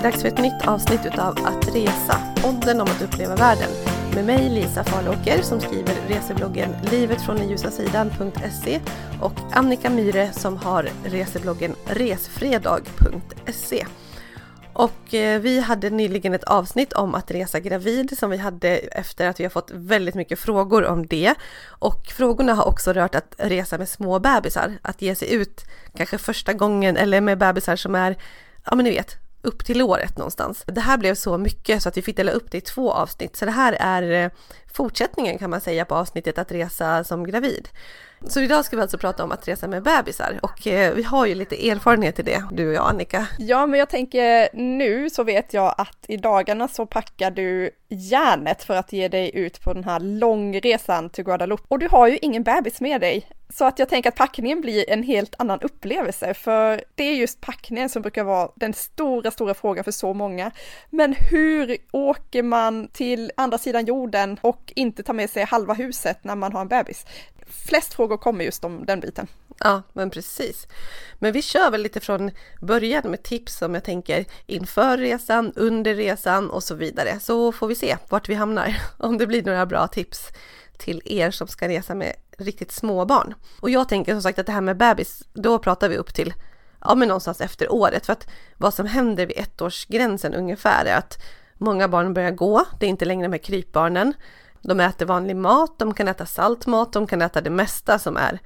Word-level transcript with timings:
är 0.00 0.04
dags 0.04 0.22
för 0.22 0.28
ett 0.28 0.38
nytt 0.38 0.66
avsnitt 0.66 1.06
utav 1.06 1.38
Att 1.44 1.74
resa, 1.74 2.18
podden 2.36 2.80
om 2.80 2.86
att 2.86 3.02
uppleva 3.02 3.36
världen. 3.36 3.68
Med 4.14 4.24
mig 4.24 4.48
Lisa 4.48 4.84
Farlåker 4.84 5.42
som 5.42 5.60
skriver 5.60 5.94
resebloggen 6.08 6.76
livetfråndenljusasidan.se 6.90 8.80
och 9.20 9.32
Annika 9.52 9.90
Myre 9.90 10.32
som 10.32 10.56
har 10.56 10.88
resebloggen 11.04 11.74
resfredag.se. 11.84 13.86
Och 14.72 15.14
eh, 15.14 15.40
vi 15.40 15.60
hade 15.60 15.90
nyligen 15.90 16.34
ett 16.34 16.44
avsnitt 16.44 16.92
om 16.92 17.14
att 17.14 17.30
resa 17.30 17.60
gravid 17.60 18.18
som 18.18 18.30
vi 18.30 18.36
hade 18.36 18.68
efter 18.76 19.28
att 19.28 19.40
vi 19.40 19.44
har 19.44 19.50
fått 19.50 19.70
väldigt 19.70 20.14
mycket 20.14 20.38
frågor 20.38 20.84
om 20.84 21.06
det. 21.06 21.34
Och 21.66 22.06
frågorna 22.06 22.54
har 22.54 22.68
också 22.68 22.92
rört 22.92 23.14
att 23.14 23.34
resa 23.38 23.78
med 23.78 23.88
små 23.88 24.18
bebisar, 24.18 24.78
att 24.82 25.02
ge 25.02 25.14
sig 25.14 25.32
ut 25.32 25.64
kanske 25.96 26.18
första 26.18 26.52
gången 26.52 26.96
eller 26.96 27.20
med 27.20 27.38
bebisar 27.38 27.76
som 27.76 27.94
är, 27.94 28.16
ja 28.64 28.74
men 28.74 28.84
ni 28.84 28.90
vet, 28.90 29.19
upp 29.42 29.64
till 29.64 29.82
året 29.82 30.18
någonstans. 30.18 30.64
Det 30.66 30.80
här 30.80 30.98
blev 30.98 31.14
så 31.14 31.38
mycket 31.38 31.82
så 31.82 31.88
att 31.88 31.96
vi 31.96 32.02
fick 32.02 32.16
dela 32.16 32.32
upp 32.32 32.50
det 32.50 32.58
i 32.58 32.60
två 32.60 32.92
avsnitt. 32.92 33.36
Så 33.36 33.44
det 33.44 33.50
här 33.50 33.76
är 33.80 34.24
eh, 34.24 34.30
fortsättningen 34.72 35.38
kan 35.38 35.50
man 35.50 35.60
säga 35.60 35.84
på 35.84 35.94
avsnittet 35.94 36.38
att 36.38 36.52
resa 36.52 37.04
som 37.04 37.24
gravid. 37.24 37.68
Så 38.28 38.40
idag 38.40 38.64
ska 38.64 38.76
vi 38.76 38.82
alltså 38.82 38.98
prata 38.98 39.24
om 39.24 39.32
att 39.32 39.48
resa 39.48 39.68
med 39.68 39.82
bebisar 39.82 40.38
och 40.42 40.66
eh, 40.66 40.94
vi 40.94 41.02
har 41.02 41.26
ju 41.26 41.34
lite 41.34 41.70
erfarenhet 41.70 42.18
i 42.18 42.22
det, 42.22 42.44
du 42.52 42.68
och 42.68 42.74
jag 42.74 42.88
Annika. 42.88 43.26
Ja, 43.38 43.66
men 43.66 43.78
jag 43.78 43.88
tänker 43.90 44.48
nu 44.56 45.10
så 45.10 45.24
vet 45.24 45.54
jag 45.54 45.74
att 45.78 46.04
i 46.08 46.16
dagarna 46.16 46.68
så 46.68 46.86
packar 46.86 47.30
du 47.30 47.70
järnet 47.88 48.64
för 48.64 48.74
att 48.74 48.92
ge 48.92 49.08
dig 49.08 49.30
ut 49.34 49.60
på 49.64 49.72
den 49.72 49.84
här 49.84 50.00
långresan 50.00 51.10
till 51.10 51.24
Guadeloupe. 51.24 51.64
Och 51.68 51.78
du 51.78 51.88
har 51.88 52.08
ju 52.08 52.18
ingen 52.22 52.42
bebis 52.42 52.80
med 52.80 53.00
dig. 53.00 53.26
Så 53.54 53.64
att 53.64 53.78
jag 53.78 53.88
tänker 53.88 54.08
att 54.08 54.16
packningen 54.16 54.60
blir 54.60 54.90
en 54.90 55.02
helt 55.02 55.34
annan 55.38 55.60
upplevelse, 55.60 56.34
för 56.34 56.84
det 56.94 57.04
är 57.04 57.14
just 57.14 57.40
packningen 57.40 57.88
som 57.88 58.02
brukar 58.02 58.24
vara 58.24 58.50
den 58.54 58.74
stora, 58.74 59.30
stora 59.30 59.54
frågan 59.54 59.84
för 59.84 59.92
så 59.92 60.14
många. 60.14 60.50
Men 60.90 61.14
hur 61.30 61.76
åker 61.90 62.42
man 62.42 62.88
till 62.88 63.32
andra 63.36 63.58
sidan 63.58 63.84
jorden 63.84 64.38
och 64.42 64.72
inte 64.76 65.02
tar 65.02 65.14
med 65.14 65.30
sig 65.30 65.44
halva 65.44 65.74
huset 65.74 66.24
när 66.24 66.36
man 66.36 66.52
har 66.52 66.60
en 66.60 66.68
bebis? 66.68 67.06
Flest 67.68 67.94
frågor 67.94 68.16
kommer 68.16 68.44
just 68.44 68.64
om 68.64 68.84
den 68.86 69.00
biten. 69.00 69.26
Ja, 69.58 69.82
men 69.92 70.10
precis. 70.10 70.66
Men 71.18 71.32
vi 71.32 71.42
kör 71.42 71.70
väl 71.70 71.82
lite 71.82 72.00
från 72.00 72.30
början 72.60 73.10
med 73.10 73.22
tips 73.22 73.58
som 73.58 73.74
jag 73.74 73.84
tänker 73.84 74.24
inför 74.46 74.98
resan, 74.98 75.52
under 75.56 75.94
resan 75.94 76.50
och 76.50 76.62
så 76.62 76.74
vidare. 76.74 77.20
Så 77.20 77.52
får 77.52 77.66
vi 77.66 77.74
se 77.74 77.96
vart 78.08 78.28
vi 78.28 78.34
hamnar, 78.34 78.76
om 78.98 79.18
det 79.18 79.26
blir 79.26 79.42
några 79.42 79.66
bra 79.66 79.86
tips 79.86 80.28
till 80.80 81.02
er 81.04 81.30
som 81.30 81.48
ska 81.48 81.68
resa 81.68 81.94
med 81.94 82.12
riktigt 82.38 82.72
små 82.72 83.04
barn. 83.04 83.34
Och 83.60 83.70
jag 83.70 83.88
tänker 83.88 84.12
som 84.12 84.22
sagt 84.22 84.38
att 84.38 84.46
det 84.46 84.52
här 84.52 84.60
med 84.60 84.76
bebis, 84.76 85.22
då 85.32 85.58
pratar 85.58 85.88
vi 85.88 85.96
upp 85.96 86.14
till 86.14 86.34
ja, 86.80 86.94
men 86.94 87.08
någonstans 87.08 87.40
efter 87.40 87.72
året. 87.72 88.06
För 88.06 88.12
att 88.12 88.26
vad 88.56 88.74
som 88.74 88.86
händer 88.86 89.26
vid 89.26 89.38
ettårsgränsen 89.38 90.34
ungefär 90.34 90.84
är 90.84 90.96
att 90.96 91.22
många 91.58 91.88
barn 91.88 92.14
börjar 92.14 92.30
gå, 92.30 92.64
det 92.80 92.86
är 92.86 92.90
inte 92.90 93.04
längre 93.04 93.28
med 93.28 93.42
krypbarnen. 93.42 94.14
De 94.62 94.80
äter 94.80 95.06
vanlig 95.06 95.36
mat, 95.36 95.78
de 95.78 95.94
kan 95.94 96.08
äta 96.08 96.26
saltmat, 96.26 96.92
de 96.92 97.06
kan 97.06 97.22
äta 97.22 97.40
det 97.40 97.50
mesta 97.50 97.98
som 97.98 98.16
är 98.16 98.40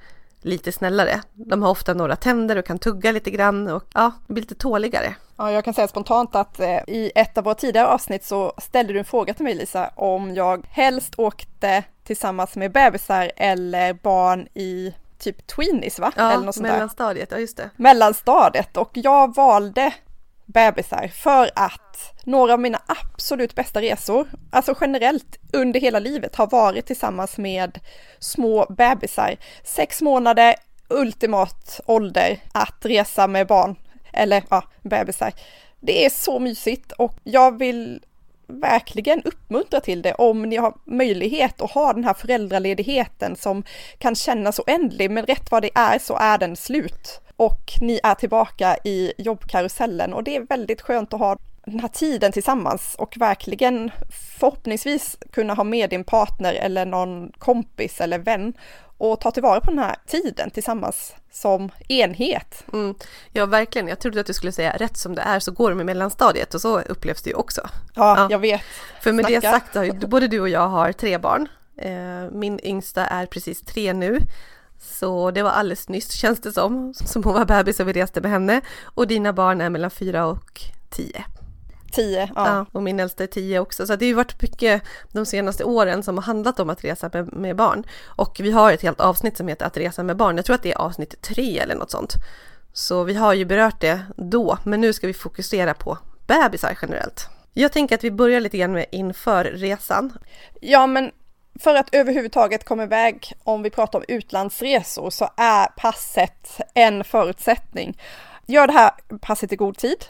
lite 0.45 0.71
snällare. 0.71 1.21
De 1.33 1.63
har 1.63 1.69
ofta 1.69 1.93
några 1.93 2.15
tänder 2.15 2.55
och 2.55 2.65
kan 2.65 2.79
tugga 2.79 3.11
lite 3.11 3.31
grann 3.31 3.67
och 3.67 3.83
ja, 3.93 4.11
blir 4.27 4.41
lite 4.41 4.55
tåligare. 4.55 5.15
Ja, 5.37 5.51
jag 5.51 5.63
kan 5.63 5.73
säga 5.73 5.87
spontant 5.87 6.35
att 6.35 6.59
eh, 6.59 6.79
i 6.87 7.11
ett 7.15 7.37
av 7.37 7.43
våra 7.43 7.55
tidigare 7.55 7.87
avsnitt 7.87 8.25
så 8.25 8.53
ställde 8.57 8.93
du 8.93 8.99
en 8.99 9.05
fråga 9.05 9.33
till 9.33 9.43
mig 9.43 9.55
Lisa 9.55 9.89
om 9.95 10.35
jag 10.35 10.65
helst 10.69 11.13
åkte 11.17 11.83
tillsammans 12.03 12.55
med 12.55 12.71
bebisar 12.71 13.31
eller 13.35 13.93
barn 13.93 14.47
i 14.53 14.93
typ 15.19 15.47
tweenies 15.47 15.99
va? 15.99 16.11
Ja, 16.15 16.31
eller 16.31 16.45
något 16.45 16.55
sånt 16.55 16.67
mellanstadiet, 16.67 17.31
ja 17.31 17.37
just 17.37 17.57
det. 17.57 17.69
Mellanstadiet 17.75 18.77
och 18.77 18.91
jag 18.93 19.35
valde 19.35 19.93
bebisar 20.45 21.07
för 21.07 21.49
att 21.55 22.13
några 22.23 22.53
av 22.53 22.59
mina 22.59 22.81
absolut 22.87 23.55
bästa 23.55 23.81
resor, 23.81 24.27
alltså 24.49 24.75
generellt 24.81 25.37
under 25.53 25.79
hela 25.79 25.99
livet, 25.99 26.35
har 26.35 26.47
varit 26.47 26.85
tillsammans 26.85 27.37
med 27.37 27.79
små 28.19 28.65
bebisar. 28.69 29.35
Sex 29.63 30.01
månader, 30.01 30.55
ultimat 30.89 31.79
ålder 31.85 32.39
att 32.51 32.85
resa 32.85 33.27
med 33.27 33.47
barn, 33.47 33.75
eller 34.13 34.43
ja, 34.49 34.63
bebisar. 34.81 35.33
Det 35.79 36.05
är 36.05 36.09
så 36.09 36.39
mysigt 36.39 36.91
och 36.91 37.13
jag 37.23 37.57
vill 37.57 38.01
verkligen 38.47 39.21
uppmuntra 39.23 39.79
till 39.79 40.01
det 40.01 40.13
om 40.13 40.41
ni 40.41 40.55
har 40.55 40.73
möjlighet 40.85 41.61
att 41.61 41.71
ha 41.71 41.93
den 41.93 42.03
här 42.03 42.13
föräldraledigheten 42.13 43.35
som 43.35 43.63
kan 43.97 44.15
kännas 44.15 44.59
oändlig, 44.59 45.11
men 45.11 45.25
rätt 45.25 45.51
vad 45.51 45.61
det 45.61 45.69
är 45.75 45.99
så 45.99 46.17
är 46.17 46.37
den 46.37 46.55
slut 46.55 47.21
och 47.37 47.73
ni 47.81 47.99
är 48.03 48.15
tillbaka 48.15 48.77
i 48.83 49.13
jobbkarusellen 49.17 50.13
och 50.13 50.23
det 50.23 50.35
är 50.35 50.41
väldigt 50.41 50.81
skönt 50.81 51.13
att 51.13 51.19
ha 51.19 51.37
den 51.65 51.79
här 51.79 51.87
tiden 51.87 52.31
tillsammans 52.31 52.95
och 52.97 53.17
verkligen 53.17 53.91
förhoppningsvis 54.39 55.17
kunna 55.31 55.53
ha 55.53 55.63
med 55.63 55.89
din 55.89 56.03
partner 56.03 56.53
eller 56.53 56.85
någon 56.85 57.31
kompis 57.37 58.01
eller 58.01 58.19
vän 58.19 58.53
och 58.97 59.21
ta 59.21 59.31
tillvara 59.31 59.61
på 59.61 59.71
den 59.71 59.79
här 59.79 59.95
tiden 60.07 60.49
tillsammans 60.49 61.15
som 61.31 61.69
enhet. 61.87 62.63
Mm. 62.73 62.95
Ja, 63.31 63.45
verkligen. 63.45 63.87
Jag 63.87 63.99
trodde 63.99 64.19
att 64.19 64.27
du 64.27 64.33
skulle 64.33 64.51
säga 64.51 64.77
rätt 64.77 64.97
som 64.97 65.15
det 65.15 65.21
är 65.21 65.39
så 65.39 65.51
går 65.51 65.69
de 65.69 65.81
i 65.81 65.83
mellanstadiet 65.83 66.53
och 66.53 66.61
så 66.61 66.81
upplevs 66.81 67.21
det 67.21 67.29
ju 67.29 67.35
också. 67.35 67.61
Ja, 67.95 68.17
ja. 68.17 68.27
jag 68.31 68.39
vet. 68.39 68.61
För 69.01 69.11
med 69.11 69.25
Snacka. 69.25 69.51
det 69.73 69.91
sagt 69.91 70.09
både 70.09 70.27
du 70.27 70.39
och 70.39 70.49
jag 70.49 70.67
har 70.67 70.91
tre 70.91 71.17
barn. 71.17 71.47
Eh, 71.77 72.31
min 72.31 72.59
yngsta 72.63 73.05
är 73.05 73.25
precis 73.25 73.61
tre 73.61 73.93
nu. 73.93 74.19
Så 74.79 75.31
det 75.31 75.43
var 75.43 75.49
alldeles 75.49 75.89
nyss 75.89 76.11
känns 76.11 76.39
det 76.39 76.51
som, 76.51 76.93
som 76.93 77.23
hon 77.23 77.33
var 77.33 77.45
bebis 77.45 77.79
och 77.79 77.87
vi 77.87 77.93
reste 77.93 78.21
med 78.21 78.31
henne. 78.31 78.61
Och 78.83 79.07
dina 79.07 79.33
barn 79.33 79.61
är 79.61 79.69
mellan 79.69 79.91
fyra 79.91 80.25
och 80.25 80.61
tio. 80.89 81.25
Tio, 81.91 82.31
ja. 82.35 82.47
ja. 82.47 82.65
Och 82.71 82.83
min 82.83 82.99
äldsta 82.99 83.23
är 83.23 83.27
tio 83.27 83.59
också. 83.59 83.87
Så 83.87 83.95
det 83.95 84.05
har 84.05 84.07
ju 84.07 84.13
varit 84.13 84.41
mycket 84.41 84.81
de 85.11 85.25
senaste 85.25 85.63
åren 85.63 86.03
som 86.03 86.17
har 86.17 86.23
handlat 86.23 86.59
om 86.59 86.69
att 86.69 86.83
resa 86.83 87.09
med, 87.13 87.33
med, 87.33 87.55
barn. 87.55 87.83
Och 88.05 88.39
vi 88.39 88.51
har 88.51 88.71
ett 88.71 88.81
helt 88.81 88.99
avsnitt 88.99 89.37
som 89.37 89.47
heter 89.47 89.65
att 89.65 89.77
resa 89.77 90.03
med 90.03 90.17
barn. 90.17 90.35
Jag 90.35 90.45
tror 90.45 90.55
att 90.55 90.63
det 90.63 90.71
är 90.71 90.77
avsnitt 90.77 91.21
tre 91.21 91.59
eller 91.59 91.75
något 91.75 91.91
sånt. 91.91 92.13
Så 92.73 93.03
vi 93.03 93.13
har 93.13 93.33
ju 93.33 93.45
berört 93.45 93.81
det 93.81 93.99
då, 94.17 94.57
men 94.63 94.81
nu 94.81 94.93
ska 94.93 95.07
vi 95.07 95.13
fokusera 95.13 95.73
på 95.73 95.97
bebisar 96.27 96.77
generellt. 96.81 97.29
Jag 97.53 97.71
tänker 97.71 97.95
att 97.95 98.03
vi 98.03 98.11
börjar 98.11 98.39
lite 98.39 98.57
grann 98.57 98.71
med 98.71 98.85
inför 98.91 99.43
resan. 99.43 100.13
Ja, 100.61 100.87
men 100.87 101.11
för 101.59 101.75
att 101.75 101.95
överhuvudtaget 101.95 102.63
komma 102.63 102.83
iväg, 102.83 103.33
om 103.43 103.63
vi 103.63 103.69
pratar 103.69 103.99
om 103.99 104.05
utlandsresor, 104.07 105.09
så 105.09 105.29
är 105.37 105.65
passet 105.65 106.61
en 106.73 107.03
förutsättning. 107.03 107.97
Gör 108.45 108.67
det 108.67 108.73
här 108.73 108.91
passet 109.21 109.51
i 109.51 109.55
god 109.55 109.77
tid. 109.77 110.05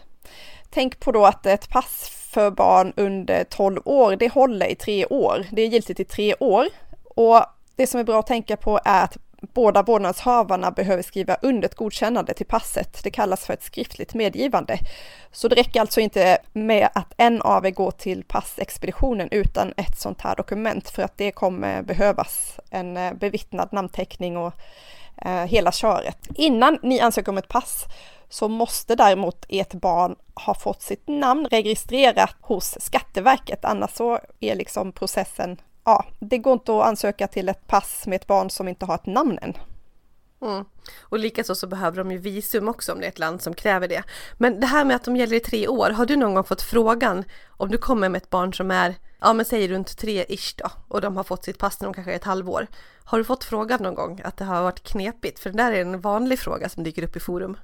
Tänk 0.69 0.99
på 0.99 1.11
då 1.11 1.25
att 1.25 1.45
ett 1.45 1.69
pass 1.69 2.09
för 2.29 2.51
barn 2.51 2.93
under 2.95 3.43
12 3.43 3.81
år, 3.85 4.15
det 4.15 4.33
håller 4.33 4.65
i 4.65 4.75
tre 4.75 5.05
år. 5.05 5.45
Det 5.51 5.61
är 5.61 5.67
giltigt 5.67 5.99
i 5.99 6.05
tre 6.05 6.35
år. 6.39 6.67
Och 7.03 7.45
det 7.75 7.87
som 7.87 7.99
är 7.99 8.03
bra 8.03 8.19
att 8.19 8.27
tänka 8.27 8.57
på 8.57 8.79
är 8.85 9.03
att 9.03 9.17
båda 9.41 9.83
vårdnadshavarna 9.83 10.71
behöver 10.71 11.03
skriva 11.03 11.37
under 11.41 11.67
ett 11.67 11.75
godkännande 11.75 12.33
till 12.33 12.45
passet. 12.45 13.03
Det 13.03 13.09
kallas 13.09 13.45
för 13.45 13.53
ett 13.53 13.63
skriftligt 13.63 14.13
medgivande. 14.13 14.79
Så 15.31 15.47
det 15.47 15.55
räcker 15.55 15.81
alltså 15.81 16.01
inte 16.01 16.37
med 16.53 16.89
att 16.93 17.13
en 17.17 17.41
av 17.41 17.65
er 17.65 17.71
går 17.71 17.91
till 17.91 18.23
passexpeditionen 18.23 19.27
utan 19.31 19.73
ett 19.77 19.99
sånt 19.99 20.21
här 20.21 20.35
dokument 20.35 20.89
för 20.89 21.03
att 21.03 21.17
det 21.17 21.31
kommer 21.31 21.81
behövas 21.81 22.59
en 22.69 22.97
eh, 22.97 23.13
bevittnad 23.13 23.69
namnteckning 23.71 24.37
och 24.37 24.53
eh, 25.17 25.45
hela 25.45 25.71
köret. 25.71 26.17
Innan 26.35 26.79
ni 26.83 26.99
ansöker 26.99 27.31
om 27.31 27.37
ett 27.37 27.47
pass 27.47 27.85
så 28.29 28.47
måste 28.47 28.95
däremot 28.95 29.45
ert 29.49 29.73
barn 29.73 30.15
ha 30.45 30.53
fått 30.53 30.81
sitt 30.81 31.07
namn 31.07 31.47
registrerat 31.51 32.35
hos 32.41 32.77
Skatteverket, 32.79 33.65
annars 33.65 33.91
så 33.91 34.19
är 34.39 34.55
liksom 34.55 34.91
processen 34.91 35.57
ja, 35.85 36.05
det 36.19 36.37
går 36.37 36.53
inte 36.53 36.71
att 36.71 36.85
ansöka 36.85 37.27
till 37.27 37.49
ett 37.49 37.67
pass 37.67 38.07
med 38.07 38.15
ett 38.15 38.27
barn 38.27 38.49
som 38.49 38.67
inte 38.67 38.85
har 38.85 38.95
ett 38.95 39.05
namn 39.05 39.39
än. 39.41 39.53
Mm. 40.41 40.65
Och 41.01 41.19
likaså 41.19 41.55
så 41.55 41.67
behöver 41.67 41.97
de 41.97 42.11
ju 42.11 42.17
visum 42.17 42.69
också 42.69 42.93
om 42.93 42.99
det 42.99 43.05
är 43.05 43.09
ett 43.09 43.19
land 43.19 43.41
som 43.41 43.53
kräver 43.53 43.87
det. 43.87 44.03
Men 44.37 44.59
det 44.59 44.67
här 44.67 44.85
med 44.85 44.95
att 44.95 45.03
de 45.03 45.15
gäller 45.15 45.35
i 45.35 45.39
tre 45.39 45.67
år, 45.67 45.89
har 45.89 46.05
du 46.05 46.15
någon 46.15 46.33
gång 46.33 46.43
fått 46.43 46.61
frågan 46.61 47.23
om 47.47 47.69
du 47.69 47.77
kommer 47.77 48.09
med 48.09 48.21
ett 48.21 48.29
barn 48.29 48.53
som 48.53 48.71
är, 48.71 48.95
ja 49.19 49.33
men 49.33 49.45
säg 49.45 49.67
runt 49.67 49.97
tre 49.97 50.25
ish 50.29 50.55
då, 50.57 50.69
och 50.87 51.01
de 51.01 51.17
har 51.17 51.23
fått 51.23 51.43
sitt 51.43 51.57
pass 51.57 51.81
när 51.81 51.87
de 51.87 51.93
kanske 51.93 52.11
är 52.11 52.15
ett 52.15 52.23
halvår. 52.23 52.67
Har 53.03 53.17
du 53.17 53.23
fått 53.23 53.43
frågan 53.43 53.83
någon 53.83 53.95
gång 53.95 54.21
att 54.23 54.37
det 54.37 54.45
har 54.45 54.63
varit 54.63 54.83
knepigt? 54.83 55.39
För 55.39 55.49
det 55.49 55.57
där 55.57 55.71
är 55.71 55.81
en 55.81 56.01
vanlig 56.01 56.39
fråga 56.39 56.69
som 56.69 56.83
dyker 56.83 57.03
upp 57.03 57.15
i 57.15 57.19
forum. 57.19 57.57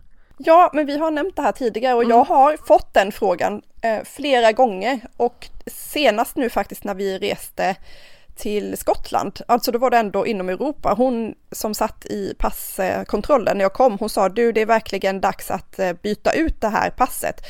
Ja, 0.45 0.69
men 0.73 0.85
vi 0.85 0.97
har 0.97 1.11
nämnt 1.11 1.35
det 1.35 1.41
här 1.41 1.51
tidigare 1.51 1.95
och 1.95 2.03
mm. 2.03 2.17
jag 2.17 2.23
har 2.23 2.57
fått 2.67 2.93
den 2.93 3.11
frågan 3.11 3.61
eh, 3.81 4.03
flera 4.03 4.51
gånger 4.51 4.99
och 5.17 5.47
senast 5.67 6.35
nu 6.35 6.49
faktiskt 6.49 6.83
när 6.83 6.93
vi 6.93 7.17
reste 7.17 7.75
till 8.35 8.77
Skottland, 8.77 9.39
alltså 9.47 9.71
då 9.71 9.79
var 9.79 9.89
det 9.89 9.97
ändå 9.97 10.27
inom 10.27 10.49
Europa. 10.49 10.93
Hon 10.97 11.35
som 11.51 11.73
satt 11.73 12.05
i 12.05 12.33
passkontrollen 12.37 13.57
när 13.57 13.65
jag 13.65 13.73
kom, 13.73 13.97
hon 13.99 14.09
sa 14.09 14.29
du 14.29 14.51
det 14.51 14.61
är 14.61 14.65
verkligen 14.65 15.21
dags 15.21 15.51
att 15.51 15.79
eh, 15.79 15.93
byta 15.93 16.31
ut 16.31 16.61
det 16.61 16.69
här 16.69 16.89
passet. 16.89 17.41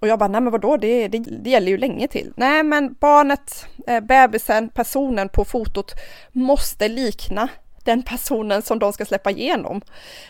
Och 0.00 0.08
jag 0.08 0.18
bara, 0.18 0.28
nej 0.28 0.40
men 0.40 0.52
vadå, 0.52 0.76
det, 0.76 1.08
det, 1.08 1.18
det 1.18 1.50
gäller 1.50 1.68
ju 1.68 1.78
länge 1.78 2.08
till. 2.08 2.32
Nej 2.36 2.62
men 2.62 2.94
barnet, 3.00 3.66
eh, 3.86 4.00
bebisen, 4.00 4.68
personen 4.68 5.28
på 5.28 5.44
fotot 5.44 5.92
måste 6.32 6.88
likna 6.88 7.48
den 7.88 8.02
personen 8.02 8.62
som 8.62 8.78
de 8.78 8.92
ska 8.92 9.04
släppa 9.04 9.30
igenom. 9.30 9.80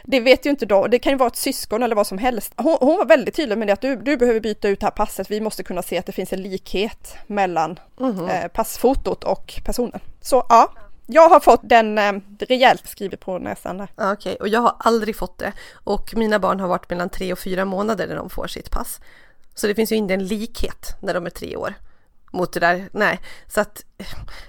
Det 0.04 0.20
vet 0.20 0.46
ju 0.46 0.50
inte 0.50 0.66
de, 0.66 0.90
det 0.90 0.98
kan 0.98 1.12
ju 1.12 1.18
vara 1.18 1.26
ett 1.26 1.36
syskon 1.36 1.82
eller 1.82 1.96
vad 1.96 2.06
som 2.06 2.18
helst. 2.18 2.52
Hon, 2.56 2.76
hon 2.80 2.96
var 2.96 3.04
väldigt 3.06 3.34
tydlig 3.36 3.58
med 3.58 3.68
det 3.68 3.72
att 3.72 3.80
du, 3.80 3.96
du 3.96 4.16
behöver 4.16 4.40
byta 4.40 4.68
ut 4.68 4.80
det 4.80 4.86
här 4.86 4.90
passet, 4.90 5.30
vi 5.30 5.40
måste 5.40 5.62
kunna 5.62 5.82
se 5.82 5.98
att 5.98 6.06
det 6.06 6.12
finns 6.12 6.32
en 6.32 6.42
likhet 6.42 7.16
mellan 7.26 7.78
mm. 8.00 8.28
eh, 8.28 8.48
passfotot 8.48 9.24
och 9.24 9.60
personen. 9.64 10.00
Så 10.20 10.46
ja, 10.48 10.72
jag 11.06 11.28
har 11.28 11.40
fått 11.40 11.60
den 11.62 11.98
eh, 11.98 12.12
rejält 12.38 12.88
skrivet 12.88 13.20
på 13.20 13.38
näsan 13.38 13.78
där. 13.78 13.88
Okej, 13.96 14.12
okay. 14.12 14.36
och 14.36 14.48
jag 14.48 14.60
har 14.60 14.76
aldrig 14.78 15.16
fått 15.16 15.38
det. 15.38 15.52
Och 15.72 16.14
mina 16.16 16.38
barn 16.38 16.60
har 16.60 16.68
varit 16.68 16.90
mellan 16.90 17.08
tre 17.08 17.32
och 17.32 17.38
fyra 17.38 17.64
månader 17.64 18.06
när 18.06 18.16
de 18.16 18.30
får 18.30 18.46
sitt 18.46 18.70
pass. 18.70 19.00
Så 19.54 19.66
det 19.66 19.74
finns 19.74 19.92
ju 19.92 19.96
inte 19.96 20.14
en 20.14 20.26
likhet 20.26 20.96
när 21.00 21.14
de 21.14 21.26
är 21.26 21.30
tre 21.30 21.56
år 21.56 21.74
mot 22.32 22.52
det 22.52 22.60
där. 22.60 22.88
Nej, 22.92 23.20
så 23.48 23.60
att 23.60 23.84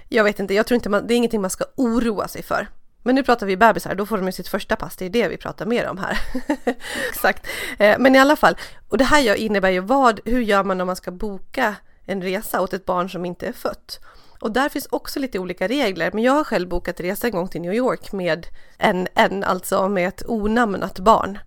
jag 0.08 0.24
vet 0.24 0.40
inte, 0.40 0.54
jag 0.54 0.66
tror 0.66 0.74
inte 0.74 0.88
man, 0.88 1.06
det 1.06 1.14
är 1.14 1.16
ingenting 1.16 1.40
man 1.40 1.50
ska 1.50 1.64
oroa 1.76 2.28
sig 2.28 2.42
för. 2.42 2.68
Men 3.02 3.14
nu 3.14 3.22
pratar 3.22 3.46
vi 3.46 3.56
bebisar, 3.56 3.94
då 3.94 4.06
får 4.06 4.16
de 4.16 4.26
ju 4.26 4.32
sitt 4.32 4.48
första 4.48 4.76
pass, 4.76 4.96
det 4.96 5.04
är 5.04 5.10
det 5.10 5.28
vi 5.28 5.36
pratar 5.36 5.66
mer 5.66 5.88
om 5.88 5.98
här. 5.98 6.20
Exakt. 7.10 7.46
Eh, 7.78 7.98
men 7.98 8.16
i 8.16 8.18
alla 8.18 8.36
fall, 8.36 8.56
och 8.88 8.98
det 8.98 9.04
här 9.04 9.34
innebär 9.34 9.70
ju 9.70 9.80
vad, 9.80 10.20
hur 10.24 10.40
gör 10.40 10.64
man 10.64 10.80
om 10.80 10.86
man 10.86 10.96
ska 10.96 11.10
boka 11.10 11.74
en 12.06 12.22
resa 12.22 12.60
åt 12.60 12.72
ett 12.72 12.86
barn 12.86 13.10
som 13.10 13.24
inte 13.24 13.46
är 13.46 13.52
fött? 13.52 14.00
Och 14.40 14.52
där 14.52 14.68
finns 14.68 14.86
också 14.90 15.20
lite 15.20 15.38
olika 15.38 15.68
regler, 15.68 16.10
men 16.12 16.22
jag 16.22 16.32
har 16.32 16.44
själv 16.44 16.68
bokat 16.68 17.00
resa 17.00 17.26
en 17.26 17.32
gång 17.32 17.48
till 17.48 17.60
New 17.60 17.74
York 17.74 18.12
med 18.12 18.46
en, 18.78 19.08
en 19.14 19.44
alltså 19.44 19.88
med 19.88 20.08
ett 20.08 20.22
onamnat 20.26 20.98
barn. 20.98 21.38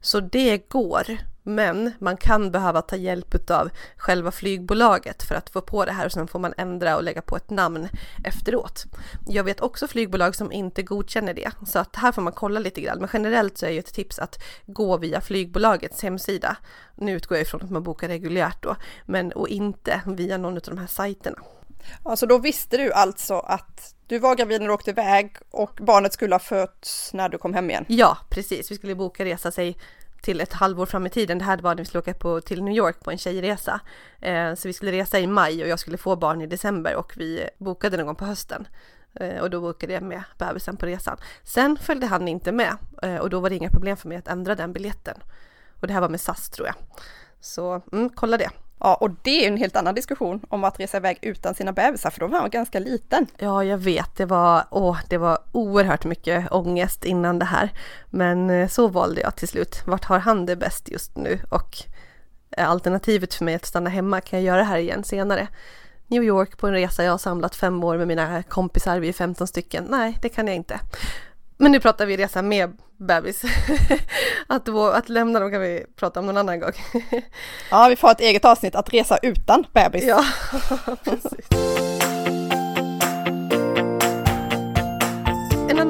Så 0.00 0.20
det 0.20 0.68
går, 0.68 1.18
men 1.42 1.92
man 1.98 2.16
kan 2.16 2.50
behöva 2.50 2.82
ta 2.82 2.96
hjälp 2.96 3.50
av 3.50 3.70
själva 3.96 4.30
flygbolaget 4.30 5.22
för 5.22 5.34
att 5.34 5.50
få 5.50 5.60
på 5.60 5.84
det 5.84 5.92
här 5.92 6.06
och 6.06 6.12
sen 6.12 6.28
får 6.28 6.38
man 6.38 6.54
ändra 6.56 6.96
och 6.96 7.02
lägga 7.02 7.22
på 7.22 7.36
ett 7.36 7.50
namn 7.50 7.88
efteråt. 8.24 8.84
Jag 9.28 9.44
vet 9.44 9.60
också 9.60 9.88
flygbolag 9.88 10.34
som 10.34 10.52
inte 10.52 10.82
godkänner 10.82 11.34
det, 11.34 11.50
så 11.66 11.78
att 11.78 11.96
här 11.96 12.12
får 12.12 12.22
man 12.22 12.32
kolla 12.32 12.60
lite 12.60 12.80
grann. 12.80 12.98
Men 12.98 13.08
generellt 13.12 13.58
så 13.58 13.66
är 13.66 13.70
ju 13.70 13.78
ett 13.78 13.94
tips 13.94 14.18
att 14.18 14.42
gå 14.66 14.96
via 14.96 15.20
flygbolagets 15.20 16.02
hemsida. 16.02 16.56
Nu 16.96 17.12
utgår 17.12 17.36
jag 17.38 17.42
ifrån 17.42 17.62
att 17.62 17.70
man 17.70 17.82
bokar 17.82 18.08
reguljärt 18.08 18.62
då, 18.62 18.76
men 19.06 19.32
och 19.32 19.48
inte 19.48 20.00
via 20.06 20.38
någon 20.38 20.56
av 20.56 20.62
de 20.62 20.78
här 20.78 20.86
sajterna. 20.86 21.38
Ja, 22.04 22.16
så 22.16 22.26
då 22.26 22.38
visste 22.38 22.76
du 22.76 22.92
alltså 22.92 23.38
att 23.38 23.94
du 24.06 24.18
var 24.18 24.34
gravid 24.34 24.60
när 24.60 24.68
du 24.68 24.74
åkte 24.74 24.90
iväg 24.90 25.36
och 25.50 25.78
barnet 25.80 26.12
skulle 26.12 26.34
ha 26.34 26.40
fötts 26.40 27.12
när 27.12 27.28
du 27.28 27.38
kom 27.38 27.54
hem 27.54 27.70
igen? 27.70 27.84
Ja, 27.88 28.18
precis. 28.30 28.70
Vi 28.70 28.74
skulle 28.74 28.94
boka 28.94 29.24
resa 29.24 29.50
sig 29.50 29.76
till 30.22 30.40
ett 30.40 30.52
halvår 30.52 30.86
fram 30.86 31.06
i 31.06 31.10
tiden. 31.10 31.38
Det 31.38 31.44
här 31.44 31.58
var 31.58 31.74
när 31.74 31.82
vi 31.82 31.84
skulle 31.84 31.98
åka 32.00 32.14
på, 32.14 32.40
till 32.40 32.62
New 32.62 32.74
York 32.74 33.00
på 33.00 33.10
en 33.10 33.18
tjejresa. 33.18 33.80
Eh, 34.20 34.54
så 34.54 34.68
vi 34.68 34.72
skulle 34.72 34.92
resa 34.92 35.20
i 35.20 35.26
maj 35.26 35.62
och 35.62 35.68
jag 35.68 35.78
skulle 35.78 35.98
få 35.98 36.16
barn 36.16 36.42
i 36.42 36.46
december 36.46 36.96
och 36.96 37.12
vi 37.16 37.48
bokade 37.58 37.96
någon 37.96 38.06
gång 38.06 38.16
på 38.16 38.24
hösten. 38.24 38.68
Eh, 39.14 39.40
och 39.40 39.50
då 39.50 39.60
bokade 39.60 39.92
jag 39.92 40.02
med 40.02 40.22
bebisen 40.38 40.76
på 40.76 40.86
resan. 40.86 41.16
Sen 41.42 41.76
följde 41.76 42.06
han 42.06 42.28
inte 42.28 42.52
med 42.52 42.76
eh, 43.02 43.16
och 43.16 43.30
då 43.30 43.40
var 43.40 43.50
det 43.50 43.56
inga 43.56 43.70
problem 43.70 43.96
för 43.96 44.08
mig 44.08 44.18
att 44.18 44.28
ändra 44.28 44.54
den 44.54 44.72
biljetten. 44.72 45.22
Och 45.80 45.86
det 45.86 45.92
här 45.92 46.00
var 46.00 46.08
med 46.08 46.20
SAS 46.20 46.50
tror 46.50 46.66
jag. 46.66 46.76
Så 47.40 47.82
mm, 47.92 48.10
kolla 48.10 48.36
det. 48.36 48.50
Ja, 48.84 48.94
och 48.94 49.10
det 49.22 49.44
är 49.44 49.48
en 49.48 49.56
helt 49.56 49.76
annan 49.76 49.94
diskussion 49.94 50.40
om 50.48 50.64
att 50.64 50.80
resa 50.80 50.96
iväg 50.96 51.18
utan 51.22 51.54
sina 51.54 51.72
bebisar, 51.72 52.10
för 52.10 52.20
då 52.20 52.26
var 52.26 52.40
han 52.40 52.50
ganska 52.50 52.78
liten. 52.78 53.26
Ja, 53.38 53.64
jag 53.64 53.78
vet. 53.78 54.16
Det 54.16 54.24
var, 54.24 54.64
åh, 54.70 54.98
det 55.08 55.18
var 55.18 55.38
oerhört 55.52 56.04
mycket 56.04 56.52
ångest 56.52 57.04
innan 57.04 57.38
det 57.38 57.44
här. 57.44 57.70
Men 58.10 58.50
eh, 58.50 58.68
så 58.68 58.88
valde 58.88 59.20
jag 59.20 59.36
till 59.36 59.48
slut. 59.48 59.82
Vart 59.86 60.04
har 60.04 60.18
han 60.18 60.46
det 60.46 60.56
bäst 60.56 60.88
just 60.88 61.16
nu? 61.16 61.38
Och 61.50 61.76
är 62.50 62.64
alternativet 62.64 63.34
för 63.34 63.44
mig 63.44 63.54
att 63.54 63.66
stanna 63.66 63.90
hemma, 63.90 64.20
kan 64.20 64.38
jag 64.38 64.46
göra 64.46 64.58
det 64.58 64.64
här 64.64 64.78
igen 64.78 65.04
senare? 65.04 65.48
New 66.06 66.22
York 66.22 66.58
på 66.58 66.66
en 66.66 66.72
resa 66.72 67.04
jag 67.04 67.10
har 67.10 67.18
samlat 67.18 67.56
fem 67.56 67.84
år 67.84 67.96
med 67.96 68.08
mina 68.08 68.42
kompisar, 68.42 68.98
vi 68.98 69.08
är 69.08 69.12
15 69.12 69.46
stycken. 69.46 69.86
Nej, 69.90 70.18
det 70.22 70.28
kan 70.28 70.46
jag 70.46 70.56
inte. 70.56 70.80
Men 71.56 71.72
nu 71.72 71.80
pratar 71.80 72.06
vi 72.06 72.16
resa 72.16 72.42
med 72.42 72.72
bebis. 72.96 73.42
att, 74.46 74.68
att 74.68 75.08
lämna 75.08 75.40
dem 75.40 75.50
kan 75.50 75.60
vi 75.60 75.84
prata 75.96 76.20
om 76.20 76.26
någon 76.26 76.36
annan 76.36 76.60
gång. 76.60 76.72
ja, 77.70 77.86
vi 77.88 77.96
får 77.96 78.10
ett 78.10 78.20
eget 78.20 78.44
avsnitt 78.44 78.74
att 78.74 78.94
resa 78.94 79.18
utan 79.22 79.64
bebis. 79.72 80.04
Ja, 80.04 80.24
precis. 81.04 81.91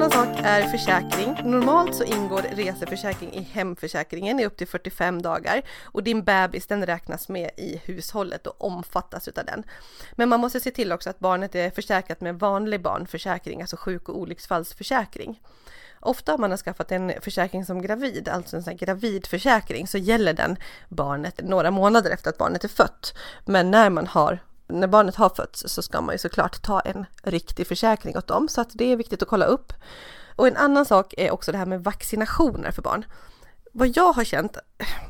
Annan 0.03 0.35
sak 0.35 0.45
är 0.45 0.67
försäkring. 0.67 1.51
Normalt 1.51 1.95
så 1.95 2.03
ingår 2.03 2.41
reseförsäkring 2.41 3.33
i 3.33 3.41
hemförsäkringen 3.41 4.39
i 4.39 4.45
upp 4.45 4.57
till 4.57 4.67
45 4.67 5.21
dagar 5.21 5.61
och 5.83 6.03
din 6.03 6.23
bebis 6.23 6.67
den 6.67 6.85
räknas 6.85 7.29
med 7.29 7.51
i 7.57 7.81
hushållet 7.85 8.47
och 8.47 8.65
omfattas 8.65 9.27
utav 9.27 9.45
den. 9.45 9.63
Men 10.11 10.29
man 10.29 10.39
måste 10.39 10.59
se 10.59 10.71
till 10.71 10.91
också 10.91 11.09
att 11.09 11.19
barnet 11.19 11.55
är 11.55 11.69
försäkrat 11.69 12.21
med 12.21 12.39
vanlig 12.39 12.81
barnförsäkring, 12.81 13.61
alltså 13.61 13.77
sjuk 13.77 14.09
och 14.09 14.19
olycksfallsförsäkring. 14.19 15.41
Ofta 15.99 16.33
om 16.33 16.41
man 16.41 16.51
har 16.51 16.57
skaffat 16.57 16.91
en 16.91 17.13
försäkring 17.21 17.65
som 17.65 17.81
gravid, 17.81 18.29
alltså 18.29 18.55
en 18.55 18.63
sån 18.63 18.71
här 18.71 18.77
gravidförsäkring, 18.77 19.87
så 19.87 19.97
gäller 19.97 20.33
den 20.33 20.57
barnet 20.89 21.41
några 21.43 21.71
månader 21.71 22.11
efter 22.11 22.29
att 22.29 22.37
barnet 22.37 22.63
är 22.63 22.67
fött. 22.67 23.13
Men 23.45 23.71
när 23.71 23.89
man 23.89 24.07
har 24.07 24.39
när 24.79 24.87
barnet 24.87 25.15
har 25.15 25.29
fötts 25.29 25.63
så 25.67 25.81
ska 25.81 26.01
man 26.01 26.15
ju 26.15 26.19
såklart 26.19 26.61
ta 26.61 26.79
en 26.79 27.05
riktig 27.23 27.67
försäkring 27.67 28.17
åt 28.17 28.27
dem, 28.27 28.47
så 28.47 28.61
att 28.61 28.69
det 28.73 28.85
är 28.85 28.95
viktigt 28.95 29.21
att 29.21 29.27
kolla 29.27 29.45
upp. 29.45 29.73
Och 30.35 30.47
en 30.47 30.57
annan 30.57 30.85
sak 30.85 31.13
är 31.17 31.31
också 31.31 31.51
det 31.51 31.57
här 31.57 31.65
med 31.65 31.83
vaccinationer 31.83 32.71
för 32.71 32.81
barn. 32.81 33.05
Vad 33.71 33.97
jag 33.97 34.13
har 34.13 34.23
känt, 34.23 34.57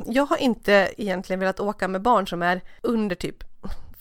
jag 0.06 0.26
har 0.26 0.38
inte 0.38 0.94
egentligen 0.98 1.40
velat 1.40 1.60
åka 1.60 1.88
med 1.88 2.02
barn 2.02 2.28
som 2.28 2.42
är 2.42 2.62
under 2.82 3.16
typ 3.16 3.44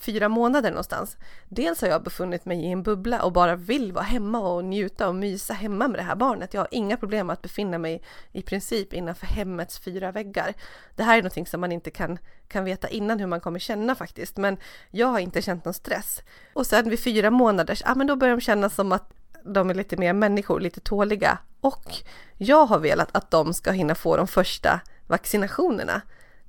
fyra 0.03 0.29
månader 0.29 0.69
någonstans. 0.69 1.17
Dels 1.49 1.81
har 1.81 1.87
jag 1.87 2.03
befunnit 2.03 2.45
mig 2.45 2.65
i 2.65 2.71
en 2.71 2.83
bubbla 2.83 3.23
och 3.23 3.31
bara 3.31 3.55
vill 3.55 3.91
vara 3.91 4.03
hemma 4.03 4.39
och 4.39 4.65
njuta 4.65 5.07
och 5.07 5.15
mysa 5.15 5.53
hemma 5.53 5.87
med 5.87 5.99
det 5.99 6.03
här 6.03 6.15
barnet. 6.15 6.53
Jag 6.53 6.61
har 6.61 6.67
inga 6.71 6.97
problem 6.97 7.29
att 7.29 7.41
befinna 7.41 7.77
mig 7.77 8.03
i 8.31 8.41
princip 8.41 8.93
innanför 8.93 9.25
hemmets 9.25 9.79
fyra 9.79 10.11
väggar. 10.11 10.53
Det 10.95 11.03
här 11.03 11.17
är 11.17 11.21
någonting 11.21 11.47
som 11.47 11.61
man 11.61 11.71
inte 11.71 11.91
kan, 11.91 12.17
kan 12.47 12.65
veta 12.65 12.87
innan 12.87 13.19
hur 13.19 13.27
man 13.27 13.39
kommer 13.39 13.59
känna 13.59 13.95
faktiskt, 13.95 14.37
men 14.37 14.57
jag 14.91 15.07
har 15.07 15.19
inte 15.19 15.41
känt 15.41 15.65
någon 15.65 15.73
stress. 15.73 16.21
Och 16.53 16.67
sen 16.67 16.89
vid 16.89 17.03
fyra 17.03 17.31
månader, 17.31 17.81
ja 17.85 17.95
men 17.95 18.07
då 18.07 18.15
börjar 18.15 18.35
de 18.35 18.41
känna 18.41 18.69
som 18.69 18.91
att 18.91 19.13
de 19.45 19.69
är 19.69 19.73
lite 19.73 19.97
mer 19.97 20.13
människor, 20.13 20.59
lite 20.59 20.79
tåliga 20.79 21.37
och 21.61 21.95
jag 22.37 22.65
har 22.65 22.79
velat 22.79 23.09
att 23.11 23.31
de 23.31 23.53
ska 23.53 23.71
hinna 23.71 23.95
få 23.95 24.17
de 24.17 24.27
första 24.27 24.79
vaccinationerna 25.07 26.01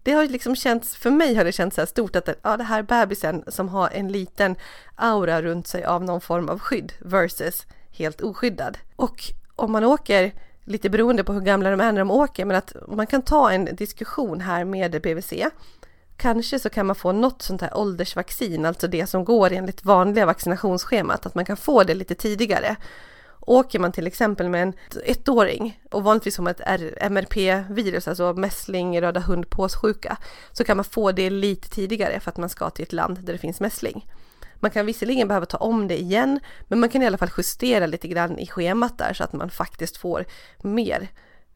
det 0.05 0.13
har 0.13 0.27
liksom 0.27 0.57
känts, 0.57 0.97
för 0.97 1.11
mig 1.11 1.35
har 1.35 1.45
det 1.45 1.53
känts 1.53 1.75
så 1.75 1.81
här 1.81 1.87
stort 1.87 2.17
att 2.17 2.29
ja, 2.43 2.57
det 2.57 2.65
här 2.65 2.83
bebisen 2.83 3.45
som 3.49 3.69
har 3.69 3.91
en 3.91 4.13
liten 4.13 4.57
aura 4.95 5.43
runt 5.43 5.67
sig 5.67 5.85
av 5.85 6.05
någon 6.05 6.21
form 6.21 6.49
av 6.49 6.59
skydd 6.59 6.93
versus 6.99 7.67
helt 7.91 8.21
oskyddad. 8.21 8.79
Och 8.97 9.23
om 9.57 9.73
man 9.73 9.85
åker, 9.85 10.33
lite 10.65 10.91
beroende 10.91 11.25
på 11.25 11.33
hur 11.33 11.41
gamla 11.41 11.71
de 11.71 11.81
är 11.81 11.93
när 11.93 11.99
de 11.99 12.11
åker, 12.11 12.45
men 12.45 12.57
att 12.57 12.77
man 12.89 13.07
kan 13.07 13.23
ta 13.23 13.51
en 13.51 13.65
diskussion 13.65 14.41
här 14.41 14.65
med 14.65 15.03
BVC. 15.03 15.33
Kanske 16.17 16.59
så 16.59 16.71
kan 16.71 16.87
man 16.87 16.97
få 16.97 17.13
något 17.13 17.43
sånt 17.43 17.61
här 17.61 17.77
åldersvaccin, 17.79 18.65
alltså 18.65 18.89
det 18.89 19.07
som 19.07 19.25
går 19.25 19.53
enligt 19.53 19.85
vanliga 19.85 20.27
vaccinationsschemat, 20.27 21.27
att 21.27 21.35
man 21.35 21.45
kan 21.45 21.57
få 21.57 21.85
det 21.85 21.95
lite 21.95 22.15
tidigare. 22.15 22.77
Åker 23.47 23.79
man 23.79 23.93
till 23.93 24.07
exempel 24.07 24.49
med 24.49 24.63
en 24.63 24.73
ettåring 25.05 25.81
och 25.91 26.05
vanligtvis 26.05 26.35
som 26.35 26.47
ett 26.47 26.61
MRP-virus, 27.11 28.09
alltså 28.09 28.33
mässling, 28.33 29.01
röda 29.01 29.21
hund, 29.21 29.51
påssjuka, 29.51 30.17
så 30.53 30.65
kan 30.65 30.77
man 30.77 30.85
få 30.85 31.13
det 31.13 31.31
lite 31.31 31.69
tidigare 31.69 32.21
för 32.21 32.31
att 32.31 32.37
man 32.37 32.49
ska 32.49 32.71
till 32.71 32.83
ett 32.83 32.93
land 32.93 33.19
där 33.23 33.33
det 33.33 33.39
finns 33.39 33.61
mässling. 33.61 34.11
Man 34.55 34.71
kan 34.71 34.87
visserligen 34.87 35.29
behöva 35.29 35.47
ta 35.47 35.57
om 35.57 35.89
det 35.89 36.01
igen, 36.01 36.41
men 36.69 36.81
man 36.81 36.89
kan 36.89 37.03
i 37.03 37.07
alla 37.07 37.19
fall 37.19 37.31
justera 37.37 37.87
lite 37.87 38.09
grann 38.09 38.39
i 38.39 38.47
schemat 38.47 38.99
där 38.99 39.13
så 39.13 39.25
att 39.25 39.33
man 39.33 39.51
faktiskt 39.51 39.97
får 39.97 40.25
mer 40.63 41.09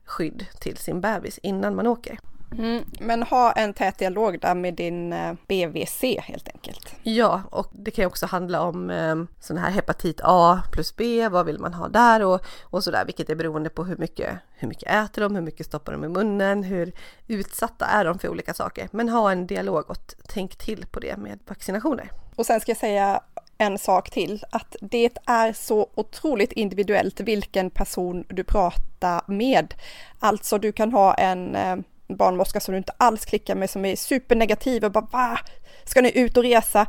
skydd 0.05 0.47
till 0.61 0.77
sin 0.77 1.01
bebis 1.01 1.39
innan 1.39 1.75
man 1.75 1.87
åker. 1.87 2.19
Mm, 2.53 2.85
men 3.01 3.23
ha 3.23 3.53
en 3.53 3.75
tät 3.75 3.99
dialog 3.99 4.41
där 4.41 4.55
med 4.55 4.75
din 4.75 5.13
eh, 5.13 5.33
BVC 5.47 6.03
helt 6.23 6.49
enkelt. 6.49 6.95
Ja, 7.03 7.43
och 7.51 7.71
det 7.73 7.91
kan 7.91 8.03
ju 8.03 8.07
också 8.07 8.27
handla 8.27 8.63
om 8.63 8.91
eh, 8.91 9.17
sån 9.41 9.57
här 9.57 9.71
hepatit 9.71 10.21
A 10.25 10.63
plus 10.73 10.97
B, 10.97 11.29
vad 11.29 11.47
vill 11.47 11.59
man 11.59 11.75
ha 11.75 11.89
där 11.89 12.25
och, 12.25 12.41
och 12.63 12.85
sådär, 12.85 13.05
vilket 13.05 13.31
är 13.31 13.35
beroende 13.35 13.71
på 13.71 13.85
hur 13.85 13.97
mycket, 13.97 14.39
hur 14.55 14.69
mycket 14.69 14.91
äter 14.91 15.23
de, 15.23 15.35
hur 15.35 15.43
mycket 15.43 15.67
stoppar 15.67 15.93
de 15.93 16.05
i 16.05 16.09
munnen, 16.09 16.63
hur 16.63 16.93
utsatta 17.27 17.87
är 17.87 18.05
de 18.05 18.19
för 18.19 18.29
olika 18.29 18.55
saker. 18.55 18.89
Men 18.93 19.09
ha 19.09 19.33
en 19.33 19.47
dialog 19.47 19.91
och 19.91 20.15
tänk 20.29 20.57
till 20.57 20.87
på 20.87 21.01
det 21.01 21.17
med 21.17 21.39
vaccinationer. 21.47 22.11
Och 22.37 22.47
sen 22.47 22.61
ska 22.61 22.71
jag 22.71 22.79
säga 22.79 23.21
en 23.59 23.79
sak 23.79 24.11
till, 24.11 24.45
att 24.51 24.77
det 24.81 25.19
är 25.27 25.53
så 25.53 25.91
otroligt 25.95 26.53
individuellt 26.53 27.21
vilken 27.21 27.71
person 27.71 28.25
du 28.29 28.45
pratar 28.45 29.23
med. 29.27 29.75
Alltså 30.19 30.59
du 30.59 30.73
kan 30.73 30.93
ha 30.93 31.15
en 31.15 31.55
eh, 31.55 31.77
barnmorska 32.09 32.61
som 32.61 32.73
du 32.73 32.79
inte 32.79 32.93
alls 32.97 33.25
klickar 33.25 33.55
med, 33.55 33.71
som 33.71 33.85
är 33.85 33.97
supernegativ 33.97 34.85
och 34.85 34.93
bara 34.93 35.09
va? 35.11 35.39
Ska 35.85 36.01
ni 36.01 36.19
ut 36.19 36.37
och 36.37 36.43
resa? 36.43 36.87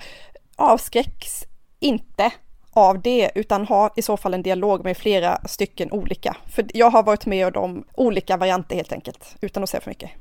Avskräcks 0.55 1.43
inte 1.79 2.31
av 2.71 3.01
det, 3.01 3.31
utan 3.35 3.65
ha 3.65 3.93
i 3.95 4.01
så 4.01 4.17
fall 4.17 4.33
en 4.33 4.43
dialog 4.43 4.83
med 4.83 4.97
flera 4.97 5.41
stycken 5.47 5.91
olika. 5.91 6.37
För 6.45 6.65
jag 6.73 6.89
har 6.89 7.03
varit 7.03 7.25
med 7.25 7.57
om 7.57 7.83
olika 7.93 8.37
varianter 8.37 8.75
helt 8.75 8.91
enkelt, 8.91 9.35
utan 9.41 9.63
att 9.63 9.69
säga 9.69 9.81
för 9.81 9.91
mycket. 9.91 10.11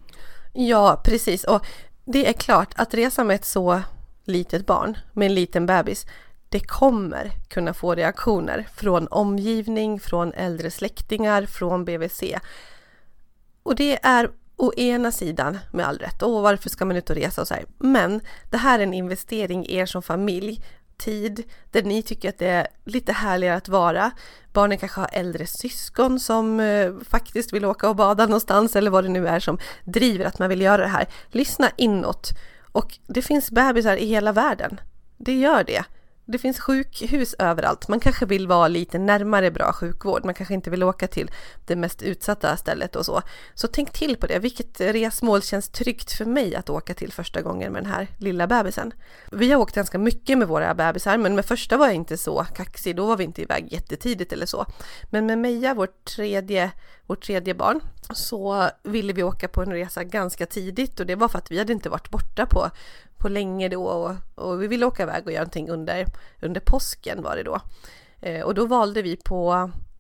Ja, 0.53 1.01
precis. 1.05 1.45
Och 1.45 1.67
det 2.05 2.29
är 2.29 2.33
klart 2.33 2.75
att 2.77 2.95
resa 2.95 3.25
med 3.25 3.35
ett 3.35 3.45
så 3.45 3.83
litet 4.25 4.67
barn, 4.67 4.99
med 5.13 5.27
en 5.27 5.35
liten 5.35 5.67
bebis, 5.67 6.07
det 6.49 6.61
kommer 6.61 7.31
kunna 7.49 7.75
få 7.75 7.95
reaktioner 7.95 8.67
från 8.77 9.09
omgivning, 9.09 10.01
från 10.01 10.33
äldre 10.33 10.71
släktingar, 10.71 11.47
från 11.47 11.85
BVC. 11.85 12.23
Och 13.63 13.77
det 13.77 13.99
är 14.03 14.31
å 14.59 14.73
ena 14.77 15.13
sidan 15.13 15.59
med 15.73 15.87
all 15.87 15.99
rätt, 15.99 16.23
och 16.23 16.43
varför 16.43 16.71
ska 16.71 16.85
man 16.85 16.97
ut 16.97 17.11
och 17.11 17.17
resa 17.17 17.41
och 17.41 17.49
så 17.49 17.55
här. 17.55 17.65
Men 17.79 18.21
det 18.51 18.57
här 18.57 18.79
är 18.79 18.83
en 18.83 18.95
investering 18.95 19.67
i 19.67 19.77
er 19.77 19.87
som 19.87 20.03
familj, 20.03 20.63
tid 20.97 21.45
där 21.71 21.83
ni 21.83 22.03
tycker 22.03 22.29
att 22.29 22.39
det 22.39 22.47
är 22.47 22.69
lite 22.85 23.13
härligare 23.13 23.57
att 23.57 23.69
vara. 23.69 24.11
Barnen 24.53 24.79
kanske 24.79 25.01
har 25.01 25.11
äldre 25.13 25.47
syskon 25.47 26.21
som 26.21 26.61
eh, 26.61 26.93
faktiskt 27.09 27.53
vill 27.53 27.65
åka 27.65 27.89
och 27.89 27.97
bada 27.97 28.27
någonstans 28.27 28.77
eller 28.77 28.91
vad 28.91 29.05
det 29.05 29.11
nu 29.11 29.29
är 29.29 29.41
som 29.41 29.59
driver 29.85 30.25
att 30.25 30.39
man 30.39 30.49
vill 30.49 30.61
göra 30.61 30.83
det 30.83 30.89
här. 30.89 31.09
Lyssna 31.31 31.71
inåt 31.77 32.31
och 32.73 32.99
det 33.07 33.23
finns 33.23 33.51
bebisar 33.51 33.97
i 33.97 34.07
hela 34.07 34.33
världen. 34.33 34.81
Det 35.17 35.35
gör 35.41 35.65
det. 35.65 35.85
Det 36.31 36.39
finns 36.39 36.61
sjukhus 36.61 37.35
överallt. 37.39 37.89
Man 37.89 38.01
kanske 38.01 38.27
vill 38.27 38.49
vara 38.49 38.69
lite 38.69 38.99
närmare 38.99 39.51
bra 39.51 39.73
sjukvård. 39.73 40.25
Man 40.25 40.35
kanske 40.35 40.55
inte 40.55 40.71
vill 40.71 40.83
åka 40.83 41.07
till 41.07 41.31
det 41.67 41.77
mest 41.77 42.03
utsatta 42.03 42.57
stället 42.57 42.97
och 42.97 43.07
så. 43.07 43.23
Så 43.55 43.69
tänk 43.69 43.93
till 43.93 44.17
på 44.17 44.27
det. 44.27 44.39
Vilket 44.39 44.81
resmål 44.81 45.43
känns 45.43 45.69
tryggt 45.69 46.13
för 46.13 46.25
mig 46.25 46.55
att 46.55 46.71
åka 46.71 46.95
till 46.95 47.13
första 47.13 47.43
gången 47.43 47.73
med 47.73 47.83
den 47.83 47.93
här 47.93 48.09
lilla 48.19 48.47
bebisen? 48.47 48.93
Vi 49.33 49.53
har 49.53 49.61
åkt 49.61 49.75
ganska 49.75 49.99
mycket 49.99 50.39
med 50.39 50.49
våra 50.49 50.75
bebisar, 50.75 51.19
men 51.19 51.35
med 51.35 51.45
första 51.45 51.77
var 51.77 51.87
jag 51.87 51.95
inte 51.95 52.17
så 52.17 52.45
kaxig. 52.55 52.97
Då 52.97 53.07
var 53.07 53.17
vi 53.17 53.25
inte 53.25 53.43
iväg 53.43 53.73
jättetidigt 53.73 54.33
eller 54.33 54.47
så. 54.47 54.67
Men 55.11 55.27
med 55.27 55.39
Meja, 55.39 55.75
vårt 55.75 56.05
tredje, 56.05 56.71
vårt 57.07 57.27
tredje 57.27 57.55
barn, 57.55 57.81
så 58.15 58.71
ville 58.83 59.13
vi 59.13 59.23
åka 59.23 59.49
på 59.49 59.63
en 59.63 59.73
resa 59.73 60.05
ganska 60.05 60.47
tidigt 60.47 61.01
och 61.01 61.07
det 61.07 61.15
var 61.15 61.29
för 61.29 61.39
att 61.39 61.51
vi 61.51 61.59
hade 61.59 61.73
inte 61.73 61.89
varit 61.89 62.11
borta 62.11 62.47
på 62.47 62.71
på 63.19 63.29
länge 63.29 63.69
då 63.69 63.85
och, 63.85 64.15
och, 64.35 64.63
vi 64.63 64.67
ville 64.67 64.87
åka 64.87 65.03
iväg 65.03 65.27
och 65.27 65.33
göra 65.33 65.43
någonting 65.43 65.71
under, 65.71 66.07
under 66.41 66.61
påsken 66.61 67.23
var 67.23 67.37
det 67.37 67.43
då. 67.43 67.61
Eh, 68.21 68.43
och 68.43 68.55
då 68.55 68.67
valde 68.67 69.03
vi 69.03 69.17
på 69.17 69.53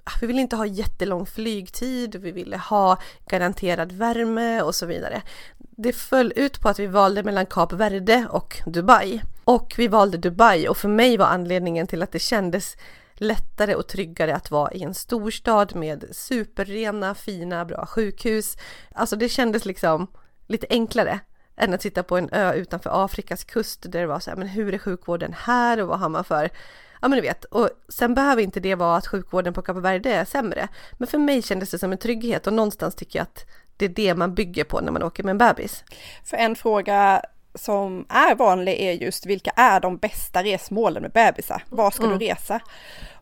ah, 0.09 0.19
vi 0.21 0.27
ville 0.27 0.41
inte 0.41 0.57
ha 0.57 0.67
jättelång 0.67 1.27
flygtid, 1.27 2.15
vi 2.15 2.31
ville 2.31 2.57
ha 2.57 2.99
garanterad 3.29 3.93
värme 3.93 4.63
och 4.63 4.75
så 4.75 4.87
vidare. 4.87 5.23
Det 5.59 5.93
föll 5.93 6.33
ut 6.37 6.61
på 6.61 6.69
att 6.69 6.79
vi 6.79 6.87
valde 6.87 7.23
mellan 7.23 7.47
Kap 7.47 7.73
Verde 7.73 8.27
och 8.31 8.57
Dubai. 8.67 9.23
Och 9.45 9.75
vi 9.77 9.89
valde 9.89 10.19
Dubai 10.19 10.69
och 10.69 10.77
för 10.77 10.89
mig 10.89 11.17
var 11.17 11.27
anledningen 11.27 11.87
till 11.87 12.03
att 12.03 12.13
det 12.13 12.19
kändes 12.19 12.77
lättare 13.15 13.75
och 13.75 13.87
tryggare 13.87 14.37
att 14.37 14.51
vara 14.51 14.73
i 14.73 14.83
en 14.83 14.95
storstad 14.95 15.77
med 15.77 16.05
superrena, 16.13 17.15
fina, 17.15 17.65
bra 17.65 17.87
sjukhus. 17.87 18.57
Alltså 18.93 19.17
det 19.17 19.29
kändes 19.29 19.65
liksom 19.65 20.07
lite 20.47 20.67
enklare 20.71 21.21
än 21.59 21.75
att 21.75 21.83
sitta 21.83 22.03
på 22.03 22.17
en 22.17 22.29
ö 22.33 22.53
utanför 22.53 23.05
Afrikas 23.05 23.45
kust 23.45 23.83
där 23.83 24.01
det 24.01 24.07
var 24.07 24.21
så 24.21 24.31
här, 24.31 24.37
men 24.37 24.49
hur 24.49 24.75
är 24.75 24.79
sjukvården 24.79 25.35
här 25.39 25.81
och 25.83 25.89
vad 25.89 25.99
har 25.99 26.09
man 26.09 26.25
för 26.25 26.51
Ja 27.01 27.09
men 27.09 27.17
du 27.17 27.23
vet, 27.23 27.45
och 27.45 27.71
sen 27.89 28.15
behöver 28.15 28.43
inte 28.43 28.61
det 28.61 28.75
vara 28.75 28.97
att 28.97 29.07
sjukvården 29.07 29.55
på 29.55 29.63
Kapa 29.63 29.81
Verde 29.81 30.15
är 30.15 30.25
sämre. 30.25 30.69
Men 30.93 31.09
för 31.09 31.19
mig 31.19 31.43
kändes 31.43 31.71
det 31.71 31.79
som 31.79 31.93
en 31.93 31.99
trygghet 31.99 32.47
och 32.47 32.53
någonstans 32.53 32.95
tycker 32.95 33.19
jag 33.19 33.23
att 33.23 33.47
det 33.77 33.85
är 33.85 33.89
det 33.89 34.15
man 34.15 34.35
bygger 34.35 34.65
på 34.65 34.81
när 34.81 34.93
man 34.93 35.03
åker 35.03 35.23
med 35.23 35.31
en 35.31 35.39
bebis. 35.39 35.85
För 36.25 36.37
en 36.37 36.57
fråga 36.57 37.23
som 37.55 38.07
är 38.09 38.35
vanlig 38.35 38.81
är 38.81 38.93
just 38.93 39.27
vilka 39.27 39.51
är 39.51 39.81
de 39.81 39.97
bästa 39.97 40.43
resmålen 40.43 41.03
med 41.03 41.13
bebisar? 41.13 41.63
Var 41.69 41.91
ska 41.91 42.05
mm. 42.05 42.19
du 42.19 42.27
resa? 42.27 42.61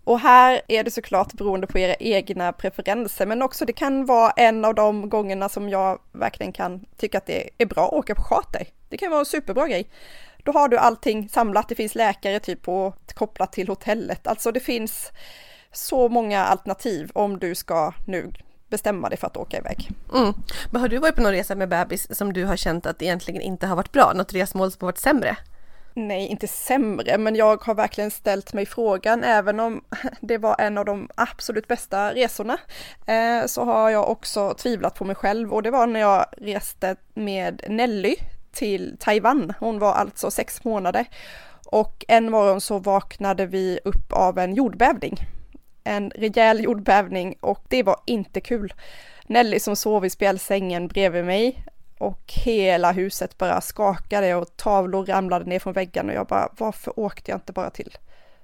Och 0.06 0.20
här 0.20 0.60
är 0.68 0.84
det 0.84 0.90
såklart 0.90 1.32
beroende 1.32 1.66
på 1.66 1.78
era 1.78 1.94
egna 1.94 2.52
preferenser, 2.52 3.26
men 3.26 3.42
också 3.42 3.64
det 3.64 3.72
kan 3.72 4.06
vara 4.06 4.30
en 4.30 4.64
av 4.64 4.74
de 4.74 5.08
gångerna 5.08 5.48
som 5.48 5.68
jag 5.68 5.98
verkligen 6.12 6.52
kan 6.52 6.84
tycka 6.96 7.18
att 7.18 7.26
det 7.26 7.50
är 7.58 7.66
bra 7.66 7.86
att 7.86 7.92
åka 7.92 8.14
på 8.14 8.22
charter. 8.22 8.66
Det 8.88 8.96
kan 8.96 9.10
vara 9.10 9.20
en 9.20 9.26
superbra 9.26 9.68
grej. 9.68 9.90
Då 10.44 10.52
har 10.52 10.68
du 10.68 10.78
allting 10.78 11.28
samlat, 11.28 11.68
det 11.68 11.74
finns 11.74 11.94
läkare 11.94 12.40
typ 12.40 12.62
på, 12.62 12.94
kopplat 13.14 13.52
till 13.52 13.68
hotellet, 13.68 14.26
alltså 14.26 14.52
det 14.52 14.60
finns 14.60 15.12
så 15.72 16.08
många 16.08 16.44
alternativ 16.44 17.10
om 17.14 17.38
du 17.38 17.54
ska 17.54 17.92
nu 18.06 18.32
bestämma 18.68 19.08
dig 19.08 19.18
för 19.18 19.26
att 19.26 19.36
åka 19.36 19.58
iväg. 19.58 19.90
Mm. 20.14 20.32
Men 20.70 20.80
har 20.80 20.88
du 20.88 20.98
varit 20.98 21.16
på 21.16 21.22
någon 21.22 21.32
resa 21.32 21.54
med 21.54 21.68
bebis 21.68 22.16
som 22.16 22.32
du 22.32 22.44
har 22.44 22.56
känt 22.56 22.86
att 22.86 23.02
egentligen 23.02 23.42
inte 23.42 23.66
har 23.66 23.76
varit 23.76 23.92
bra? 23.92 24.12
Något 24.14 24.32
resmål 24.32 24.72
som 24.72 24.78
har 24.80 24.86
varit 24.86 24.98
sämre? 24.98 25.36
Nej, 25.96 26.26
inte 26.26 26.48
sämre, 26.48 27.18
men 27.18 27.36
jag 27.36 27.64
har 27.64 27.74
verkligen 27.74 28.10
ställt 28.10 28.52
mig 28.52 28.66
frågan, 28.66 29.24
även 29.24 29.60
om 29.60 29.84
det 30.20 30.38
var 30.38 30.56
en 30.58 30.78
av 30.78 30.84
de 30.84 31.10
absolut 31.14 31.68
bästa 31.68 32.14
resorna, 32.14 32.58
eh, 33.06 33.46
så 33.46 33.64
har 33.64 33.90
jag 33.90 34.10
också 34.10 34.54
tvivlat 34.54 34.94
på 34.94 35.04
mig 35.04 35.16
själv 35.16 35.54
och 35.54 35.62
det 35.62 35.70
var 35.70 35.86
när 35.86 36.00
jag 36.00 36.26
reste 36.36 36.96
med 37.14 37.62
Nelly 37.68 38.16
till 38.52 38.96
Taiwan. 39.00 39.52
Hon 39.60 39.78
var 39.78 39.92
alltså 39.92 40.30
sex 40.30 40.64
månader 40.64 41.06
och 41.66 42.04
en 42.08 42.30
morgon 42.30 42.60
så 42.60 42.78
vaknade 42.78 43.46
vi 43.46 43.80
upp 43.84 44.12
av 44.12 44.38
en 44.38 44.54
jordbävning. 44.54 45.16
En 45.84 46.10
rejäl 46.10 46.64
jordbävning 46.64 47.36
och 47.40 47.64
det 47.68 47.82
var 47.82 47.96
inte 48.06 48.40
kul. 48.40 48.74
Nelly 49.26 49.60
som 49.60 49.76
sov 49.76 50.04
i 50.04 50.10
spjälsängen 50.10 50.88
bredvid 50.88 51.24
mig 51.24 51.64
och 51.98 52.32
hela 52.32 52.92
huset 52.92 53.38
bara 53.38 53.60
skakade 53.60 54.34
och 54.34 54.56
tavlor 54.56 55.06
ramlade 55.06 55.44
ner 55.44 55.58
från 55.58 55.72
väggen 55.72 56.08
och 56.08 56.14
jag 56.14 56.26
bara, 56.26 56.48
varför 56.58 57.00
åkte 57.00 57.30
jag 57.30 57.36
inte 57.36 57.52
bara 57.52 57.70
till 57.70 57.96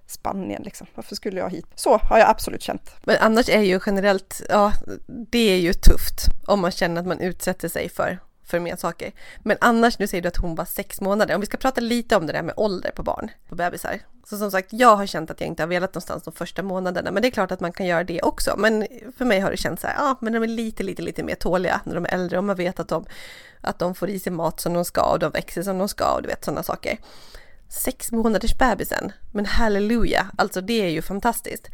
Spanien 0.07 0.63
liksom? 0.63 0.87
Varför 0.95 1.15
skulle 1.15 1.41
jag 1.41 1.51
hit? 1.51 1.67
Så 1.75 1.97
har 1.97 2.19
jag 2.19 2.29
absolut 2.29 2.63
känt. 2.63 2.95
Men 3.05 3.17
annars 3.21 3.49
är 3.49 3.61
ju 3.61 3.81
generellt, 3.87 4.43
ja, 4.49 4.73
det 5.07 5.51
är 5.51 5.59
ju 5.59 5.73
tufft 5.73 6.27
om 6.47 6.61
man 6.61 6.71
känner 6.71 7.01
att 7.01 7.07
man 7.07 7.21
utsätter 7.21 7.69
sig 7.69 7.89
för 7.89 8.19
för 8.45 8.61
mer 8.61 8.77
saker. 8.77 9.13
Men 9.43 9.57
annars, 9.61 9.99
nu 9.99 10.07
säger 10.07 10.23
du 10.23 10.29
att 10.29 10.37
hon 10.37 10.55
var 10.55 10.65
sex 10.65 11.01
månader. 11.01 11.35
Om 11.35 11.41
vi 11.41 11.47
ska 11.47 11.57
prata 11.57 11.81
lite 11.81 12.17
om 12.17 12.27
det 12.27 12.33
där 12.33 12.43
med 12.43 12.55
ålder 12.57 12.91
på 12.91 13.03
barn, 13.03 13.31
på 13.49 13.55
bebisar. 13.55 14.01
Så 14.27 14.39
som 14.39 14.51
sagt, 14.51 14.73
jag 14.73 14.97
har 14.97 15.07
känt 15.07 15.31
att 15.31 15.41
jag 15.41 15.49
inte 15.49 15.63
har 15.63 15.69
velat 15.69 15.95
någonstans 15.95 16.23
de 16.23 16.33
första 16.33 16.63
månaderna, 16.63 17.11
men 17.11 17.23
det 17.23 17.29
är 17.29 17.31
klart 17.31 17.51
att 17.51 17.61
man 17.61 17.73
kan 17.73 17.87
göra 17.87 18.05
det 18.05 18.23
också. 18.23 18.55
Men 18.59 18.87
för 19.17 19.25
mig 19.25 19.41
har 19.41 19.51
det 19.51 19.57
känts 19.57 19.83
så 19.83 19.89
här, 19.89 19.95
ja, 19.99 20.17
men 20.21 20.33
de 20.33 20.43
är 20.43 20.47
lite, 20.47 20.83
lite, 20.83 21.03
lite 21.03 21.23
mer 21.23 21.35
tåliga 21.35 21.81
när 21.85 21.95
de 21.95 22.05
är 22.05 22.15
äldre 22.15 22.39
och 22.39 22.45
man 22.45 22.57
vet 22.57 22.81
att 22.81 22.89
de, 22.89 23.05
att 23.61 23.79
de 23.79 23.95
får 23.95 24.11
i 24.11 24.19
sig 24.19 24.33
mat 24.33 24.61
som 24.61 24.73
de 24.73 24.85
ska 24.85 25.13
och 25.13 25.19
de 25.19 25.31
växer 25.31 25.63
som 25.63 25.79
de 25.79 25.89
ska 25.89 26.15
och 26.15 26.23
du 26.23 26.29
vet 26.29 26.45
sådana 26.45 26.63
saker. 26.63 26.99
Sex 27.69 28.13
månaders 28.13 28.59
bebisen, 28.59 29.13
men 29.33 29.47
halleluja, 29.47 30.31
alltså 30.39 30.61
det 30.61 30.83
är 30.83 30.89
ju 30.89 31.03
fantastiskt. 31.03 31.71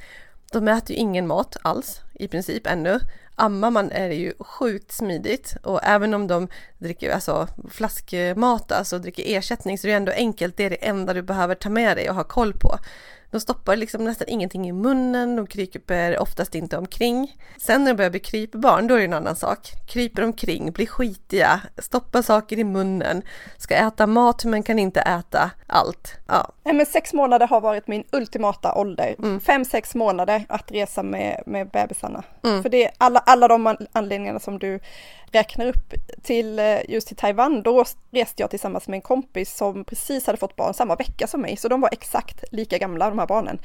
De 0.52 0.68
äter 0.68 0.90
ju 0.90 0.96
ingen 0.96 1.26
mat 1.26 1.56
alls 1.62 2.00
i 2.14 2.28
princip 2.28 2.66
ännu 2.66 3.00
ammar 3.38 3.70
man 3.70 3.92
är 3.92 4.08
det 4.08 4.14
ju 4.14 4.32
sjukt 4.38 4.92
smidigt 4.92 5.56
och 5.62 5.80
även 5.82 6.14
om 6.14 6.26
de 6.26 6.48
dricker 6.78 7.10
alltså 7.10 7.48
flaskmat, 7.70 8.72
alltså 8.72 8.98
dricker 8.98 9.22
ersättning 9.26 9.78
så 9.78 9.86
är 9.86 9.90
det 9.90 9.96
ändå 9.96 10.12
enkelt, 10.12 10.56
det 10.56 10.64
är 10.64 10.70
det 10.70 10.86
enda 10.86 11.14
du 11.14 11.22
behöver 11.22 11.54
ta 11.54 11.68
med 11.68 11.96
dig 11.96 12.10
och 12.10 12.16
ha 12.16 12.24
koll 12.24 12.52
på. 12.52 12.78
De 13.30 13.40
stoppar 13.40 13.76
liksom 13.76 14.04
nästan 14.04 14.28
ingenting 14.28 14.68
i 14.68 14.72
munnen, 14.72 15.36
de 15.36 15.46
kryper 15.46 16.18
oftast 16.18 16.54
inte 16.54 16.76
omkring. 16.76 17.36
Sen 17.56 17.84
när 17.84 17.90
de 17.90 17.96
börjar 17.96 18.10
bli 18.10 18.20
krypbarn, 18.20 18.86
då 18.86 18.94
är 18.94 18.98
det 18.98 19.04
en 19.04 19.12
annan 19.12 19.36
sak. 19.36 19.68
Kryper 19.86 20.24
omkring, 20.24 20.72
blir 20.72 20.86
skitiga, 20.86 21.60
stoppar 21.78 22.22
saker 22.22 22.58
i 22.58 22.64
munnen, 22.64 23.22
ska 23.56 23.74
äta 23.74 24.06
mat 24.06 24.44
men 24.44 24.62
kan 24.62 24.78
inte 24.78 25.00
äta 25.00 25.50
allt. 25.66 26.14
Ja. 26.26 26.52
Nej, 26.64 26.74
men 26.74 26.86
sex 26.86 27.12
månader 27.12 27.46
har 27.46 27.60
varit 27.60 27.86
min 27.86 28.04
ultimata 28.12 28.74
ålder. 28.74 29.14
Mm. 29.18 29.40
Fem, 29.40 29.64
sex 29.64 29.94
månader 29.94 30.44
att 30.48 30.72
resa 30.72 31.02
med, 31.02 31.42
med 31.46 31.70
bebisarna. 31.70 32.24
Mm. 32.44 32.62
För 32.62 32.68
det 32.68 32.84
är 32.84 32.90
alla, 32.98 33.18
alla 33.18 33.48
de 33.48 33.76
anledningarna 33.92 34.40
som 34.40 34.58
du 34.58 34.80
räknar 35.32 35.66
upp 35.66 35.94
till 36.22 36.58
eh, 36.58 36.78
just 36.88 37.08
till 37.08 37.16
Taiwan, 37.16 37.62
då 37.62 37.84
reste 38.10 38.42
jag 38.42 38.50
tillsammans 38.50 38.88
med 38.88 38.96
en 38.96 39.02
kompis 39.02 39.56
som 39.56 39.84
precis 39.84 40.26
hade 40.26 40.38
fått 40.38 40.56
barn 40.56 40.74
samma 40.74 40.96
vecka 40.96 41.26
som 41.26 41.40
mig, 41.40 41.56
så 41.56 41.68
de 41.68 41.80
var 41.80 41.88
exakt 41.92 42.44
lika 42.52 42.78
gamla 42.78 43.10
de 43.18 43.20
här 43.20 43.26
barnen. 43.26 43.58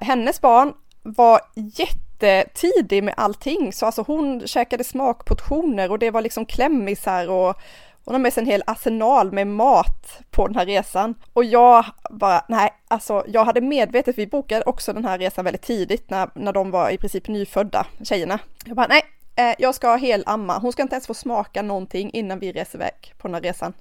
Hennes 0.00 0.40
barn 0.40 0.74
var 1.02 1.40
jättetidig 1.54 3.04
med 3.04 3.14
allting, 3.16 3.72
så 3.72 3.86
alltså 3.86 4.02
hon 4.02 4.46
käkade 4.46 4.84
smakportioner 4.84 5.90
och 5.90 5.98
det 5.98 6.10
var 6.10 6.22
liksom 6.22 6.46
klämmisar 6.46 7.30
och 7.30 7.56
hon 8.04 8.14
har 8.14 8.18
med 8.18 8.32
sig 8.32 8.40
en 8.40 8.46
hel 8.46 8.62
arsenal 8.66 9.32
med 9.32 9.46
mat 9.46 10.20
på 10.30 10.46
den 10.46 10.56
här 10.56 10.66
resan. 10.66 11.14
Och 11.32 11.44
jag 11.44 11.84
bara, 12.10 12.44
nej, 12.48 12.70
alltså 12.88 13.24
jag 13.28 13.44
hade 13.44 13.60
medvetet, 13.60 14.18
vi 14.18 14.26
bokade 14.26 14.62
också 14.64 14.92
den 14.92 15.04
här 15.04 15.18
resan 15.18 15.44
väldigt 15.44 15.62
tidigt 15.62 16.10
när, 16.10 16.30
när 16.34 16.52
de 16.52 16.70
var 16.70 16.90
i 16.90 16.98
princip 16.98 17.28
nyfödda, 17.28 17.86
tjejerna. 18.02 18.38
Jag 18.64 18.76
bara, 18.76 18.86
nej, 18.86 19.02
eh, 19.36 19.54
jag 19.58 19.74
ska 19.74 19.96
hel 19.96 20.22
amma. 20.26 20.58
Hon 20.58 20.72
ska 20.72 20.82
inte 20.82 20.94
ens 20.94 21.06
få 21.06 21.14
smaka 21.14 21.62
någonting 21.62 22.10
innan 22.12 22.38
vi 22.38 22.52
reser 22.52 22.78
iväg 22.78 23.14
på 23.18 23.28
den 23.28 23.34
här 23.34 23.42
resan. 23.42 23.72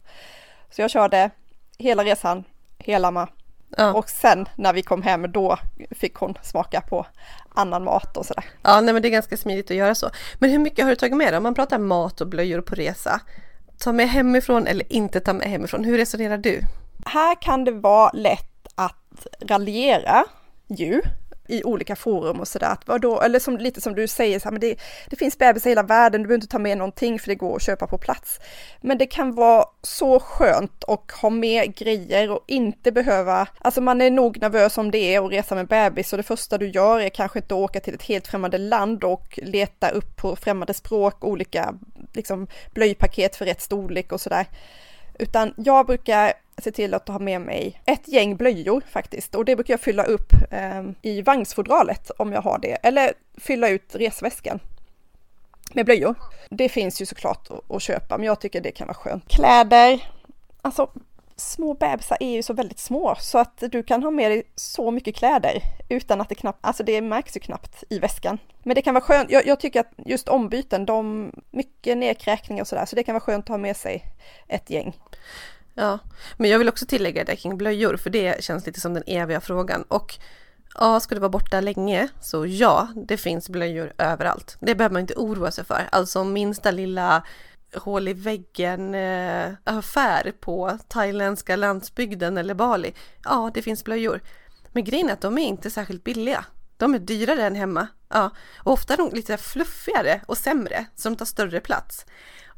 Så 0.70 0.82
jag 0.82 0.92
körde 0.92 1.30
hela 1.78 2.04
resan, 2.04 2.44
helamma. 2.80 3.28
Ja. 3.78 3.94
Och 3.94 4.10
sen 4.10 4.50
när 4.56 4.74
vi 4.74 4.82
kom 4.82 5.02
hem 5.02 5.32
då 5.32 5.58
fick 5.92 6.16
hon 6.16 6.38
smaka 6.42 6.82
på 6.82 7.06
annan 7.56 7.84
mat 7.84 8.18
och 8.18 8.26
sådär. 8.26 8.46
Ja, 8.62 8.82
nej 8.82 8.94
men 8.94 9.02
det 9.02 9.08
är 9.08 9.12
ganska 9.12 9.38
smidigt 9.38 9.72
att 9.72 9.78
göra 9.78 9.96
så. 9.96 10.10
Men 10.40 10.50
hur 10.50 10.60
mycket 10.60 10.86
har 10.86 10.90
du 10.90 10.96
tagit 10.96 11.18
med 11.18 11.34
dig? 11.34 11.38
Om 11.38 11.44
man 11.44 11.54
pratar 11.54 11.80
mat 11.80 12.22
och 12.22 12.28
blöjor 12.28 12.62
på 12.62 12.76
resa. 12.76 13.22
Ta 13.78 13.92
med 13.92 14.10
hemifrån 14.10 14.68
eller 14.68 14.94
inte 14.94 15.20
ta 15.20 15.34
med 15.34 15.48
hemifrån. 15.48 15.84
Hur 15.84 15.98
resonerar 15.98 16.38
du? 16.38 16.62
Här 17.06 17.42
kan 17.42 17.64
det 17.64 17.72
vara 17.72 18.12
lätt 18.14 18.68
att 18.76 19.28
raljera 19.42 20.26
ju 20.68 21.02
i 21.52 21.64
olika 21.64 21.96
forum 21.96 22.40
och 22.40 22.48
sådär. 22.48 22.78
Eller 23.24 23.40
som, 23.40 23.58
lite 23.58 23.82
som 23.82 23.96
du 23.96 24.08
säger, 24.08 24.40
så 24.40 24.44
här, 24.44 24.52
men 24.52 24.62
det, 24.62 24.76
det 25.10 25.16
finns 25.16 25.38
bebisar 25.38 25.70
i 25.70 25.72
hela 25.72 25.84
världen, 25.84 26.22
du 26.22 26.28
behöver 26.28 26.44
inte 26.44 26.52
ta 26.52 26.60
med 26.60 26.78
någonting 26.78 27.20
för 27.20 27.28
det 27.28 27.36
går 27.36 27.56
att 27.56 27.62
köpa 27.62 27.88
på 27.88 27.98
plats. 27.98 28.40
Men 28.82 28.98
det 28.98 29.06
kan 29.06 29.36
vara 29.36 29.66
så 29.82 30.20
skönt 30.20 30.84
att 30.88 31.12
ha 31.12 31.30
med 31.30 31.76
grejer 31.76 32.32
och 32.32 32.44
inte 32.48 32.92
behöva, 32.92 33.48
alltså 33.60 33.82
man 33.82 34.02
är 34.02 34.12
nog 34.12 34.42
nervös 34.42 34.78
om 34.78 34.92
det 34.92 35.16
är 35.16 35.26
att 35.26 35.32
resa 35.32 35.56
med 35.56 35.68
bebis 35.68 36.14
och 36.14 36.18
det 36.18 36.24
första 36.24 36.58
du 36.58 36.70
gör 36.70 37.00
är 37.00 37.10
kanske 37.10 37.40
inte 37.40 37.54
att 37.54 37.60
åka 37.60 37.80
till 37.80 37.94
ett 37.94 38.04
helt 38.04 38.28
främmande 38.28 38.58
land 38.58 39.04
och 39.04 39.40
leta 39.44 39.90
upp 39.90 40.16
på 40.16 40.36
främmande 40.36 40.74
språk 40.74 41.24
olika 41.24 41.74
liksom, 42.14 42.48
blöjpaket 42.74 43.36
för 43.36 43.46
rätt 43.46 43.62
storlek 43.62 44.12
och 44.12 44.22
sådär. 44.22 44.46
Utan 45.22 45.54
jag 45.58 45.86
brukar 45.86 46.34
se 46.58 46.72
till 46.72 46.94
att 46.94 47.08
ha 47.08 47.20
med 47.20 47.42
mig 47.42 47.82
ett 47.86 48.08
gäng 48.08 48.36
blöjor 48.36 48.84
faktiskt 48.90 49.36
och 49.36 49.46
det 49.46 49.56
brukar 49.56 49.74
jag 49.74 49.82
fylla 49.82 50.04
upp 50.04 50.34
eh, 50.52 50.84
i 51.02 51.22
vagnsfodralet 51.22 52.12
om 52.18 52.34
jag 52.34 52.42
har 52.42 52.60
det 52.60 52.74
eller 52.74 53.14
fylla 53.38 53.70
ut 53.70 53.96
resväskan 53.96 54.60
med 55.74 55.86
blöjor. 55.86 56.16
Det 56.50 56.70
finns 56.70 57.02
ju 57.02 57.06
såklart 57.06 57.48
att 57.70 57.82
köpa 57.82 58.18
men 58.18 58.28
jag 58.28 58.42
tycker 58.42 58.62
det 58.62 58.72
kan 58.72 58.88
vara 58.88 58.96
skönt. 58.96 59.28
Kläder, 59.28 60.10
alltså 60.62 60.90
små 61.42 61.74
bebisar 61.74 62.18
är 62.20 62.32
ju 62.32 62.44
så 62.44 62.54
väldigt 62.54 62.80
små 62.80 63.16
så 63.20 63.38
att 63.38 63.64
du 63.72 63.84
kan 63.84 64.04
ha 64.04 64.12
med 64.12 64.32
dig 64.32 64.44
så 64.56 64.92
mycket 64.92 65.16
kläder 65.16 65.62
utan 65.90 66.22
att 66.22 66.30
det 66.30 66.36
knappt, 66.36 66.60
alltså 66.62 66.84
det 66.84 67.02
märks 67.02 67.36
ju 67.36 67.40
knappt 67.40 67.84
i 67.90 68.00
väskan. 68.00 68.38
Men 68.64 68.76
det 68.76 68.82
kan 68.82 68.94
vara 68.94 69.04
skönt, 69.04 69.32
jag, 69.32 69.48
jag 69.48 69.60
tycker 69.60 69.80
att 69.80 69.92
just 69.98 70.28
ombyten, 70.28 70.86
de, 70.86 71.32
mycket 71.52 71.98
nedkräkningar 71.98 72.64
och 72.64 72.68
sådär, 72.68 72.86
så 72.86 72.96
det 72.96 73.04
kan 73.04 73.14
vara 73.14 73.24
skönt 73.24 73.46
att 73.46 73.50
ha 73.50 73.58
med 73.58 73.78
sig 73.78 74.06
ett 74.48 74.70
gäng. 74.70 74.98
Ja, 75.74 76.00
men 76.38 76.50
jag 76.50 76.60
vill 76.60 76.70
också 76.70 76.86
tillägga 76.86 77.24
det 77.24 77.36
kring 77.36 77.58
blöjor, 77.58 77.98
för 77.98 78.10
det 78.10 78.44
känns 78.44 78.66
lite 78.66 78.82
som 78.82 78.94
den 78.94 79.04
eviga 79.08 79.42
frågan. 79.42 79.84
Och 79.84 80.18
ja, 80.80 81.00
ska 81.00 81.16
du 81.16 81.22
vara 81.22 81.30
borta 81.30 81.62
länge, 81.62 82.08
så 82.22 82.46
ja, 82.46 82.88
det 83.08 83.18
finns 83.18 83.50
blöjor 83.50 83.94
överallt. 83.98 84.58
Det 84.60 84.76
behöver 84.76 84.94
man 84.94 85.02
inte 85.02 85.16
oroa 85.16 85.52
sig 85.52 85.66
för. 85.66 85.88
Alltså 85.92 86.24
minsta 86.24 86.72
lilla 86.72 87.24
hål 87.76 88.08
i 88.08 88.14
väggen 88.14 88.96
eh, 88.96 89.54
affär 89.64 90.34
på 90.40 90.78
thailändska 90.88 91.56
landsbygden 91.56 92.38
eller 92.38 92.54
Bali. 92.54 92.94
Ja, 93.24 93.52
det 93.54 93.62
finns 93.62 93.84
blöjor. 93.84 94.22
Men 94.72 94.84
grejen 94.84 95.10
är 95.10 95.14
att 95.14 95.22
de 95.22 95.38
är 95.38 95.46
inte 95.46 95.70
särskilt 95.70 96.04
billiga. 96.04 96.46
De 96.78 96.94
är 96.94 97.00
dyrare 97.00 97.44
än 97.44 97.56
hemma. 97.56 97.88
Ja, 98.10 98.30
och 98.58 98.74
ofta 98.74 98.94
är 98.94 98.98
de 98.98 99.10
lite 99.10 99.38
fluffigare 99.38 100.22
och 100.26 100.38
sämre, 100.38 100.86
så 100.96 101.10
de 101.10 101.16
tar 101.16 101.26
större 101.26 101.60
plats. 101.60 102.06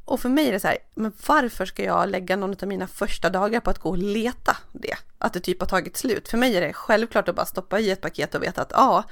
Och 0.06 0.20
för 0.20 0.30
mig 0.30 0.48
är 0.48 0.52
det 0.52 0.60
så 0.60 0.68
här, 0.68 0.78
men 0.96 1.14
varför 1.28 1.66
ska 1.66 1.84
jag 1.84 2.10
lägga 2.10 2.36
någon 2.36 2.56
av 2.62 2.68
mina 2.68 2.88
första 2.88 3.30
dagar 3.30 3.60
på 3.60 3.70
att 3.70 3.80
gå 3.80 3.90
och 3.90 3.98
leta 3.98 4.58
det? 4.72 4.96
Att 5.18 5.34
det 5.34 5.40
typ 5.40 5.60
har 5.60 5.68
tagit 5.68 5.98
slut. 5.98 6.30
För 6.30 6.38
mig 6.38 6.58
är 6.58 6.62
det 6.62 6.74
självklart 6.74 7.30
att 7.30 7.36
bara 7.36 7.46
stoppa 7.46 7.80
i 7.80 7.92
ett 7.92 8.02
paket 8.02 8.36
och 8.36 8.44
veta 8.44 8.62
att 8.62 8.72
ja, 8.76 9.04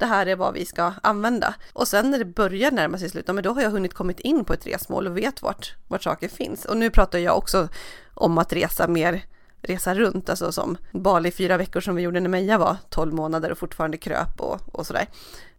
det 0.00 0.06
här 0.06 0.26
är 0.26 0.36
vad 0.36 0.54
vi 0.54 0.64
ska 0.64 0.92
använda. 1.02 1.54
Och 1.72 1.88
sen 1.88 2.10
när 2.10 2.18
det 2.18 2.24
börjar 2.24 2.70
närma 2.70 2.98
sig 2.98 3.10
slut, 3.10 3.26
men 3.26 3.42
då 3.42 3.52
har 3.52 3.62
jag 3.62 3.70
hunnit 3.70 3.94
kommit 3.94 4.20
in 4.20 4.44
på 4.44 4.52
ett 4.52 4.66
resmål 4.66 5.06
och 5.06 5.16
vet 5.16 5.42
vart, 5.42 5.74
vart 5.88 6.02
saker 6.02 6.28
finns. 6.28 6.64
Och 6.64 6.76
nu 6.76 6.90
pratar 6.90 7.18
jag 7.18 7.38
också 7.38 7.68
om 8.14 8.38
att 8.38 8.52
resa 8.52 8.88
mer 8.88 9.24
resa 9.62 9.94
runt, 9.94 10.30
alltså 10.30 10.52
som 10.52 10.76
Bali 10.92 11.30
fyra 11.30 11.56
veckor 11.56 11.80
som 11.80 11.94
vi 11.94 12.02
gjorde 12.02 12.20
när 12.20 12.28
Meja 12.28 12.58
var 12.58 12.76
12 12.88 13.14
månader 13.14 13.52
och 13.52 13.58
fortfarande 13.58 13.96
kröp 13.96 14.40
och, 14.40 14.60
och 14.72 14.86
sådär. 14.86 15.06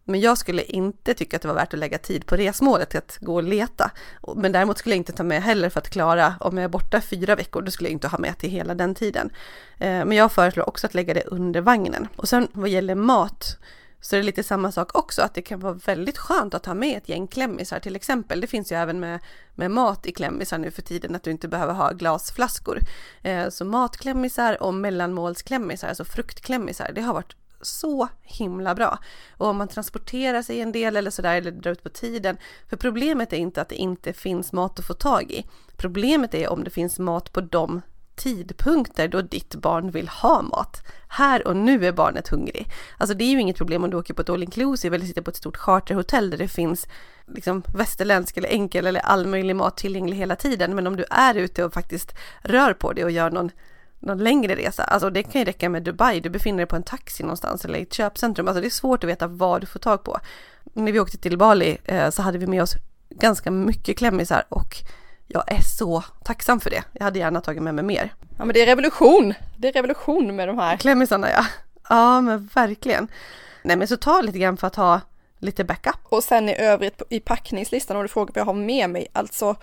Men 0.04 0.20
jag 0.20 0.38
skulle 0.38 0.62
inte 0.62 1.14
tycka 1.14 1.36
att 1.36 1.42
det 1.42 1.48
var 1.48 1.54
värt 1.54 1.74
att 1.74 1.80
lägga 1.80 1.98
tid 1.98 2.26
på 2.26 2.36
resmålet 2.36 2.90
till 2.90 2.98
att 2.98 3.18
gå 3.20 3.34
och 3.34 3.42
leta. 3.42 3.90
Men 4.36 4.52
däremot 4.52 4.78
skulle 4.78 4.94
jag 4.94 5.00
inte 5.00 5.12
ta 5.12 5.22
med 5.22 5.42
heller 5.42 5.68
för 5.68 5.80
att 5.80 5.90
klara, 5.90 6.34
om 6.40 6.56
jag 6.56 6.64
är 6.64 6.68
borta 6.68 7.00
fyra 7.00 7.36
veckor, 7.36 7.62
då 7.62 7.70
skulle 7.70 7.88
jag 7.88 7.92
inte 7.92 8.08
ha 8.08 8.18
med 8.18 8.38
till 8.38 8.50
hela 8.50 8.74
den 8.74 8.94
tiden. 8.94 9.30
Eh, 9.78 10.04
men 10.04 10.12
jag 10.12 10.32
föreslår 10.32 10.68
också 10.68 10.86
att 10.86 10.94
lägga 10.94 11.14
det 11.14 11.24
under 11.26 11.60
vagnen. 11.60 12.08
Och 12.16 12.28
sen 12.28 12.48
vad 12.52 12.68
gäller 12.68 12.94
mat, 12.94 13.58
så 14.02 14.16
det 14.16 14.20
är 14.20 14.22
lite 14.22 14.42
samma 14.42 14.72
sak 14.72 14.98
också, 14.98 15.22
att 15.22 15.34
det 15.34 15.42
kan 15.42 15.60
vara 15.60 15.72
väldigt 15.72 16.18
skönt 16.18 16.54
att 16.54 16.66
ha 16.66 16.74
med 16.74 16.96
ett 16.96 17.08
gäng 17.08 17.26
klämmisar 17.26 17.80
till 17.80 17.96
exempel. 17.96 18.40
Det 18.40 18.46
finns 18.46 18.72
ju 18.72 18.76
även 18.76 19.00
med, 19.00 19.20
med 19.54 19.70
mat 19.70 20.06
i 20.06 20.12
klämmisar 20.12 20.58
nu 20.58 20.70
för 20.70 20.82
tiden, 20.82 21.14
att 21.14 21.22
du 21.22 21.30
inte 21.30 21.48
behöver 21.48 21.74
ha 21.74 21.92
glasflaskor. 21.92 22.78
Eh, 23.22 23.48
så 23.48 23.64
matklämmisar 23.64 24.62
och 24.62 24.74
mellanmålsklämmisar, 24.74 25.88
alltså 25.88 26.04
fruktklämmisar, 26.04 26.92
det 26.94 27.00
har 27.00 27.14
varit 27.14 27.36
så 27.60 28.08
himla 28.22 28.74
bra. 28.74 28.98
Och 29.36 29.46
om 29.46 29.56
man 29.56 29.68
transporterar 29.68 30.42
sig 30.42 30.60
en 30.60 30.72
del 30.72 30.96
eller 30.96 31.10
sådär 31.10 31.36
eller 31.36 31.50
drar 31.50 31.72
ut 31.72 31.82
på 31.82 31.88
tiden. 31.88 32.36
För 32.68 32.76
problemet 32.76 33.32
är 33.32 33.36
inte 33.36 33.62
att 33.62 33.68
det 33.68 33.76
inte 33.76 34.12
finns 34.12 34.52
mat 34.52 34.78
att 34.78 34.86
få 34.86 34.94
tag 34.94 35.30
i. 35.30 35.46
Problemet 35.76 36.34
är 36.34 36.48
om 36.48 36.64
det 36.64 36.70
finns 36.70 36.98
mat 36.98 37.32
på 37.32 37.40
de 37.40 37.82
tidpunkter 38.14 39.08
då 39.08 39.20
ditt 39.20 39.54
barn 39.54 39.90
vill 39.90 40.08
ha 40.08 40.42
mat. 40.42 40.82
Här 41.08 41.46
och 41.46 41.56
nu 41.56 41.86
är 41.86 41.92
barnet 41.92 42.28
hungrig. 42.28 42.68
Alltså 42.98 43.16
det 43.16 43.24
är 43.24 43.30
ju 43.30 43.40
inget 43.40 43.56
problem 43.56 43.84
om 43.84 43.90
du 43.90 43.96
åker 43.96 44.14
på 44.14 44.22
ett 44.22 44.30
all 44.30 44.42
inclusive 44.42 44.96
eller 44.96 45.06
sitter 45.06 45.22
på 45.22 45.30
ett 45.30 45.36
stort 45.36 45.56
charterhotell 45.56 46.30
där 46.30 46.38
det 46.38 46.48
finns 46.48 46.86
liksom 47.26 47.62
västerländsk 47.74 48.36
eller 48.36 48.48
enkel 48.48 48.86
eller 48.86 49.00
all 49.00 49.26
möjlig 49.26 49.56
mat 49.56 49.76
tillgänglig 49.76 50.16
hela 50.16 50.36
tiden. 50.36 50.74
Men 50.74 50.86
om 50.86 50.96
du 50.96 51.04
är 51.10 51.34
ute 51.34 51.64
och 51.64 51.72
faktiskt 51.72 52.14
rör 52.40 52.72
på 52.72 52.92
dig 52.92 53.04
och 53.04 53.10
gör 53.10 53.30
någon 53.30 53.50
någon 54.02 54.18
längre 54.18 54.56
resa. 54.56 54.84
Alltså 54.84 55.10
det 55.10 55.22
kan 55.22 55.40
ju 55.40 55.44
räcka 55.44 55.68
med 55.68 55.82
Dubai, 55.82 56.20
du 56.20 56.30
befinner 56.30 56.58
dig 56.58 56.66
på 56.66 56.76
en 56.76 56.82
taxi 56.82 57.22
någonstans 57.22 57.64
eller 57.64 57.78
i 57.78 57.82
ett 57.82 57.92
köpcentrum. 57.92 58.48
Alltså 58.48 58.60
det 58.60 58.66
är 58.66 58.70
svårt 58.70 59.04
att 59.04 59.10
veta 59.10 59.26
vad 59.26 59.60
du 59.60 59.66
får 59.66 59.80
tag 59.80 60.04
på. 60.04 60.18
När 60.64 60.92
vi 60.92 61.00
åkte 61.00 61.18
till 61.18 61.38
Bali 61.38 61.78
eh, 61.84 62.10
så 62.10 62.22
hade 62.22 62.38
vi 62.38 62.46
med 62.46 62.62
oss 62.62 62.74
ganska 63.10 63.50
mycket 63.50 63.98
klämmisar 63.98 64.44
och 64.48 64.74
jag 65.32 65.52
är 65.52 65.60
så 65.60 66.04
tacksam 66.24 66.60
för 66.60 66.70
det. 66.70 66.84
Jag 66.92 67.04
hade 67.04 67.18
gärna 67.18 67.40
tagit 67.40 67.62
med 67.62 67.74
mig 67.74 67.84
mer. 67.84 68.14
Ja 68.38 68.44
men 68.44 68.54
det 68.54 68.62
är 68.62 68.66
revolution. 68.66 69.34
Det 69.56 69.68
är 69.68 69.72
revolution 69.72 70.36
med 70.36 70.48
de 70.48 70.58
här. 70.58 70.76
Klämmisarna 70.76 71.30
ja. 71.30 71.46
Ja 71.88 72.20
men 72.20 72.50
verkligen. 72.54 73.08
Nej 73.62 73.76
men 73.76 73.88
så 73.88 73.96
ta 73.96 74.20
lite 74.20 74.38
grann 74.38 74.56
för 74.56 74.66
att 74.66 74.76
ha 74.76 75.00
lite 75.38 75.64
backup. 75.64 75.98
Och 76.04 76.24
sen 76.24 76.48
i 76.48 76.56
övrigt 76.56 77.02
i 77.10 77.20
packningslistan 77.20 77.96
om 77.96 78.02
du 78.02 78.08
frågar 78.08 78.34
vad 78.34 78.40
jag 78.40 78.44
har 78.44 78.54
med 78.54 78.90
mig. 78.90 79.06
Alltså 79.12 79.56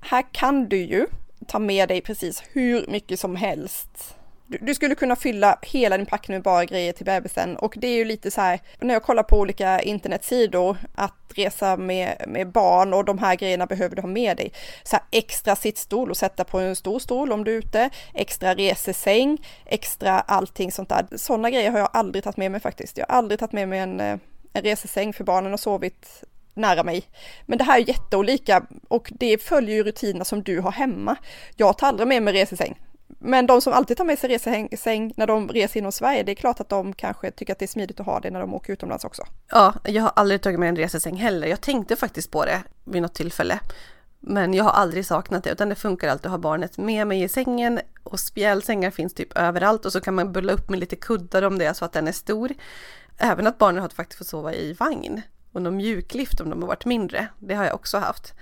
här 0.00 0.24
kan 0.32 0.68
du 0.68 0.76
ju 0.76 1.06
ta 1.46 1.58
med 1.58 1.88
dig 1.88 2.00
precis 2.00 2.42
hur 2.52 2.86
mycket 2.88 3.20
som 3.20 3.36
helst. 3.36 4.15
Du, 4.46 4.58
du, 4.60 4.74
skulle 4.74 4.94
kunna 4.94 5.16
fylla 5.16 5.58
hela 5.62 5.96
din 5.96 6.06
packning 6.06 6.34
med 6.34 6.42
bara 6.42 6.64
grejer 6.64 6.92
till 6.92 7.06
bebisen 7.06 7.56
och 7.56 7.74
det 7.76 7.86
är 7.86 7.96
ju 7.96 8.04
lite 8.04 8.30
så 8.30 8.40
här 8.40 8.60
när 8.80 8.94
jag 8.94 9.02
kollar 9.02 9.22
på 9.22 9.38
olika 9.38 9.80
internetsidor 9.82 10.76
att 10.94 11.14
resa 11.34 11.76
med, 11.76 12.24
med 12.26 12.52
barn 12.52 12.94
och 12.94 13.04
de 13.04 13.18
här 13.18 13.36
grejerna 13.36 13.66
behöver 13.66 13.96
du 13.96 14.02
ha 14.02 14.08
med 14.08 14.36
dig. 14.36 14.52
Så 14.82 14.96
här 14.96 15.04
extra 15.10 15.56
sittstol 15.56 16.10
och 16.10 16.16
sätta 16.16 16.44
på 16.44 16.58
en 16.58 16.76
stor 16.76 16.98
stol 16.98 17.32
om 17.32 17.44
du 17.44 17.54
är 17.54 17.58
ute, 17.58 17.90
extra 18.14 18.54
resesäng, 18.54 19.38
extra 19.64 20.20
allting 20.20 20.72
sånt 20.72 20.88
där. 20.88 21.06
Sådana 21.16 21.50
grejer 21.50 21.70
har 21.70 21.78
jag 21.78 21.90
aldrig 21.92 22.24
tagit 22.24 22.36
med 22.36 22.50
mig 22.50 22.60
faktiskt. 22.60 22.98
Jag 22.98 23.06
har 23.08 23.16
aldrig 23.16 23.40
tagit 23.40 23.52
med 23.52 23.68
mig 23.68 23.78
en, 23.78 24.00
eh, 24.00 24.18
en 24.52 24.62
resesäng 24.62 25.12
för 25.12 25.24
barnen 25.24 25.52
har 25.52 25.58
sovit 25.58 26.24
nära 26.54 26.82
mig. 26.82 27.02
Men 27.46 27.58
det 27.58 27.64
här 27.64 27.80
är 27.80 27.88
jätteolika 27.88 28.66
och 28.88 29.12
det 29.14 29.42
följer 29.42 29.76
ju 29.76 29.82
rutinerna 29.82 30.24
som 30.24 30.42
du 30.42 30.60
har 30.60 30.72
hemma. 30.72 31.16
Jag 31.56 31.78
tar 31.78 31.86
aldrig 31.86 32.08
med 32.08 32.22
mig 32.22 32.34
resesäng. 32.34 32.78
Men 33.06 33.46
de 33.46 33.60
som 33.60 33.72
alltid 33.72 33.96
tar 33.96 34.04
med 34.04 34.18
sig 34.18 34.30
resesäng 34.30 35.12
när 35.16 35.26
de 35.26 35.48
reser 35.48 35.80
inom 35.80 35.92
Sverige, 35.92 36.22
det 36.22 36.32
är 36.32 36.36
klart 36.36 36.60
att 36.60 36.68
de 36.68 36.92
kanske 36.92 37.30
tycker 37.30 37.52
att 37.52 37.58
det 37.58 37.64
är 37.64 37.68
smidigt 37.68 38.00
att 38.00 38.06
ha 38.06 38.20
det 38.20 38.30
när 38.30 38.40
de 38.40 38.54
åker 38.54 38.72
utomlands 38.72 39.04
också. 39.04 39.22
Ja, 39.50 39.74
jag 39.84 40.02
har 40.02 40.12
aldrig 40.16 40.42
tagit 40.42 40.60
med 40.60 40.68
en 40.68 40.76
resesäng 40.76 41.16
heller. 41.16 41.48
Jag 41.48 41.60
tänkte 41.60 41.96
faktiskt 41.96 42.30
på 42.30 42.44
det 42.44 42.62
vid 42.84 43.02
något 43.02 43.14
tillfälle. 43.14 43.60
Men 44.20 44.54
jag 44.54 44.64
har 44.64 44.70
aldrig 44.70 45.06
saknat 45.06 45.44
det, 45.44 45.50
utan 45.50 45.68
det 45.68 45.74
funkar 45.74 46.08
alltid 46.08 46.26
att 46.26 46.30
ha 46.30 46.38
barnet 46.38 46.78
med 46.78 47.06
mig 47.06 47.22
i 47.22 47.28
sängen 47.28 47.80
och 48.02 48.20
spjälsängar 48.20 48.90
finns 48.90 49.14
typ 49.14 49.36
överallt 49.36 49.86
och 49.86 49.92
så 49.92 50.00
kan 50.00 50.14
man 50.14 50.32
bulla 50.32 50.52
upp 50.52 50.70
med 50.70 50.78
lite 50.78 50.96
kuddar 50.96 51.42
om 51.42 51.58
det 51.58 51.64
är 51.64 51.72
så 51.72 51.84
att 51.84 51.92
den 51.92 52.08
är 52.08 52.12
stor. 52.12 52.52
Även 53.18 53.46
att 53.46 53.58
barnen 53.58 53.82
har 53.82 53.88
faktiskt 53.88 54.18
fått 54.18 54.26
sova 54.26 54.54
i 54.54 54.72
vagn 54.72 55.22
och 55.52 55.62
någon 55.62 55.76
mjuklift 55.76 56.40
om 56.40 56.50
de 56.50 56.62
har 56.62 56.68
varit 56.68 56.84
mindre. 56.84 57.28
Det 57.38 57.54
har 57.54 57.64
jag 57.64 57.74
också 57.74 57.98
haft. 57.98 58.34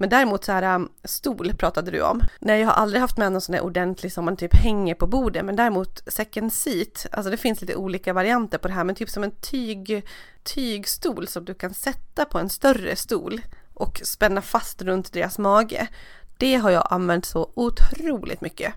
Men 0.00 0.08
däremot 0.08 0.44
så 0.44 0.52
här 0.52 0.62
ähm, 0.62 0.88
stol 1.04 1.54
pratade 1.54 1.90
du 1.90 2.02
om. 2.02 2.22
Nej, 2.40 2.60
jag 2.60 2.66
har 2.66 2.74
aldrig 2.74 3.00
haft 3.00 3.16
med 3.16 3.32
någon 3.32 3.40
sån 3.40 3.52
där 3.52 3.64
ordentlig 3.64 4.12
som 4.12 4.24
man 4.24 4.36
typ 4.36 4.54
hänger 4.54 4.94
på 4.94 5.06
bordet, 5.06 5.44
men 5.44 5.56
däremot 5.56 6.02
second 6.06 6.52
seat, 6.52 7.06
alltså 7.12 7.30
det 7.30 7.36
finns 7.36 7.60
lite 7.60 7.76
olika 7.76 8.12
varianter 8.12 8.58
på 8.58 8.68
det 8.68 8.74
här, 8.74 8.84
men 8.84 8.94
typ 8.94 9.10
som 9.10 9.24
en 9.24 9.30
tyg, 9.30 10.06
tygstol 10.42 11.28
som 11.28 11.44
du 11.44 11.54
kan 11.54 11.74
sätta 11.74 12.24
på 12.24 12.38
en 12.38 12.50
större 12.50 12.96
stol 12.96 13.40
och 13.74 14.00
spänna 14.04 14.42
fast 14.42 14.82
runt 14.82 15.12
deras 15.12 15.38
mage. 15.38 15.88
Det 16.36 16.54
har 16.54 16.70
jag 16.70 16.88
använt 16.90 17.24
så 17.24 17.52
otroligt 17.54 18.40
mycket. 18.40 18.74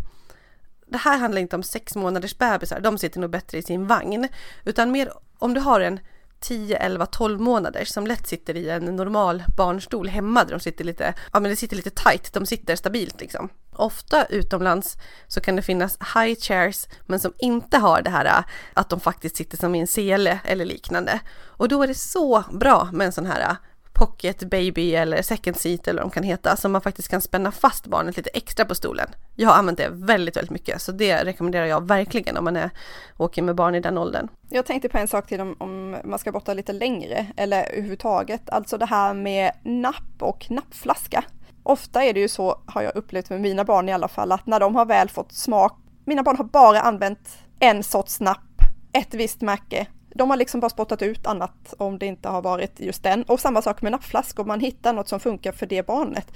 Det 0.86 0.98
här 0.98 1.18
handlar 1.18 1.42
inte 1.42 1.56
om 1.56 1.64
sex 1.64 1.96
månaders 1.96 2.38
bebisar, 2.38 2.80
de 2.80 2.98
sitter 2.98 3.20
nog 3.20 3.30
bättre 3.30 3.58
i 3.58 3.64
sin 3.64 3.88
vagn, 3.88 4.28
utan 4.66 4.92
mer 4.92 5.12
om 5.40 5.54
du 5.54 5.60
har 5.60 5.82
en 5.82 6.00
10, 6.42 6.78
11, 6.78 7.06
12 7.06 7.40
månader 7.40 7.86
som 7.86 8.08
lätt 8.08 8.28
sitter 8.28 8.58
i 8.58 8.70
en 8.70 8.86
normal 8.86 9.44
barnstol 9.58 10.08
hemma 10.08 10.44
där 10.44 10.52
de 10.52 10.60
sitter 10.60 10.84
lite, 10.84 11.14
ja 11.34 11.40
men 11.40 11.52
det 11.52 11.56
sitter 11.56 11.76
lite 11.76 11.90
tight, 11.90 12.34
de 12.34 12.46
sitter 12.46 12.76
stabilt 12.76 13.22
liksom. 13.22 13.50
Ofta 13.74 14.26
utomlands 14.26 14.98
så 15.28 15.42
kan 15.42 15.56
det 15.56 15.62
finnas 15.62 15.98
high 16.16 16.40
chairs 16.40 16.88
men 17.06 17.20
som 17.20 17.34
inte 17.40 17.78
har 17.78 18.02
det 18.02 18.10
här 18.10 18.26
äh, 18.26 18.44
att 18.74 18.90
de 18.90 19.00
faktiskt 19.00 19.36
sitter 19.36 19.58
som 19.58 19.76
i 19.76 19.80
en 19.80 19.88
sele 19.88 20.40
eller 20.44 20.66
liknande. 20.66 21.20
Och 21.44 21.68
då 21.68 21.84
är 21.84 21.88
det 21.88 21.98
så 21.98 22.44
bra 22.52 22.90
med 22.94 23.06
en 23.06 23.12
sån 23.12 23.26
här 23.26 23.42
äh, 23.42 23.56
pocket 24.02 24.44
baby 24.44 24.96
eller 24.96 25.22
second 25.22 25.58
seat 25.58 25.88
eller 25.88 26.02
vad 26.02 26.12
de 26.12 26.14
kan 26.14 26.24
heta, 26.24 26.56
som 26.56 26.72
man 26.72 26.82
faktiskt 26.82 27.08
kan 27.08 27.22
spänna 27.22 27.52
fast 27.52 27.88
barnet 27.88 28.18
lite 28.18 28.30
extra 28.30 28.66
på 28.66 28.76
stolen. 28.76 29.10
Jag 29.36 29.50
har 29.50 29.56
använt 29.56 29.78
det 29.78 29.90
väldigt, 29.92 30.38
väldigt 30.38 30.52
mycket, 30.52 30.82
så 30.82 30.92
det 30.92 31.26
rekommenderar 31.26 31.66
jag 31.66 31.88
verkligen 31.88 32.38
om 32.38 32.44
man 32.44 32.58
är, 32.58 32.70
åker 33.18 33.42
med 33.42 33.56
barn 33.56 33.76
i 33.76 33.80
den 33.80 33.98
åldern. 33.98 34.28
Jag 34.50 34.66
tänkte 34.66 34.90
på 34.90 34.98
en 34.98 35.08
sak 35.08 35.28
till 35.28 35.42
om, 35.42 35.56
om 35.60 35.98
man 36.04 36.20
ska 36.20 36.32
borta 36.32 36.54
lite 36.54 36.74
längre 36.74 37.28
eller 37.38 37.64
överhuvudtaget, 37.64 38.50
alltså 38.50 38.78
det 38.78 38.86
här 38.86 39.14
med 39.14 39.52
napp 39.64 40.22
och 40.22 40.52
nappflaska. 40.52 41.24
Ofta 41.64 42.04
är 42.04 42.14
det 42.14 42.20
ju 42.20 42.28
så, 42.28 42.62
har 42.66 42.82
jag 42.82 42.96
upplevt 42.96 43.30
med 43.30 43.42
mina 43.42 43.64
barn 43.64 43.90
i 43.90 43.94
alla 43.94 44.08
fall, 44.08 44.32
att 44.32 44.46
när 44.46 44.60
de 44.60 44.76
har 44.76 44.86
väl 44.86 45.10
fått 45.10 45.32
smak, 45.32 45.80
mina 46.06 46.24
barn 46.24 46.38
har 46.38 46.46
bara 46.46 46.82
använt 46.82 47.38
en 47.60 47.84
sorts 47.84 48.20
napp, 48.20 48.62
ett 48.94 49.14
visst 49.14 49.42
märke 49.42 49.88
de 50.16 50.30
har 50.30 50.38
liksom 50.38 50.60
bara 50.60 50.70
spottat 50.70 51.02
ut 51.02 51.28
annat 51.28 51.74
om 51.78 51.98
det 51.98 52.06
inte 52.06 52.30
har 52.30 52.42
varit 52.42 52.80
just 52.80 53.04
den. 53.04 53.24
Och 53.24 53.40
samma 53.40 53.62
sak 53.62 53.82
med 53.82 53.92
nappflaskor, 53.92 54.44
om 54.44 54.48
man 54.48 54.60
hittar 54.60 54.94
något 54.94 55.10
som 55.10 55.20
funkar 55.20 55.52
för 55.52 55.66
det 55.66 55.86
barnet. 55.86 56.32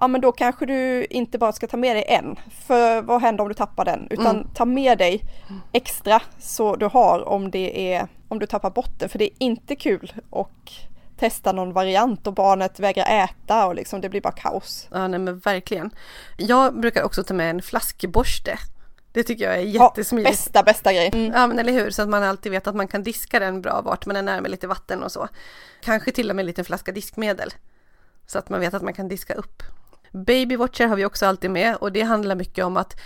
Ja 0.00 0.08
men 0.08 0.20
då 0.20 0.32
kanske 0.32 0.66
du 0.66 1.04
inte 1.04 1.38
bara 1.38 1.52
ska 1.52 1.66
ta 1.66 1.76
med 1.76 1.96
dig 1.96 2.04
en, 2.08 2.36
för 2.66 3.02
vad 3.02 3.20
händer 3.20 3.42
om 3.42 3.48
du 3.48 3.54
tappar 3.54 3.84
den? 3.84 4.06
Utan 4.10 4.36
mm. 4.36 4.48
ta 4.54 4.64
med 4.64 4.98
dig 4.98 5.20
extra 5.72 6.22
så 6.38 6.76
du 6.76 6.86
har 6.86 7.28
om 7.28 7.50
det 7.50 7.94
är, 7.94 8.06
om 8.28 8.38
du 8.38 8.46
tappar 8.46 8.70
bort 8.70 8.98
den, 8.98 9.08
för 9.08 9.18
det 9.18 9.24
är 9.24 9.34
inte 9.38 9.76
kul 9.76 10.12
och 10.30 10.72
testa 11.16 11.52
någon 11.52 11.72
variant 11.72 12.26
och 12.26 12.34
barnet 12.34 12.80
vägrar 12.80 13.24
äta 13.24 13.66
och 13.66 13.74
liksom 13.74 14.00
det 14.00 14.08
blir 14.08 14.20
bara 14.20 14.32
kaos. 14.32 14.88
Ja 14.90 15.08
nej 15.08 15.18
men 15.18 15.38
verkligen. 15.38 15.90
Jag 16.36 16.80
brukar 16.80 17.02
också 17.02 17.22
ta 17.22 17.34
med 17.34 17.50
en 17.50 17.62
flaskborste 17.62 18.58
det 19.12 19.22
tycker 19.22 19.44
jag 19.44 19.54
är 19.54 19.60
jättesmidigt. 19.60 20.28
Ja, 20.28 20.32
bästa, 20.32 20.62
bästa 20.62 20.92
grej. 20.92 21.10
Mm. 21.12 21.32
Ja 21.32 21.46
men 21.46 21.58
eller 21.58 21.72
hur, 21.72 21.90
så 21.90 22.02
att 22.02 22.08
man 22.08 22.22
alltid 22.22 22.52
vet 22.52 22.66
att 22.66 22.74
man 22.74 22.88
kan 22.88 23.02
diska 23.02 23.38
den 23.38 23.62
bra 23.62 23.80
vart 23.80 24.06
man 24.06 24.28
är 24.28 24.40
med 24.40 24.50
lite 24.50 24.66
vatten 24.66 25.02
och 25.02 25.12
så. 25.12 25.28
Kanske 25.80 26.12
till 26.12 26.30
och 26.30 26.36
med 26.36 26.42
en 26.42 26.46
liten 26.46 26.64
flaska 26.64 26.92
diskmedel. 26.92 27.54
Så 28.26 28.38
att 28.38 28.48
man 28.48 28.60
vet 28.60 28.74
att 28.74 28.82
man 28.82 28.94
kan 28.94 29.08
diska 29.08 29.34
upp. 29.34 29.62
Babywatcher 30.10 30.86
har 30.86 30.96
vi 30.96 31.04
också 31.04 31.26
alltid 31.26 31.50
med 31.50 31.76
och 31.76 31.92
det 31.92 32.02
handlar 32.02 32.34
mycket 32.34 32.64
om 32.64 32.76
att 32.76 33.00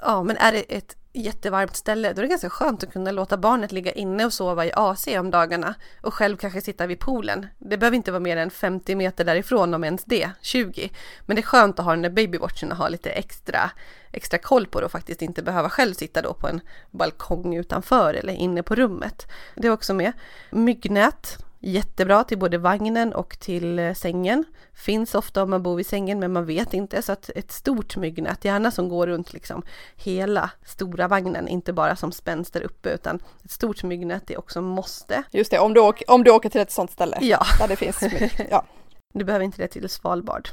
ja 0.00 0.22
men 0.22 0.36
är 0.36 0.52
det 0.52 0.76
ett 0.76 0.96
jättevarmt 1.12 1.76
ställe, 1.76 2.12
då 2.12 2.20
är 2.20 2.22
det 2.22 2.28
ganska 2.28 2.50
skönt 2.50 2.82
att 2.82 2.92
kunna 2.92 3.10
låta 3.10 3.36
barnet 3.36 3.72
ligga 3.72 3.92
inne 3.92 4.24
och 4.24 4.32
sova 4.32 4.66
i 4.66 4.72
AC 4.74 5.06
om 5.06 5.30
dagarna 5.30 5.74
och 6.00 6.14
själv 6.14 6.36
kanske 6.36 6.60
sitta 6.60 6.86
vid 6.86 6.98
poolen. 6.98 7.46
Det 7.58 7.76
behöver 7.78 7.96
inte 7.96 8.12
vara 8.12 8.20
mer 8.20 8.36
än 8.36 8.50
50 8.50 8.94
meter 8.94 9.24
därifrån 9.24 9.74
om 9.74 9.84
ens 9.84 10.04
det, 10.04 10.30
20. 10.40 10.90
Men 11.26 11.36
det 11.36 11.40
är 11.40 11.46
skönt 11.46 11.78
att 11.78 11.84
ha 11.84 11.92
den 11.92 12.02
där 12.02 12.10
babywatchen 12.10 12.72
och 12.72 12.78
ha 12.78 12.88
lite 12.88 13.10
extra, 13.10 13.70
extra 14.12 14.38
koll 14.38 14.66
på 14.66 14.80
det 14.80 14.86
och 14.86 14.92
faktiskt 14.92 15.22
inte 15.22 15.42
behöva 15.42 15.70
själv 15.70 15.94
sitta 15.94 16.22
då 16.22 16.34
på 16.34 16.48
en 16.48 16.60
balkong 16.90 17.56
utanför 17.56 18.14
eller 18.14 18.32
inne 18.32 18.62
på 18.62 18.74
rummet. 18.74 19.26
Det 19.54 19.66
är 19.66 19.72
också 19.72 19.94
med. 19.94 20.12
Myggnät 20.50 21.38
Jättebra 21.64 22.24
till 22.24 22.38
både 22.38 22.58
vagnen 22.58 23.12
och 23.12 23.38
till 23.38 23.78
eh, 23.78 23.94
sängen. 23.94 24.44
Finns 24.72 25.14
ofta 25.14 25.42
om 25.42 25.50
man 25.50 25.62
bor 25.62 25.76
vid 25.76 25.86
sängen 25.86 26.18
men 26.18 26.32
man 26.32 26.46
vet 26.46 26.74
inte 26.74 27.02
så 27.02 27.12
att 27.12 27.30
ett 27.34 27.52
stort 27.52 27.96
myggnät, 27.96 28.44
gärna 28.44 28.70
som 28.70 28.88
går 28.88 29.06
runt 29.06 29.32
liksom 29.32 29.62
hela 29.96 30.50
stora 30.64 31.08
vagnen, 31.08 31.48
inte 31.48 31.72
bara 31.72 31.96
som 31.96 32.12
spänns 32.12 32.50
där 32.50 32.62
uppe 32.62 32.90
utan 32.90 33.22
ett 33.44 33.50
stort 33.50 33.82
myggnät 33.82 34.30
är 34.30 34.38
också 34.38 34.62
måste. 34.62 35.22
Just 35.30 35.50
det, 35.50 35.58
om 35.58 35.74
du, 35.74 35.80
åker, 35.80 36.10
om 36.10 36.24
du 36.24 36.30
åker 36.30 36.48
till 36.48 36.60
ett 36.60 36.72
sånt 36.72 36.90
ställe 36.90 37.18
ja. 37.20 37.46
där 37.58 37.68
det 37.68 37.76
finns 37.76 38.02
mygg. 38.02 38.46
Ja. 38.50 38.64
Du 39.14 39.24
behöver 39.24 39.44
inte 39.44 39.62
det 39.62 39.68
till 39.68 39.88
Svalbard. 39.88 40.48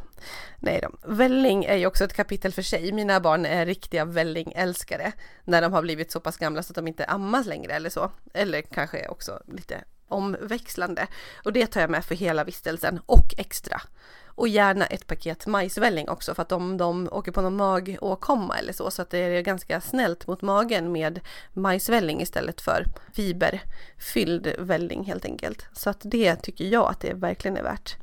Nej 0.57 0.79
då. 0.83 1.13
Välling 1.13 1.65
är 1.65 1.75
ju 1.75 1.85
också 1.85 2.03
ett 2.03 2.13
kapitel 2.13 2.51
för 2.51 2.61
sig. 2.61 2.91
Mina 2.91 3.19
barn 3.19 3.45
är 3.45 3.65
riktiga 3.65 4.05
vällingälskare 4.05 5.11
när 5.43 5.61
de 5.61 5.73
har 5.73 5.81
blivit 5.81 6.11
så 6.11 6.19
pass 6.19 6.37
gamla 6.37 6.63
så 6.63 6.71
att 6.71 6.75
de 6.75 6.87
inte 6.87 7.05
ammas 7.05 7.47
längre 7.47 7.73
eller 7.73 7.89
så. 7.89 8.11
Eller 8.33 8.61
kanske 8.61 9.07
också 9.07 9.39
lite 9.47 9.83
omväxlande. 10.09 11.07
Och 11.43 11.53
det 11.53 11.67
tar 11.67 11.81
jag 11.81 11.89
med 11.89 12.05
för 12.05 12.15
hela 12.15 12.43
vistelsen 12.43 12.99
och 13.05 13.33
extra. 13.37 13.81
Och 14.25 14.47
gärna 14.47 14.85
ett 14.85 15.07
paket 15.07 15.47
majsvälling 15.47 16.09
också 16.09 16.35
för 16.35 16.41
att 16.41 16.51
om 16.51 16.77
de 16.77 17.09
åker 17.11 17.31
på 17.31 17.41
någon 17.41 17.55
magåkomma 17.55 18.57
eller 18.57 18.73
så 18.73 18.91
så 18.91 19.01
att 19.01 19.09
det 19.09 19.17
är 19.17 19.41
ganska 19.41 19.81
snällt 19.81 20.27
mot 20.27 20.41
magen 20.41 20.91
med 20.91 21.19
majsvälling 21.53 22.21
istället 22.21 22.61
för 22.61 22.85
fiberfylld 23.13 24.55
välling 24.59 25.03
helt 25.03 25.25
enkelt. 25.25 25.65
Så 25.73 25.89
att 25.89 25.99
det 26.01 26.35
tycker 26.35 26.65
jag 26.65 26.89
att 26.89 26.99
det 26.99 27.13
verkligen 27.13 27.57
är 27.57 27.63
värt. 27.63 27.97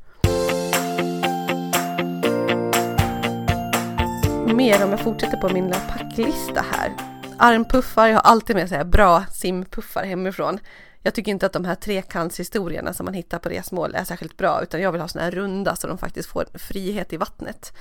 Mer 4.55 4.83
om 4.83 4.89
jag 4.89 4.99
fortsätter 4.99 5.37
på 5.37 5.49
min 5.49 5.63
lilla 5.63 5.79
packlista 5.79 6.65
här. 6.71 6.93
Armpuffar, 7.37 8.07
jag 8.07 8.15
har 8.15 8.21
alltid 8.21 8.55
med 8.55 8.69
sig 8.69 8.85
bra 8.85 9.25
simpuffar 9.31 10.03
hemifrån. 10.03 10.59
Jag 11.07 11.13
tycker 11.13 11.31
inte 11.31 11.45
att 11.45 11.53
de 11.53 11.65
här 11.65 11.75
trekantshistorierna 11.75 12.93
som 12.93 13.05
man 13.05 13.13
hittar 13.13 13.39
på 13.39 13.49
resmål 13.49 13.95
är 13.95 14.03
särskilt 14.03 14.37
bra, 14.37 14.63
utan 14.63 14.81
jag 14.81 14.91
vill 14.91 15.01
ha 15.01 15.07
sådana 15.07 15.25
här 15.25 15.31
runda 15.31 15.75
så 15.75 15.87
de 15.87 15.97
faktiskt 15.97 16.29
får 16.29 16.45
frihet 16.53 17.13
i 17.13 17.17
vattnet. 17.17 17.73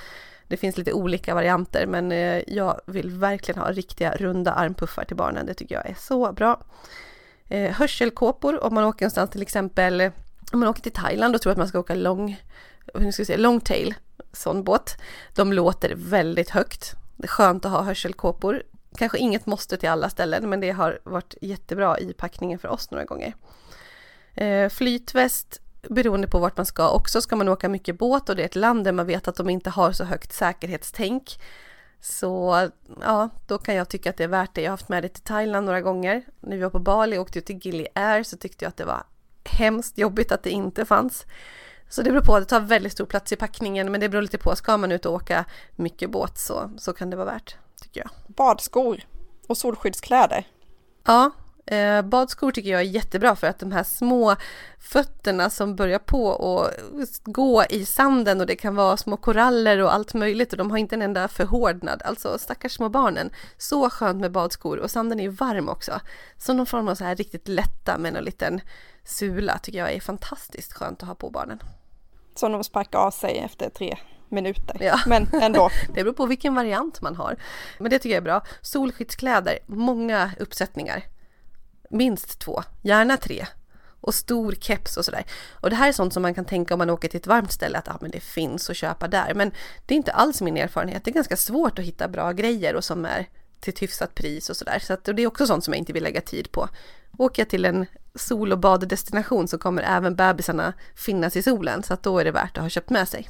Det 0.49 0.57
finns 0.57 0.79
lite 0.79 0.93
olika 0.93 1.35
varianter, 1.35 1.87
men 1.87 2.13
eh, 2.13 2.43
jag 2.47 2.81
vill 2.87 3.11
verkligen 3.11 3.61
ha 3.61 3.73
riktiga 3.73 4.17
runda 4.17 4.53
armpuffar 4.53 5.05
till 5.05 5.17
barnen. 5.17 5.47
Det 5.47 5.55
tycker 5.55 5.75
jag 5.75 5.87
är 5.87 5.95
så 5.95 6.33
bra. 6.33 6.61
Eh, 7.49 7.73
hörselkåpor 7.73 8.65
om 8.65 8.75
man 8.75 8.85
åker 8.85 9.05
någonstans 9.05 9.31
till 9.31 9.43
exempel, 9.43 10.11
om 10.53 10.61
man 10.61 10.69
åker 10.69 10.83
till 10.83 10.93
Thailand 10.93 11.35
och 11.35 11.43
tror 11.43 11.53
att 11.53 11.59
man 11.59 11.69
ska 11.69 11.79
åka 11.79 11.95
lång, 11.95 12.41
hur 12.95 13.13
ska 13.13 13.21
jag 13.21 13.27
säga, 13.27 13.39
longtail, 13.39 13.95
sån 14.33 14.65
båt. 14.65 14.97
De 15.35 15.53
låter 15.53 15.95
väldigt 15.97 16.51
högt. 16.51 16.95
Det 17.17 17.25
är 17.25 17.29
skönt 17.29 17.65
att 17.65 17.73
ha 17.73 17.83
hörselkåpor. 17.83 18.63
Kanske 18.97 19.19
inget 19.19 19.47
måste 19.47 19.77
till 19.77 19.89
alla 19.89 20.11
ställen, 20.11 20.51
men 20.51 20.61
det 20.61 20.71
har 20.71 20.99
varit 21.05 21.35
jättebra 21.41 21.99
i 21.99 22.13
packningen 22.13 22.59
för 22.59 22.69
oss 22.69 22.91
några 22.91 23.05
gånger. 23.05 23.35
Eh, 24.35 24.69
flytväst 24.69 25.61
beroende 25.83 26.29
på 26.29 26.39
vart 26.39 26.57
man 26.57 26.67
ska 26.67 26.91
också. 26.91 27.21
Ska 27.21 27.37
man 27.37 27.49
åka 27.49 27.69
mycket 27.69 27.99
båt 27.99 28.29
och 28.29 28.37
det 28.37 28.43
är 28.43 28.47
ett 28.47 28.57
land 28.57 28.85
där 28.85 28.93
man 28.93 29.07
vet 29.07 29.29
att 29.29 29.37
de 29.37 29.51
inte 29.51 29.71
har 29.71 29.93
så 29.93 30.05
högt 30.05 30.33
säkerhetstänk. 30.33 31.41
Så 32.01 32.69
ja, 33.01 33.29
då 33.47 33.59
kan 33.59 33.75
jag 33.75 33.89
tycka 33.89 34.11
att 34.11 34.17
det 34.17 34.25
är 34.25 34.29
värt 34.29 34.55
det. 34.55 34.61
Jag 34.61 34.71
har 34.71 34.73
haft 34.73 34.89
med 34.89 35.03
det 35.03 35.09
till 35.09 35.23
Thailand 35.23 35.67
några 35.67 35.81
gånger. 35.81 36.23
När 36.41 36.57
vi 36.57 36.63
var 36.63 36.71
på 36.71 36.79
Bali 36.79 37.19
och 37.19 37.23
åkte 37.23 37.41
till 37.41 37.59
Gili 37.67 37.87
Air 37.95 38.23
så 38.23 38.37
tyckte 38.37 38.65
jag 38.65 38.69
att 38.69 38.77
det 38.77 38.85
var 38.85 39.03
hemskt 39.45 39.99
jobbigt 39.99 40.33
att 40.33 40.43
det 40.43 40.51
inte 40.51 40.85
fanns. 40.85 41.27
Så 41.89 42.03
det 42.03 42.11
beror 42.11 42.25
på, 42.25 42.39
det 42.39 42.45
tar 42.45 42.61
väldigt 42.61 42.93
stor 42.93 43.07
plats 43.07 43.33
i 43.33 43.37
packningen 43.37 43.93
men 43.93 44.01
det 44.01 44.09
beror 44.09 44.23
lite 44.23 44.39
på, 44.39 44.57
ska 44.57 44.77
man 44.77 44.93
ut 44.93 45.07
och 45.07 45.15
åka 45.15 45.45
mycket 45.77 46.11
båt 46.11 46.39
så, 46.39 46.71
så 46.79 46.93
kan 46.93 47.11
det 47.11 47.17
vara 47.17 47.27
värt 47.27 47.57
tycker 47.83 48.01
jag. 48.01 48.11
Badskor 48.35 49.01
och 49.47 49.59
solskyddskläder. 49.59 50.47
Ja, 51.05 51.31
eh, 51.67 52.03
badskor 52.03 52.51
tycker 52.53 52.71
jag 52.71 52.81
är 52.81 52.85
jättebra 52.85 53.37
för 53.37 53.47
att 53.47 53.59
de 53.59 53.73
här 53.73 53.85
små 53.85 54.37
fötterna 54.79 55.51
som 55.51 55.77
börjar 55.77 55.99
på 55.99 56.27
och 56.27 56.71
gå 57.25 57.65
i 57.71 57.87
sanden 57.87 58.41
och 58.41 58.47
det 58.47 58.57
kan 58.57 58.77
vara 58.77 58.97
små 58.97 59.17
koraller 59.17 59.83
och 59.83 59.95
allt 59.95 60.15
möjligt 60.15 60.53
och 60.53 60.59
de 60.59 60.71
har 60.71 60.79
inte 60.79 60.95
en 60.95 61.03
enda 61.03 61.29
förhårdnad. 61.29 62.03
Alltså 62.05 62.39
stackars 62.39 62.73
små 62.73 62.89
barnen. 62.89 63.31
Så 63.59 63.91
skönt 63.91 64.21
med 64.21 64.33
badskor 64.33 64.79
och 64.79 64.91
sanden 64.91 65.21
är 65.21 65.29
varm 65.29 65.69
också. 65.69 66.01
Så 66.39 66.53
någon 66.53 66.67
form 66.67 66.89
av 66.89 66.95
så 66.95 67.05
här 67.05 67.17
riktigt 67.17 67.49
lätta 67.49 67.99
med 67.99 68.13
någon 68.13 68.25
liten 68.25 68.61
sula 69.05 69.59
tycker 69.59 69.79
jag 69.79 69.93
är 69.93 70.01
fantastiskt 70.01 70.73
skönt 70.73 71.03
att 71.03 71.09
ha 71.09 71.15
på 71.15 71.31
barnen. 71.31 71.59
Som 72.35 72.53
de 72.53 72.65
sparkar 72.65 72.99
av 72.99 73.11
sig 73.11 73.39
efter 73.39 73.71
tre 73.71 73.99
minuter. 74.29 74.77
Ja. 74.81 75.01
Men 75.07 75.29
ändå. 75.33 75.71
det 75.95 76.05
beror 76.05 76.13
på 76.13 76.27
vilken 76.27 76.55
variant 76.55 77.01
man 77.01 77.17
har. 77.17 77.37
Men 77.79 77.91
det 77.91 77.99
tycker 77.99 78.15
jag 78.15 78.21
är 78.21 78.25
bra. 78.25 78.43
Solskyddskläder, 78.61 79.59
många 79.67 80.31
uppsättningar. 80.39 81.05
Minst 81.91 82.39
två, 82.39 82.63
gärna 82.83 83.17
tre. 83.17 83.47
Och 84.01 84.15
stor 84.15 84.53
keps 84.53 84.97
och 84.97 85.05
sådär. 85.05 85.25
Och 85.53 85.71
det 85.71 85.77
här 85.77 85.89
är 85.89 85.93
sånt 85.93 86.13
som 86.13 86.23
man 86.23 86.35
kan 86.35 86.45
tänka 86.45 86.75
om 86.75 86.79
man 86.79 86.91
åker 86.91 87.09
till 87.09 87.21
ett 87.21 87.27
varmt 87.27 87.53
ställe 87.53 87.79
att 87.79 87.89
ah, 87.89 87.99
men 88.01 88.11
det 88.11 88.21
finns 88.21 88.71
att 88.71 88.77
köpa 88.77 89.09
där. 89.09 89.35
Men 89.35 89.51
det 89.87 89.95
är 89.95 89.97
inte 89.97 90.13
alls 90.13 90.41
min 90.41 90.57
erfarenhet. 90.57 91.05
Det 91.05 91.11
är 91.11 91.15
ganska 91.15 91.37
svårt 91.37 91.79
att 91.79 91.85
hitta 91.85 92.09
bra 92.09 92.33
grejer 92.33 92.75
och 92.75 92.85
som 92.85 93.05
är 93.05 93.27
till 93.61 93.73
ett 93.73 93.83
hyfsat 93.83 94.15
pris 94.15 94.51
och 94.51 94.57
sådär. 94.57 94.79
Så 94.79 94.93
att, 94.93 95.09
och 95.09 95.15
det 95.15 95.23
är 95.23 95.27
också 95.27 95.47
sånt 95.47 95.65
som 95.65 95.75
jag 95.75 95.79
inte 95.79 95.93
vill 95.93 96.03
lägga 96.03 96.21
tid 96.21 96.53
på. 96.53 96.69
Åker 97.19 97.43
jag 97.43 97.51
till 97.51 97.65
en 97.65 97.87
sol 98.15 98.53
och 98.53 98.59
baddestination 98.59 99.49
så 99.49 99.59
kommer 99.59 99.83
även 99.83 100.17
bebisarna 100.17 100.73
finnas 100.95 101.37
i 101.37 101.43
solen 101.43 101.83
så 101.83 101.95
att 101.95 102.03
då 102.03 102.19
är 102.19 102.25
det 102.25 102.31
värt 102.31 102.57
att 102.57 102.63
ha 102.63 102.69
köpt 102.69 102.91
med 102.91 103.09
sig. 103.09 103.29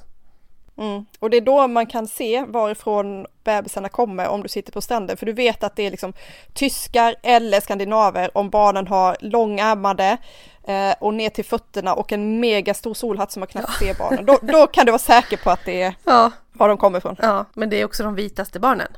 Mm. 0.79 1.05
Och 1.19 1.31
det 1.31 1.37
är 1.37 1.41
då 1.41 1.69
man 1.69 1.87
kan 1.87 2.07
se 2.07 2.45
varifrån 2.49 3.27
bebisarna 3.45 3.89
kommer 3.89 4.29
om 4.29 4.43
du 4.43 4.49
sitter 4.49 4.73
på 4.73 4.81
stranden, 4.81 5.17
för 5.17 5.27
du 5.27 5.33
vet 5.33 5.65
att 5.65 5.77
det 5.77 5.83
är 5.83 5.91
liksom 5.91 6.13
tyskar 6.55 7.15
eller 7.23 7.61
skandinaver 7.61 8.39
om 8.39 8.51
barnen 8.51 8.87
har 8.87 9.17
långärmade 9.21 10.17
eh, 10.65 10.95
och 11.01 11.15
ner 11.15 11.31
till 11.31 11.45
fötterna 11.45 11.95
och 11.95 12.13
en 12.13 12.41
mega 12.41 12.75
stor 12.75 12.95
solhatt 12.95 13.33
som 13.33 13.41
man 13.41 13.47
knappt 13.47 13.69
ja. 13.81 13.87
ser 13.87 13.95
barnen. 13.95 14.27
Då, 14.27 14.39
då, 14.43 14.67
kan 14.67 14.87
du 14.87 14.93
vara 14.93 14.99
säker 14.99 15.37
på 15.37 15.51
att 15.51 15.65
det 15.65 15.83
är 15.83 15.95
ja. 16.05 16.31
var 16.53 16.69
de 16.69 16.77
kommer 16.79 16.99
ifrån. 16.99 17.17
Ja, 17.19 17.45
men 17.55 17.71
det 17.71 17.81
är 17.81 17.85
också 17.85 18.03
de 18.03 18.15
vitaste 18.15 18.61
barnen. 18.61 18.89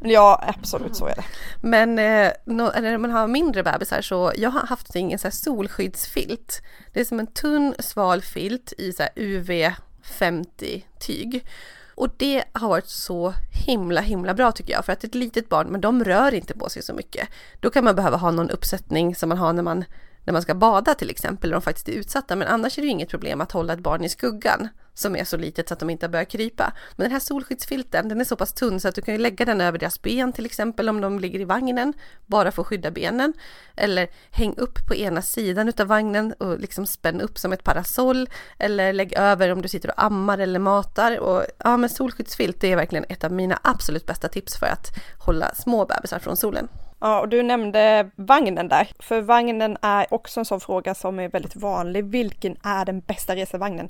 Ja, 0.00 0.44
absolut 0.46 0.96
så 0.96 1.06
är 1.06 1.14
det. 1.14 1.24
Men 1.60 1.98
eh, 1.98 2.32
när 2.44 2.98
man 2.98 3.10
har 3.10 3.26
mindre 3.26 3.62
bebisar 3.62 4.02
så, 4.02 4.32
jag 4.36 4.50
har 4.50 4.66
haft 4.66 4.96
ingen 4.96 5.18
så 5.18 5.26
här 5.26 5.32
solskyddsfilt. 5.32 6.62
Det 6.92 7.00
är 7.00 7.04
som 7.04 7.20
en 7.20 7.26
tunn 7.26 7.74
sval 7.78 8.22
filt 8.22 8.72
i 8.78 8.92
så 8.92 9.02
UV 9.16 9.72
50 10.06 10.84
tyg. 10.98 11.46
Och 11.94 12.08
det 12.16 12.44
har 12.52 12.68
varit 12.68 12.88
så 12.88 13.34
himla 13.66 14.00
himla 14.00 14.34
bra 14.34 14.52
tycker 14.52 14.72
jag 14.72 14.84
för 14.84 14.92
att 14.92 15.04
ett 15.04 15.14
litet 15.14 15.48
barn, 15.48 15.68
men 15.68 15.80
de 15.80 16.04
rör 16.04 16.34
inte 16.34 16.54
på 16.54 16.68
sig 16.68 16.82
så 16.82 16.94
mycket. 16.94 17.28
Då 17.60 17.70
kan 17.70 17.84
man 17.84 17.96
behöva 17.96 18.16
ha 18.16 18.30
någon 18.30 18.50
uppsättning 18.50 19.14
som 19.14 19.28
man 19.28 19.38
har 19.38 19.52
när 19.52 19.62
man 19.62 19.84
när 20.24 20.32
man 20.32 20.42
ska 20.42 20.54
bada 20.54 20.94
till 20.94 21.10
exempel, 21.10 21.50
när 21.50 21.54
de 21.54 21.62
faktiskt 21.62 21.88
är 21.88 21.92
utsatta. 21.92 22.36
Men 22.36 22.48
annars 22.48 22.78
är 22.78 22.82
det 22.82 22.86
ju 22.86 22.92
inget 22.92 23.08
problem 23.08 23.40
att 23.40 23.52
hålla 23.52 23.72
ett 23.72 23.80
barn 23.80 24.04
i 24.04 24.08
skuggan 24.08 24.68
som 24.98 25.16
är 25.16 25.24
så 25.24 25.36
litet 25.36 25.68
så 25.68 25.74
att 25.74 25.80
de 25.80 25.90
inte 25.90 26.08
börjar 26.08 26.24
krypa. 26.24 26.72
Men 26.96 27.04
den 27.04 27.12
här 27.12 27.20
solskyddsfilten, 27.20 28.08
den 28.08 28.20
är 28.20 28.24
så 28.24 28.36
pass 28.36 28.52
tunn 28.52 28.80
så 28.80 28.88
att 28.88 28.94
du 28.94 29.02
kan 29.02 29.14
ju 29.14 29.20
lägga 29.20 29.44
den 29.44 29.60
över 29.60 29.78
deras 29.78 30.02
ben 30.02 30.32
till 30.32 30.46
exempel 30.46 30.88
om 30.88 31.00
de 31.00 31.18
ligger 31.18 31.40
i 31.40 31.44
vagnen, 31.44 31.92
bara 32.26 32.50
för 32.50 32.62
att 32.62 32.68
skydda 32.68 32.90
benen. 32.90 33.32
Eller 33.76 34.08
häng 34.30 34.54
upp 34.56 34.86
på 34.88 34.94
ena 34.94 35.22
sidan 35.22 35.68
utav 35.68 35.86
vagnen 35.86 36.32
och 36.32 36.60
liksom 36.60 36.86
spänn 36.86 37.20
upp 37.20 37.38
som 37.38 37.52
ett 37.52 37.64
parasoll. 37.64 38.28
Eller 38.58 38.92
lägg 38.92 39.12
över 39.12 39.52
om 39.52 39.62
du 39.62 39.68
sitter 39.68 39.90
och 39.90 40.02
ammar 40.02 40.38
eller 40.38 40.58
matar. 40.58 41.18
Och 41.18 41.44
ja, 41.58 41.76
men 41.76 41.90
solskyddsfilt 41.90 42.60
det 42.60 42.72
är 42.72 42.76
verkligen 42.76 43.04
ett 43.08 43.24
av 43.24 43.32
mina 43.32 43.58
absolut 43.62 44.06
bästa 44.06 44.28
tips 44.28 44.58
för 44.58 44.66
att 44.66 44.88
hålla 45.18 45.54
små 45.54 45.86
bebisar 45.86 46.18
från 46.18 46.36
solen. 46.36 46.68
Ja, 47.00 47.20
och 47.20 47.28
du 47.28 47.42
nämnde 47.42 48.10
vagnen 48.16 48.68
där, 48.68 48.88
för 48.98 49.20
vagnen 49.20 49.76
är 49.82 50.14
också 50.14 50.40
en 50.40 50.44
sån 50.44 50.60
fråga 50.60 50.94
som 50.94 51.20
är 51.20 51.28
väldigt 51.28 51.56
vanlig. 51.56 52.04
Vilken 52.04 52.56
är 52.62 52.84
den 52.84 53.00
bästa 53.00 53.36
resevagnen? 53.36 53.88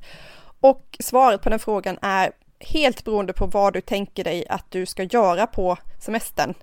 Och 0.60 0.96
svaret 1.00 1.42
på 1.42 1.48
den 1.48 1.58
frågan 1.58 1.98
är 2.02 2.32
helt 2.60 3.04
beroende 3.04 3.32
på 3.32 3.46
vad 3.46 3.72
du 3.72 3.80
tänker 3.80 4.24
dig 4.24 4.44
att 4.48 4.70
du 4.70 4.86
ska 4.86 5.02
göra 5.02 5.46
på 5.46 5.76
semestern. 6.00 6.54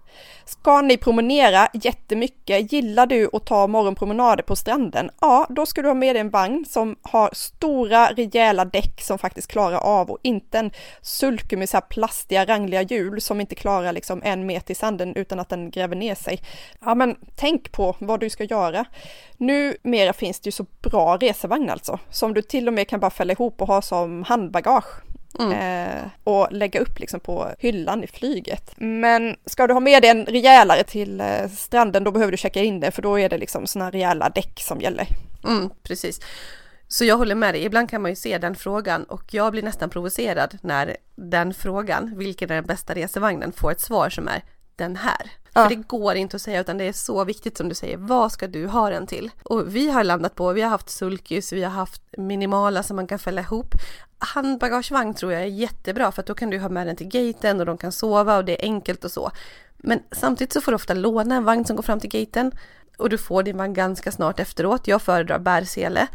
Ska 0.46 0.82
ni 0.82 0.98
promenera 0.98 1.68
jättemycket? 1.74 2.72
Gillar 2.72 3.06
du 3.06 3.30
att 3.34 3.46
ta 3.46 3.68
morgonpromenader 3.68 4.44
på 4.44 4.56
stranden? 4.56 5.10
Ja, 5.22 5.48
då 5.50 5.66
ska 5.66 5.82
du 5.82 5.88
ha 5.88 5.96
med 5.96 6.16
dig 6.16 6.22
en 6.22 6.30
vagn 6.30 6.66
som 6.70 6.96
har 7.02 7.30
stora 7.34 8.08
rejäla 8.08 8.66
däck 8.66 9.02
som 9.02 9.18
faktiskt 9.18 9.48
klarar 9.48 9.78
av 9.78 10.12
och 10.12 10.20
inte 10.22 10.60
en 10.60 10.72
sulke 11.02 11.58
med 11.58 11.70
så 11.70 11.78
här 11.78 11.82
plastiga 11.82 12.46
rangliga 12.46 12.82
hjul 12.82 13.22
som 13.22 13.42
inte 13.42 13.56
klarar 13.56 13.94
liksom 13.94 14.22
en 14.24 14.46
meter 14.46 14.72
i 14.72 14.76
sanden 14.76 15.16
utan 15.16 15.40
att 15.40 15.50
den 15.50 15.72
gräver 15.72 15.96
ner 15.96 16.16
sig. 16.16 16.42
Ja, 16.86 16.96
men 16.96 17.16
tänk 17.36 17.72
på 17.72 17.96
vad 18.00 18.20
du 18.20 18.30
ska 18.30 18.44
göra. 18.44 18.86
Numera 19.38 20.14
finns 20.14 20.40
det 20.40 20.48
ju 20.48 20.52
så 20.52 20.66
bra 20.82 21.18
resevagn 21.18 21.70
alltså, 21.70 22.00
som 22.10 22.34
du 22.34 22.42
till 22.42 22.68
och 22.68 22.74
med 22.74 22.88
kan 22.88 23.00
bara 23.00 23.12
fälla 23.12 23.34
ihop 23.34 23.62
och 23.62 23.68
ha 23.68 23.82
som 23.82 24.24
handbagage. 24.24 25.04
Mm. 25.40 25.52
Eh, 25.52 26.04
och 26.24 26.48
lägga 26.52 26.80
upp 26.80 27.00
liksom 27.00 27.20
på 27.20 27.50
hyllan 27.60 28.04
i 28.04 28.08
flyget. 28.08 28.72
Men 28.78 29.36
ska 29.46 29.68
du 29.68 29.74
ha 29.74 29.80
med 29.80 30.04
dig 30.04 30.10
en 30.12 30.26
rejälare 30.26 30.84
till 30.84 31.22
eh, 31.22 31.50
stranden 31.58 32.04
då 32.04 32.12
behöver 32.12 32.32
du 32.32 32.38
checka 32.38 32.62
in 32.62 32.80
det 32.80 32.92
för 32.92 33.02
då 33.02 33.20
är 33.20 33.30
det 33.30 33.38
liksom 33.38 33.68
sådana 33.68 33.92
rejäla 33.92 34.30
däck 34.30 34.60
som 34.60 34.82
gäller. 34.82 35.08
Mm, 35.44 35.70
precis. 35.84 36.20
Så 36.88 37.06
jag 37.06 37.18
håller 37.18 37.36
med 37.36 37.54
dig, 37.54 37.66
ibland 37.66 37.90
kan 37.90 38.02
man 38.02 38.12
ju 38.12 38.16
se 38.16 38.38
den 38.38 38.56
frågan 38.56 39.04
och 39.04 39.34
jag 39.34 39.52
blir 39.52 39.64
nästan 39.64 39.90
provocerad 39.90 40.58
när 40.62 40.98
den 41.16 41.54
frågan, 41.54 42.18
vilken 42.18 42.52
är 42.52 42.56
den 42.56 42.66
bästa 42.66 42.96
resevagnen, 42.96 43.52
får 43.52 43.72
ett 43.72 43.82
svar 43.82 44.10
som 44.10 44.28
är 44.28 44.44
den 44.76 44.96
här. 44.96 45.32
Ja. 45.54 45.64
För 45.64 45.70
det 45.70 45.88
går 45.88 46.16
inte 46.16 46.36
att 46.36 46.42
säga 46.42 46.62
utan 46.62 46.78
det 46.78 46.84
är 46.84 46.94
så 46.94 47.24
viktigt 47.24 47.58
som 47.58 47.70
du 47.70 47.76
säger, 47.76 47.98
vad 47.98 48.32
ska 48.32 48.48
du 48.48 48.68
ha 48.68 48.90
den 48.90 49.08
till? 49.08 49.32
Och 49.44 49.76
vi 49.76 49.90
har 49.90 50.04
landat 50.04 50.36
på, 50.36 50.54
vi 50.54 50.62
har 50.62 50.70
haft 50.70 50.90
sulkys, 50.90 51.54
vi 51.54 51.64
har 51.64 51.72
haft 51.72 52.02
minimala 52.18 52.84
som 52.84 52.96
man 52.96 53.08
kan 53.08 53.20
fälla 53.20 53.42
ihop. 53.42 53.76
Handbagagevagn 54.18 55.14
tror 55.14 55.34
jag 55.34 55.42
är 55.42 55.46
jättebra 55.46 56.12
för 56.12 56.22
att 56.22 56.28
då 56.28 56.36
kan 56.36 56.50
du 56.50 56.60
ha 56.60 56.70
med 56.70 56.88
den 56.88 56.96
till 56.96 57.08
gaten 57.08 57.60
och 57.60 57.66
de 57.66 57.78
kan 57.78 57.92
sova 57.92 58.38
och 58.38 58.46
det 58.46 58.62
är 58.62 58.66
enkelt 58.66 59.06
och 59.06 59.12
så. 59.12 59.32
Men 59.78 60.00
samtidigt 60.12 60.54
så 60.54 60.62
får 60.62 60.72
du 60.72 60.76
ofta 60.76 60.94
låna 60.94 61.36
en 61.36 61.44
vagn 61.44 61.66
som 61.66 61.76
går 61.76 61.84
fram 61.84 62.00
till 62.00 62.10
gaten 62.10 62.52
och 62.98 63.10
du 63.10 63.18
får 63.18 63.44
din 63.44 63.58
vagn 63.58 63.74
ganska 63.74 64.12
snart 64.12 64.40
efteråt. 64.40 64.88
Jag 64.88 65.02
föredrar 65.02 65.40
bärsele, 65.40 66.08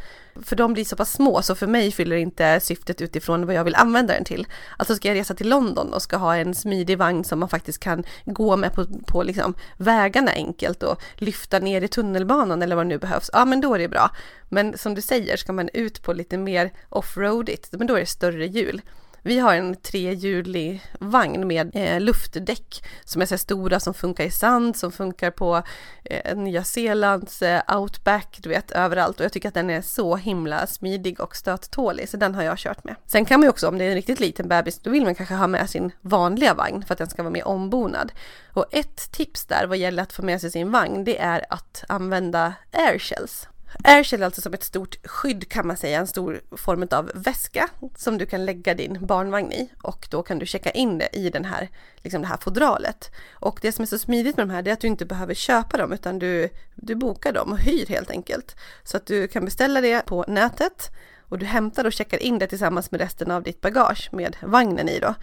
för 0.43 0.57
de 0.57 0.73
blir 0.73 0.85
så 0.85 0.97
pass 0.97 1.13
små 1.13 1.43
så 1.43 1.55
för 1.55 1.67
mig 1.67 1.93
fyller 1.93 2.17
inte 2.17 2.61
syftet 2.61 3.01
utifrån 3.01 3.47
vad 3.47 3.55
jag 3.55 3.65
vill 3.65 3.75
använda 3.75 4.15
den 4.15 4.25
till. 4.25 4.47
Alltså 4.77 4.95
ska 4.95 5.09
jag 5.09 5.15
resa 5.15 5.35
till 5.35 5.49
London 5.49 5.93
och 5.93 6.03
ska 6.03 6.17
ha 6.17 6.37
en 6.37 6.55
smidig 6.55 6.99
vagn 6.99 7.25
som 7.25 7.39
man 7.39 7.49
faktiskt 7.49 7.81
kan 7.81 8.05
gå 8.25 8.57
med 8.57 8.73
på, 8.73 8.87
på 9.07 9.23
liksom 9.23 9.55
vägarna 9.77 10.31
enkelt 10.31 10.83
och 10.83 11.03
lyfta 11.15 11.59
ner 11.59 11.83
i 11.83 11.89
tunnelbanan 11.89 12.63
eller 12.63 12.77
vad 12.77 12.87
det 12.87 12.89
nu 12.89 12.99
behövs, 12.99 13.31
ja 13.33 13.45
men 13.45 13.61
då 13.61 13.75
är 13.75 13.79
det 13.79 13.89
bra. 13.89 14.11
Men 14.49 14.79
som 14.79 14.95
du 14.95 15.03
säger, 15.03 15.37
ska 15.37 15.53
man 15.53 15.71
ut 15.73 16.03
på 16.03 16.13
lite 16.13 16.39
mer 16.39 16.73
offroadigt, 16.89 17.69
men 17.73 17.87
då 17.87 17.95
är 17.95 18.01
det 18.01 18.07
större 18.07 18.47
hjul. 18.47 18.83
Vi 19.23 19.39
har 19.39 19.55
en 19.55 19.77
trehjulig 19.77 20.83
vagn 21.01 21.47
med 21.47 21.71
eh, 21.77 22.01
luftdäck 22.01 22.85
som 23.05 23.23
är 23.23 23.27
så 23.27 23.39
stora 23.39 23.81
som 23.81 23.95
funkar 23.95 24.25
i 24.25 24.31
sand, 24.31 24.77
som 24.77 24.93
funkar 24.93 25.31
på 25.31 25.63
eh, 26.05 26.37
Nya 26.37 26.65
Zeelands 26.65 27.43
eh, 27.43 27.79
outback, 27.79 28.39
du 28.43 28.49
vet 28.49 28.71
överallt 28.71 29.21
och 29.21 29.25
jag 29.25 29.33
tycker 29.33 29.49
att 29.49 29.55
den 29.55 29.71
är 29.71 29.83
så 29.83 30.17
himla 30.17 30.67
smidig 30.67 31.21
och 31.21 31.37
stöttålig 31.37 32.09
så 32.09 32.17
den 32.17 32.35
har 32.35 32.43
jag 32.43 32.59
kört 32.59 32.85
med. 32.85 32.95
Sen 33.07 33.25
kan 33.25 33.41
man 33.41 33.45
ju 33.45 33.51
också 33.51 33.69
om 33.69 33.79
det 33.79 33.85
är 33.85 33.89
en 33.89 33.95
riktigt 33.95 34.21
liten 34.21 34.49
bebis 34.49 34.79
då 34.79 34.91
vill 34.91 35.05
man 35.05 35.15
kanske 35.15 35.35
ha 35.35 35.47
med 35.47 35.71
sin 35.71 35.93
vanliga 36.01 36.55
vagn 36.55 36.85
för 36.85 36.95
att 36.95 36.99
den 36.99 37.09
ska 37.09 37.23
vara 37.23 37.33
mer 37.33 37.49
ombonad. 37.49 38.13
Och 38.53 38.67
ett 38.71 39.13
tips 39.13 39.47
där 39.47 39.67
vad 39.67 39.79
gäller 39.79 40.03
att 40.03 40.13
få 40.13 40.23
med 40.23 40.41
sig 40.41 40.51
sin 40.51 40.71
vagn 40.71 41.05
det 41.05 41.19
är 41.19 41.45
att 41.51 41.85
använda 41.89 42.55
airshells. 42.73 43.49
Airshell 43.85 44.23
är 44.23 44.27
alltså 44.27 44.41
som 44.41 44.55
ett 44.55 44.63
stort 44.63 45.07
skydd 45.07 45.49
kan 45.49 45.67
man 45.67 45.77
säga, 45.77 45.99
en 45.99 46.07
stor 46.07 46.41
form 46.57 46.89
av 46.91 47.11
väska 47.15 47.69
som 47.97 48.19
du 48.19 48.27
kan 48.27 48.45
lägga 48.45 48.75
din 48.75 49.07
barnvagn 49.07 49.53
i 49.53 49.71
och 49.83 50.09
då 50.11 50.23
kan 50.23 50.39
du 50.39 50.47
checka 50.47 50.71
in 50.71 50.99
det 50.99 51.09
i 51.13 51.31
den 51.31 51.45
här, 51.45 51.69
liksom 51.97 52.23
det 52.23 52.29
här 52.29 52.37
fodralet. 52.37 53.11
Och 53.33 53.59
det 53.63 53.73
som 53.73 53.83
är 53.83 53.87
så 53.87 53.99
smidigt 53.99 54.37
med 54.37 54.49
de 54.49 54.53
här 54.53 54.69
är 54.69 54.73
att 54.73 54.81
du 54.81 54.87
inte 54.87 55.05
behöver 55.05 55.35
köpa 55.35 55.77
dem 55.77 55.93
utan 55.93 56.19
du, 56.19 56.49
du 56.75 56.95
bokar 56.95 57.33
dem 57.33 57.53
och 57.53 57.59
hyr 57.59 57.87
helt 57.87 58.11
enkelt. 58.11 58.57
Så 58.83 58.97
att 58.97 59.07
du 59.07 59.29
kan 59.29 59.45
beställa 59.45 59.81
det 59.81 60.07
på 60.07 60.25
nätet 60.29 60.91
och 61.21 61.39
du 61.39 61.47
hämtar 61.47 61.85
och 61.85 61.93
checkar 61.93 62.23
in 62.23 62.39
det 62.39 62.47
tillsammans 62.47 62.91
med 62.91 63.01
resten 63.01 63.31
av 63.31 63.43
ditt 63.43 63.61
bagage 63.61 64.09
med 64.13 64.37
vagnen 64.43 64.89
i 64.89 64.99
då. 64.99 65.15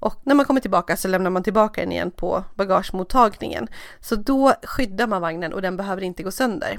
Och 0.00 0.20
när 0.24 0.34
man 0.34 0.46
kommer 0.46 0.60
tillbaka 0.60 0.96
så 0.96 1.08
lämnar 1.08 1.30
man 1.30 1.42
tillbaka 1.42 1.80
den 1.80 1.92
igen 1.92 2.10
på 2.10 2.44
bagagemottagningen. 2.54 3.68
Så 4.00 4.14
då 4.14 4.54
skyddar 4.62 5.06
man 5.06 5.22
vagnen 5.22 5.52
och 5.52 5.62
den 5.62 5.76
behöver 5.76 6.02
inte 6.02 6.22
gå 6.22 6.30
sönder. 6.30 6.78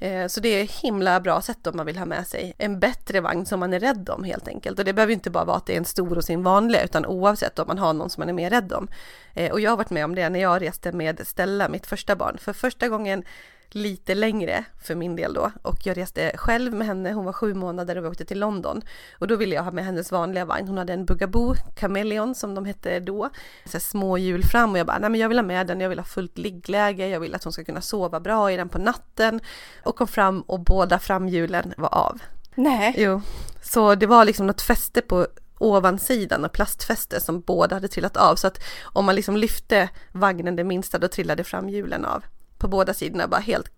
Eh, 0.00 0.26
så 0.26 0.40
det 0.40 0.48
är 0.48 0.64
ett 0.64 0.70
himla 0.70 1.20
bra 1.20 1.40
sätt 1.42 1.66
om 1.66 1.76
man 1.76 1.86
vill 1.86 1.98
ha 1.98 2.04
med 2.04 2.26
sig 2.26 2.54
en 2.58 2.80
bättre 2.80 3.20
vagn 3.20 3.46
som 3.46 3.60
man 3.60 3.72
är 3.72 3.80
rädd 3.80 4.10
om 4.10 4.24
helt 4.24 4.48
enkelt. 4.48 4.78
Och 4.78 4.84
det 4.84 4.92
behöver 4.92 5.12
inte 5.12 5.30
bara 5.30 5.44
vara 5.44 5.56
att 5.56 5.66
det 5.66 5.72
är 5.72 5.78
en 5.78 5.84
stor 5.84 6.16
och 6.16 6.24
sin 6.24 6.42
vanliga 6.42 6.82
utan 6.82 7.06
oavsett 7.06 7.58
om 7.58 7.66
man 7.68 7.78
har 7.78 7.92
någon 7.92 8.10
som 8.10 8.20
man 8.20 8.28
är 8.28 8.32
mer 8.32 8.50
rädd 8.50 8.72
om. 8.72 8.88
Eh, 9.34 9.52
och 9.52 9.60
jag 9.60 9.70
har 9.70 9.76
varit 9.76 9.90
med 9.90 10.04
om 10.04 10.14
det 10.14 10.28
när 10.28 10.40
jag 10.40 10.62
reste 10.62 10.92
med 10.92 11.26
Stella, 11.26 11.68
mitt 11.68 11.86
första 11.86 12.16
barn. 12.16 12.38
För 12.38 12.52
första 12.52 12.88
gången 12.88 13.24
lite 13.74 14.14
längre 14.14 14.64
för 14.82 14.94
min 14.94 15.16
del 15.16 15.34
då. 15.34 15.50
Och 15.62 15.86
jag 15.86 15.96
reste 15.96 16.32
själv 16.34 16.74
med 16.74 16.86
henne, 16.86 17.12
hon 17.12 17.24
var 17.24 17.32
sju 17.32 17.54
månader 17.54 17.98
och 17.98 18.04
vi 18.04 18.08
åkte 18.08 18.24
till 18.24 18.38
London. 18.38 18.82
Och 19.18 19.26
då 19.26 19.36
ville 19.36 19.54
jag 19.54 19.62
ha 19.62 19.70
med 19.70 19.84
hennes 19.84 20.12
vanliga 20.12 20.44
vagn, 20.44 20.68
hon 20.68 20.78
hade 20.78 20.92
en 20.92 21.04
Bugaboo 21.04 21.54
Chameleon 21.80 22.34
som 22.34 22.54
de 22.54 22.64
hette 22.64 23.00
då, 23.00 23.30
så 23.64 23.80
små 23.80 24.18
hjul 24.18 24.44
fram 24.44 24.72
och 24.72 24.78
jag 24.78 24.86
bara, 24.86 24.98
nej 24.98 25.10
men 25.10 25.20
jag 25.20 25.28
vill 25.28 25.38
ha 25.38 25.42
med 25.42 25.66
den, 25.66 25.80
jag 25.80 25.88
vill 25.88 25.98
ha 25.98 26.06
fullt 26.06 26.38
liggläge, 26.38 27.08
jag 27.08 27.20
vill 27.20 27.34
att 27.34 27.44
hon 27.44 27.52
ska 27.52 27.64
kunna 27.64 27.80
sova 27.80 28.20
bra 28.20 28.52
i 28.52 28.56
den 28.56 28.68
på 28.68 28.78
natten. 28.78 29.40
Och 29.84 29.96
kom 29.96 30.08
fram 30.08 30.40
och 30.40 30.60
båda 30.60 30.98
framhjulen 30.98 31.74
var 31.76 31.94
av. 31.94 32.22
Nej. 32.54 32.94
Jo, 32.98 33.22
så 33.62 33.94
det 33.94 34.06
var 34.06 34.24
liksom 34.24 34.46
något 34.46 34.62
fäste 34.62 35.00
på 35.00 35.26
ovansidan 35.58 36.44
och 36.44 36.52
plastfäste 36.52 37.20
som 37.20 37.40
båda 37.40 37.76
hade 37.76 37.88
trillat 37.88 38.16
av. 38.16 38.36
Så 38.36 38.46
att 38.46 38.58
om 38.82 39.04
man 39.04 39.14
liksom 39.14 39.36
lyfte 39.36 39.88
vagnen 40.12 40.56
det 40.56 40.64
minsta 40.64 40.98
då 40.98 41.08
trillade 41.08 41.44
framhjulen 41.44 42.04
av 42.04 42.24
på 42.60 42.68
båda 42.68 42.94
sidorna, 42.94 43.28
bara 43.28 43.40
helt 43.40 43.70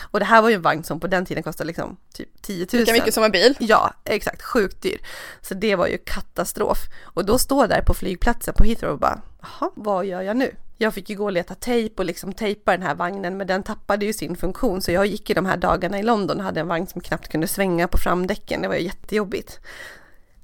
och 0.00 0.20
det 0.20 0.24
här 0.24 0.42
var 0.42 0.48
ju 0.48 0.54
en 0.54 0.62
vagn 0.62 0.84
som 0.84 1.00
på 1.00 1.06
den 1.06 1.26
tiden 1.26 1.42
kostade 1.42 1.66
liksom 1.66 1.96
typ 2.14 2.42
10 2.42 2.66
000. 2.72 2.80
Lika 2.80 2.92
mycket 2.92 3.14
som 3.14 3.24
en 3.24 3.30
bil? 3.30 3.56
Ja, 3.58 3.94
exakt, 4.04 4.42
sjukt 4.42 4.82
dyr. 4.82 5.00
Så 5.40 5.54
det 5.54 5.76
var 5.76 5.86
ju 5.86 5.98
katastrof. 5.98 6.78
Och 7.02 7.24
då 7.24 7.38
står 7.38 7.66
där 7.66 7.82
på 7.82 7.94
flygplatsen 7.94 8.54
på 8.54 8.64
Heathrow 8.64 8.92
och 8.92 8.98
bara, 8.98 9.20
jaha, 9.40 9.70
vad 9.74 10.06
gör 10.06 10.22
jag 10.22 10.36
nu? 10.36 10.54
Jag 10.76 10.94
fick 10.94 11.10
ju 11.10 11.16
gå 11.16 11.24
och 11.24 11.32
leta 11.32 11.54
tejp 11.54 11.94
och 11.98 12.04
liksom 12.04 12.32
tejpa 12.32 12.72
den 12.72 12.82
här 12.82 12.94
vagnen, 12.94 13.36
men 13.36 13.46
den 13.46 13.62
tappade 13.62 14.06
ju 14.06 14.12
sin 14.12 14.36
funktion. 14.36 14.82
Så 14.82 14.92
jag 14.92 15.06
gick 15.06 15.30
i 15.30 15.34
de 15.34 15.46
här 15.46 15.56
dagarna 15.56 15.98
i 15.98 16.02
London 16.02 16.38
och 16.38 16.44
hade 16.44 16.60
en 16.60 16.68
vagn 16.68 16.86
som 16.86 17.00
knappt 17.00 17.28
kunde 17.28 17.48
svänga 17.48 17.88
på 17.88 17.98
framdäcken. 17.98 18.62
Det 18.62 18.68
var 18.68 18.74
ju 18.74 18.82
jättejobbigt. 18.82 19.60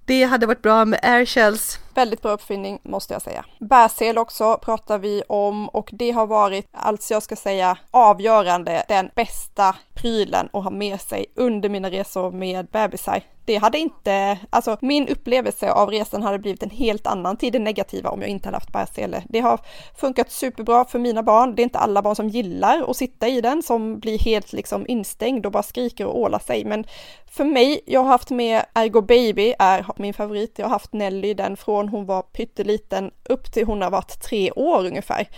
Det 0.05 0.25
hade 0.25 0.47
varit 0.47 0.63
bra 0.63 0.85
med 0.85 1.01
airshells. 1.03 1.79
Väldigt 1.95 2.23
bra 2.23 2.33
uppfinning 2.33 2.79
måste 2.83 3.15
jag 3.15 3.23
säga. 3.23 3.45
Bärsel 3.61 4.19
också 4.19 4.59
pratar 4.63 4.99
vi 4.99 5.23
om 5.29 5.69
och 5.69 5.91
det 5.93 6.11
har 6.11 6.27
varit, 6.27 6.69
alltså 6.73 7.15
jag 7.15 7.23
ska 7.23 7.37
säga 7.37 7.79
avgörande, 7.91 8.85
den 8.89 9.11
bästa 9.15 9.77
prylen 9.95 10.49
att 10.53 10.65
ha 10.65 10.71
med 10.71 11.01
sig 11.01 11.27
under 11.35 11.69
mina 11.69 11.91
resor 11.91 12.31
med 12.31 12.67
bebisar 12.67 13.23
det 13.49 13.57
hade 13.57 13.79
inte, 13.79 14.39
alltså 14.51 14.77
min 14.81 15.09
upplevelse 15.09 15.73
av 15.73 15.91
resan 15.91 16.23
hade 16.23 16.39
blivit 16.39 16.63
en 16.63 16.71
helt 16.71 17.07
annan 17.07 17.37
till 17.37 17.53
det 17.53 17.59
negativa 17.59 18.11
om 18.11 18.21
jag 18.21 18.31
inte 18.31 18.49
hade 18.49 18.57
haft 18.57 18.73
bärsele. 18.73 19.23
Det 19.29 19.41
har 19.41 19.61
funkat 19.97 20.33
superbra 20.33 20.85
för 20.85 20.99
mina 20.99 21.23
barn. 21.23 21.55
Det 21.55 21.63
är 21.63 21.65
inte 21.65 21.79
alla 21.79 22.03
barn 22.03 22.17
som 22.17 22.29
gillar 22.29 22.91
att 22.91 22.97
sitta 22.97 23.29
i 23.29 23.41
den, 23.41 23.63
som 23.63 24.01
blir 24.01 24.19
helt 24.19 24.53
liksom 24.53 24.85
instängd 24.89 25.47
och 25.47 25.53
bara 25.53 25.63
skriker 25.63 26.07
och 26.07 26.19
ålar 26.19 26.39
sig. 26.39 26.65
Men 26.65 26.85
för 27.31 27.45
mig, 27.45 27.81
jag 27.87 28.01
har 28.01 28.09
haft 28.09 28.31
med 28.31 28.65
Ergo 28.75 29.01
Baby, 29.01 29.55
är 29.59 29.87
min 29.97 30.15
favorit. 30.15 30.59
Jag 30.59 30.67
har 30.67 30.71
haft 30.71 30.93
Nelly, 30.93 31.35
den 31.35 31.57
från 31.57 31.88
hon 31.89 32.07
var 32.07 32.23
pytteliten 32.23 33.11
upp 33.25 33.53
till 33.53 33.67
hon 33.67 33.83
har 33.83 33.91
varit 33.91 34.21
tre 34.21 34.51
år 34.51 34.87
ungefär. 34.87 35.29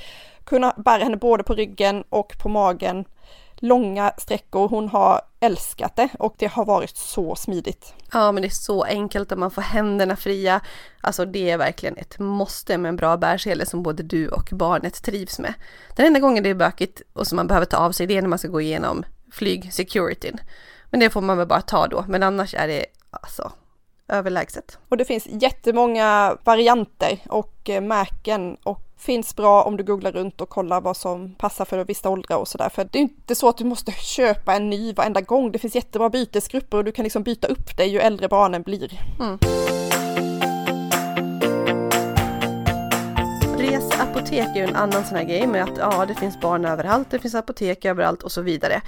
Kunna 0.45 0.75
bära 0.77 1.03
henne 1.05 1.17
både 1.17 1.43
på 1.43 1.55
ryggen 1.55 2.05
och 2.09 2.39
på 2.43 2.49
magen 2.49 3.05
långa 3.61 4.13
sträckor. 4.19 4.69
Hon 4.69 4.89
har 4.89 5.21
älskat 5.41 5.97
det 5.97 6.09
och 6.19 6.35
det 6.39 6.47
har 6.47 6.65
varit 6.65 6.97
så 6.97 7.37
smidigt. 7.37 7.95
Ja, 8.13 8.33
men 8.33 8.43
det 8.43 8.49
är 8.49 8.51
så 8.51 8.83
enkelt 8.83 9.33
och 9.33 9.39
man 9.39 9.51
får 9.51 9.63
händerna 9.63 10.17
fria. 10.17 10.61
Alltså 11.01 11.25
det 11.25 11.51
är 11.51 11.59
verkligen 11.59 11.97
ett 11.97 12.19
måste 12.19 12.79
med 12.79 12.89
en 12.89 12.97
bra 12.97 13.17
bärsele 13.17 13.67
som 13.67 13.83
både 13.83 14.03
du 14.03 14.29
och 14.29 14.49
barnet 14.53 15.03
trivs 15.03 15.39
med. 15.39 15.55
Den 15.97 16.07
enda 16.07 16.21
gången 16.21 16.43
det 16.43 16.51
är 16.51 16.55
bökigt 16.55 17.03
och 17.13 17.27
som 17.27 17.37
man 17.37 17.47
behöver 17.47 17.67
ta 17.67 17.77
av 17.77 17.93
sig 17.93 18.07
det 18.07 18.17
är 18.17 18.23
när 18.23 18.29
man 18.29 18.39
ska 18.39 18.49
gå 18.49 18.61
igenom 18.61 19.05
flygsecurityn. 19.33 20.39
Men 20.91 21.01
det 21.01 21.11
får 21.11 21.21
man 21.21 21.39
väl 21.39 21.47
bara 21.47 21.63
ta 21.63 21.87
då, 21.87 22.05
men 22.09 22.23
annars 22.23 22.55
är 22.55 22.69
det 22.69 22.87
alltså 23.11 23.53
överlägset. 24.11 24.79
Och 24.89 24.97
det 24.97 25.05
finns 25.05 25.27
jättemånga 25.31 26.37
varianter 26.45 27.19
och 27.29 27.71
eh, 27.71 27.81
märken 27.81 28.57
och 28.63 28.91
finns 29.01 29.37
bra 29.37 29.63
om 29.63 29.77
du 29.77 29.85
googlar 29.85 30.13
runt 30.13 30.41
och 30.41 30.49
kollar 30.49 30.81
vad 30.81 30.97
som 30.97 31.35
passar 31.35 31.65
för 31.65 31.85
vissa 31.85 32.11
åldrar 32.11 32.37
och 32.37 32.49
sådär. 32.49 32.69
För 32.69 32.89
det 32.93 32.99
är 32.99 33.03
inte 33.03 33.35
så 33.35 33.49
att 33.49 33.57
du 33.57 33.65
måste 33.65 33.93
köpa 33.93 34.55
en 34.55 34.71
ny 34.71 34.93
varenda 34.93 35.21
gång. 35.21 35.53
Det 35.53 35.59
finns 35.59 35.75
jättebra 35.75 36.11
bytesgrupper 36.11 36.79
och 36.79 36.85
du 36.85 36.93
kan 36.93 37.03
liksom 37.03 37.23
byta 37.23 37.47
upp 37.47 37.77
dig 37.77 37.89
ju 37.89 37.99
äldre 37.99 38.29
barnen 38.29 38.63
blir. 38.63 39.01
Mm. 39.21 39.39
Reseapotek 43.59 44.49
är 44.49 44.57
ju 44.57 44.63
en 44.63 44.77
annan 44.77 45.05
sån 45.05 45.17
här 45.17 45.25
grej 45.25 45.47
med 45.47 45.63
att 45.63 45.79
ja, 45.79 46.07
det 46.07 46.15
finns 46.15 46.41
barn 46.41 46.65
överallt, 46.65 47.11
det 47.11 47.19
finns 47.19 47.35
apotek 47.35 47.85
överallt 47.85 48.23
och 48.23 48.33
så 48.33 48.43
vidare 48.43 48.83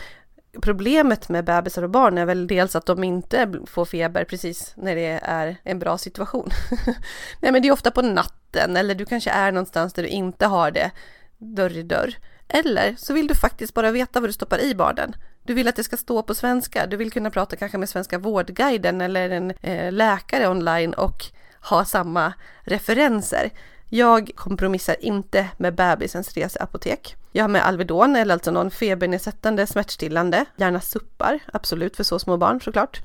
problemet 0.61 1.29
med 1.29 1.45
bebisar 1.45 1.83
och 1.83 1.91
barn 1.91 2.19
är 2.19 2.25
väl 2.25 2.47
dels 2.47 2.77
att 2.77 2.87
de 2.87 3.05
inte 3.05 3.61
får 3.67 3.85
feber 3.85 4.25
precis 4.25 4.73
när 4.77 4.95
det 4.95 5.21
är 5.23 5.57
en 5.63 5.79
bra 5.79 5.99
situation. 5.99 6.51
Nej 7.41 7.53
men 7.53 7.63
det 7.63 7.69
är 7.69 7.73
ofta 7.73 7.91
på 7.91 8.03
natten 8.03 8.77
eller 8.77 8.95
du 8.95 9.05
kanske 9.05 9.31
är 9.31 9.53
någonstans 9.53 9.93
där 9.93 10.03
du 10.03 10.09
inte 10.09 10.47
har 10.47 10.71
det 10.71 10.91
dörr 11.39 11.77
i 11.77 11.83
dörr. 11.83 12.15
Eller 12.49 12.95
så 12.99 13.13
vill 13.15 13.27
du 13.27 13.35
faktiskt 13.35 13.75
bara 13.75 13.91
veta 13.91 14.21
vad 14.21 14.29
du 14.29 14.33
stoppar 14.33 14.61
i 14.61 14.75
barnen. 14.75 15.17
Du 15.43 15.55
vill 15.55 15.69
att 15.69 15.77
det 15.77 15.85
ska 15.85 15.97
stå 15.97 16.23
på 16.23 16.35
svenska. 16.35 16.87
Du 16.87 16.97
vill 16.97 17.13
kunna 17.13 17.31
prata 17.31 17.57
kanske 17.57 17.79
med 17.79 17.89
Svenska 17.89 18.19
vårdguiden 18.19 19.01
eller 19.01 19.31
en 19.31 19.51
eh, 19.51 19.93
läkare 19.93 20.49
online 20.49 20.95
och 20.95 21.25
ha 21.61 21.85
samma 21.85 22.33
referenser. 22.61 23.51
Jag 23.89 24.31
kompromissar 24.35 24.97
inte 25.01 25.49
med 25.57 25.75
bebisens 25.75 26.35
reseapotek. 26.35 27.17
Jag 27.33 27.45
har 27.45 27.49
med 27.49 27.67
Alvedon 27.67 28.17
eller 28.17 28.35
alltså 28.35 28.51
någon 28.51 28.71
febernedsättande 28.71 29.67
smärtstillande, 29.67 30.45
gärna 30.57 30.81
suppar, 30.81 31.39
absolut 31.53 31.97
för 31.97 32.05
så 32.05 32.19
små 32.19 32.37
barn 32.37 32.61
såklart. 32.61 33.01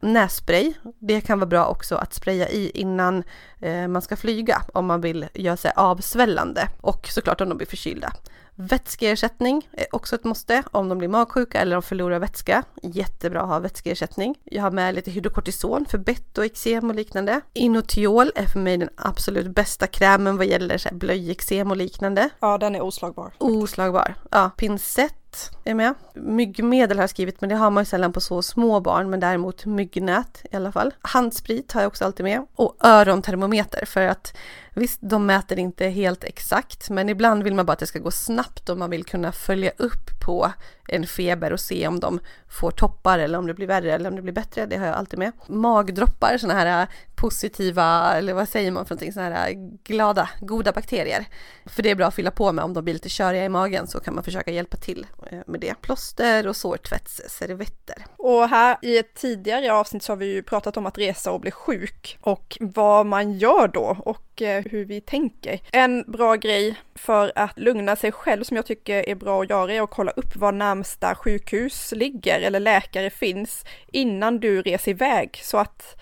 Nässpray, 0.00 0.72
det 0.98 1.20
kan 1.20 1.38
vara 1.38 1.46
bra 1.46 1.66
också 1.66 1.96
att 1.96 2.14
spraya 2.14 2.48
i 2.48 2.70
innan 2.74 3.24
eh, 3.60 3.88
man 3.88 4.02
ska 4.02 4.16
flyga 4.16 4.62
om 4.74 4.86
man 4.86 5.00
vill 5.00 5.26
göra 5.34 5.56
sig 5.56 5.72
avsvällande 5.76 6.68
och 6.80 7.08
såklart 7.08 7.40
om 7.40 7.48
de 7.48 7.58
blir 7.58 7.66
förkylda. 7.66 8.12
Vätskeersättning 8.60 9.68
är 9.72 9.86
också 9.92 10.14
ett 10.14 10.24
måste 10.24 10.62
om 10.70 10.88
de 10.88 10.98
blir 10.98 11.08
magsjuka 11.08 11.60
eller 11.60 11.76
de 11.76 11.82
förlorar 11.82 12.18
vätska. 12.18 12.64
Jättebra 12.82 13.40
att 13.40 13.48
ha 13.48 13.58
vätskeersättning. 13.58 14.34
Jag 14.44 14.62
har 14.62 14.70
med 14.70 14.94
lite 14.94 15.10
hydrokortison 15.10 15.86
för 15.86 15.98
bett 15.98 16.38
och 16.38 16.44
eksem 16.44 16.90
och 16.90 16.96
liknande. 16.96 17.40
Inotiol 17.52 18.32
är 18.34 18.46
för 18.46 18.58
mig 18.58 18.76
den 18.76 18.88
absolut 18.96 19.54
bästa 19.54 19.86
krämen 19.86 20.36
vad 20.36 20.46
gäller 20.46 20.94
blöjeksem 20.94 21.70
och 21.70 21.76
liknande. 21.76 22.30
Ja, 22.40 22.58
den 22.58 22.74
är 22.74 22.80
oslagbar. 22.80 23.32
Oslagbar. 23.38 24.14
Ja, 24.30 24.50
pincett 24.56 25.17
är 25.64 25.74
med. 25.74 25.94
Myggmedel 26.14 26.98
har 26.98 27.02
jag 27.02 27.10
skrivit 27.10 27.40
men 27.40 27.50
det 27.50 27.56
har 27.56 27.70
man 27.70 27.80
ju 27.80 27.84
sällan 27.84 28.12
på 28.12 28.20
så 28.20 28.42
små 28.42 28.80
barn 28.80 29.10
men 29.10 29.20
däremot 29.20 29.64
myggnät 29.64 30.44
i 30.50 30.56
alla 30.56 30.72
fall. 30.72 30.94
Handsprit 31.00 31.72
har 31.72 31.80
jag 31.80 31.88
också 31.88 32.04
alltid 32.04 32.24
med 32.24 32.46
och 32.54 32.76
örontermometer 32.80 33.84
för 33.84 34.06
att 34.06 34.36
visst, 34.78 34.98
de 35.02 35.26
mäter 35.26 35.58
inte 35.58 35.86
helt 35.86 36.24
exakt 36.24 36.90
men 36.90 37.08
ibland 37.08 37.42
vill 37.42 37.54
man 37.54 37.66
bara 37.66 37.72
att 37.72 37.78
det 37.78 37.86
ska 37.86 37.98
gå 37.98 38.10
snabbt 38.10 38.68
och 38.68 38.78
man 38.78 38.90
vill 38.90 39.04
kunna 39.04 39.32
följa 39.32 39.70
upp 39.76 40.20
på 40.24 40.52
en 40.88 41.06
feber 41.06 41.52
och 41.52 41.60
se 41.60 41.88
om 41.88 42.00
de 42.00 42.20
får 42.48 42.70
toppar 42.70 43.18
eller 43.18 43.38
om 43.38 43.46
det 43.46 43.54
blir 43.54 43.66
värre 43.66 43.94
eller 43.94 44.10
om 44.10 44.16
det 44.16 44.22
blir 44.22 44.32
bättre. 44.32 44.66
Det 44.66 44.76
har 44.76 44.86
jag 44.86 44.94
alltid 44.94 45.18
med. 45.18 45.32
Magdroppar, 45.46 46.38
sådana 46.38 46.60
här 46.60 46.82
äh, 46.82 46.88
positiva, 47.14 48.14
eller 48.14 48.34
vad 48.34 48.48
säger 48.48 48.70
man 48.70 48.86
för 48.86 48.94
någonting, 48.94 49.12
sådana 49.12 49.34
här 49.34 49.50
äh, 49.50 49.56
glada, 49.84 50.28
goda 50.40 50.72
bakterier. 50.72 51.26
För 51.66 51.82
det 51.82 51.90
är 51.90 51.94
bra 51.94 52.06
att 52.06 52.14
fylla 52.14 52.30
på 52.30 52.52
med 52.52 52.64
om 52.64 52.74
de 52.74 52.84
blir 52.84 52.94
lite 52.94 53.08
köriga 53.08 53.44
i 53.44 53.48
magen 53.48 53.86
så 53.86 54.00
kan 54.00 54.14
man 54.14 54.24
försöka 54.24 54.50
hjälpa 54.50 54.76
till 54.76 55.06
äh, 55.30 55.38
med 55.46 55.60
det. 55.60 55.74
Plåster 55.80 56.46
och 56.48 56.56
sårtvättsservetter. 56.56 58.06
Och 58.16 58.48
här 58.48 58.76
i 58.82 58.98
ett 58.98 59.14
tidigare 59.14 59.72
avsnitt 59.72 60.02
så 60.02 60.12
har 60.12 60.16
vi 60.16 60.26
ju 60.26 60.42
pratat 60.42 60.76
om 60.76 60.86
att 60.86 60.98
resa 60.98 61.32
och 61.32 61.40
bli 61.40 61.50
sjuk 61.50 62.18
och 62.20 62.56
vad 62.60 63.06
man 63.06 63.32
gör 63.32 63.68
då 63.68 63.96
och 64.04 64.42
eh, 64.42 64.64
hur 64.68 64.84
vi 64.84 65.00
tänker. 65.00 65.60
En 65.72 66.04
bra 66.06 66.34
grej 66.34 66.74
för 66.94 67.32
att 67.34 67.58
lugna 67.58 67.96
sig 67.96 68.12
själv 68.12 68.44
som 68.44 68.56
jag 68.56 68.66
tycker 68.66 69.08
är 69.08 69.14
bra 69.14 69.42
att 69.42 69.50
göra 69.50 69.72
är 69.72 69.82
att 69.82 69.90
kolla 69.90 70.10
upp 70.10 70.36
var 70.36 70.52
närmsta 70.52 71.14
sjukhus 71.14 71.92
ligger 71.96 72.40
eller 72.40 72.60
läkare 72.60 73.10
finns 73.10 73.64
innan 73.92 74.40
du 74.40 74.62
reser 74.62 74.90
iväg 74.90 75.40
så 75.42 75.58
att 75.58 76.00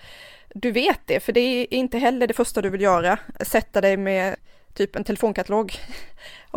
du 0.49 0.71
vet 0.71 0.99
det, 1.05 1.19
för 1.19 1.33
det 1.33 1.39
är 1.39 1.73
inte 1.73 1.97
heller 1.97 2.27
det 2.27 2.33
första 2.33 2.61
du 2.61 2.69
vill 2.69 2.81
göra, 2.81 3.19
sätta 3.41 3.81
dig 3.81 3.97
med 3.97 4.35
typ 4.73 4.95
en 4.95 5.03
telefonkatalog 5.03 5.73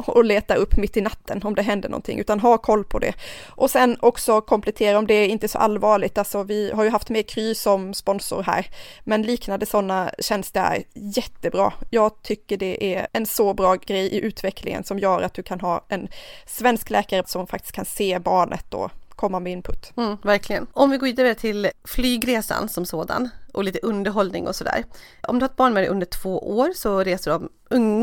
och 0.09 0.25
leta 0.25 0.55
upp 0.55 0.77
mitt 0.77 0.97
i 0.97 1.01
natten 1.01 1.41
om 1.45 1.55
det 1.55 1.63
händer 1.63 1.89
någonting, 1.89 2.19
utan 2.19 2.41
ha 2.41 2.59
koll 2.59 2.85
på 2.85 2.99
det. 2.99 3.15
Och 3.49 3.71
sen 3.71 3.97
också 4.01 4.41
komplettera 4.41 4.99
om 4.99 5.07
det 5.07 5.15
är 5.15 5.29
inte 5.29 5.49
så 5.49 5.59
allvarligt, 5.59 6.19
alltså 6.19 6.43
vi 6.43 6.71
har 6.71 6.85
ju 6.85 6.91
haft 6.91 7.09
med 7.09 7.29
Kry 7.29 7.55
som 7.55 7.95
sponsor 7.95 8.43
här, 8.43 8.67
men 9.05 9.23
liknande 9.23 9.67
sådana 9.67 10.11
tjänster 10.19 10.61
är 10.61 10.83
jättebra. 10.95 11.73
Jag 11.91 12.23
tycker 12.23 12.57
det 12.57 12.95
är 12.95 13.07
en 13.13 13.27
så 13.27 13.55
bra 13.55 13.75
grej 13.75 14.07
i 14.07 14.21
utvecklingen 14.21 14.85
som 14.85 14.99
gör 14.99 15.23
att 15.23 15.35
du 15.35 15.43
kan 15.43 15.61
ha 15.61 15.85
en 15.89 16.09
svensk 16.47 16.91
läkare 16.91 17.23
som 17.27 17.47
faktiskt 17.47 17.73
kan 17.73 17.85
se 17.85 18.19
barnet 18.19 18.75
och 18.75 18.91
komma 19.21 19.41
med 19.41 19.53
input. 19.53 19.93
Mm, 19.97 20.17
verkligen. 20.23 20.67
Om 20.73 20.91
vi 20.91 20.97
går 20.97 21.07
vidare 21.07 21.35
till 21.35 21.71
flygresan 21.85 22.69
som 22.69 22.87
sådan 22.87 23.29
och 23.53 23.65
lite 23.65 23.79
underhållning 23.83 24.49
och 24.49 24.57
sådär. 24.57 24.85
Om 25.23 25.39
du 25.39 25.43
har 25.43 25.49
ett 25.49 25.57
barn 25.57 25.75
med 25.75 25.83
dig 25.83 25.91
under 25.91 26.07
två 26.07 26.59
år 26.59 26.73
så 26.75 27.03
reser 27.03 27.31
de 27.31 27.49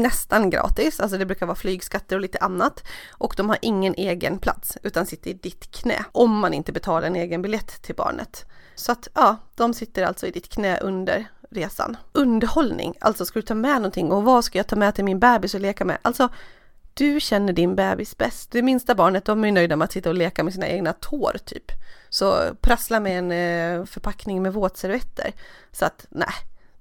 nästan 0.02 0.50
gratis, 0.50 1.00
alltså 1.00 1.18
det 1.18 1.26
brukar 1.26 1.46
vara 1.46 1.56
flygskatter 1.56 2.16
och 2.16 2.22
lite 2.22 2.38
annat. 2.38 2.84
Och 3.10 3.34
de 3.38 3.50
har 3.50 3.58
ingen 3.62 3.94
egen 3.98 4.40
plats 4.40 4.78
utan 4.84 5.06
sitter 5.06 5.32
i 5.32 5.34
ditt 5.34 5.72
knä 5.72 6.06
om 6.12 6.40
man 6.40 6.54
inte 6.54 6.72
betalar 6.72 7.08
en 7.08 7.16
egen 7.16 7.42
biljett 7.42 7.82
till 7.82 7.96
barnet. 7.96 8.46
Så 8.76 8.92
att 8.92 9.08
ja, 9.14 9.36
de 9.56 9.74
sitter 9.74 10.04
alltså 10.04 10.28
i 10.28 10.32
ditt 10.32 10.50
knä 10.50 10.80
under 10.80 11.28
resan. 11.50 11.98
Underhållning, 12.12 12.94
alltså 13.02 13.26
ska 13.26 13.40
du 13.40 13.46
ta 13.46 13.56
med 13.56 13.76
någonting 13.76 14.12
och 14.12 14.24
vad 14.24 14.44
ska 14.44 14.60
jag 14.60 14.68
ta 14.68 14.76
med 14.76 14.96
till 14.96 15.06
min 15.06 15.20
bebis 15.20 15.54
och 15.54 15.62
leka 15.62 15.86
med? 15.86 15.98
Alltså 16.02 16.30
du 16.98 17.20
känner 17.20 17.54
din 17.54 17.76
bebis 17.76 18.18
bäst. 18.18 18.52
Det 18.52 18.62
minsta 18.62 18.96
barnet, 18.96 19.26
de 19.26 19.46
är 19.46 19.52
nöjda 19.52 19.76
med 19.76 19.86
att 19.86 19.92
sitta 19.92 20.10
och 20.10 20.16
leka 20.16 20.44
med 20.44 20.54
sina 20.54 20.68
egna 20.68 20.94
tår 20.94 21.38
typ. 21.46 21.72
Så 22.10 22.56
prassla 22.62 23.00
med 23.00 23.20
en 23.20 23.32
eh, 23.32 23.86
förpackning 23.86 24.44
med 24.44 24.54
våtservetter. 24.54 25.32
Så 25.72 25.86
att 25.86 26.06
nej, 26.10 26.34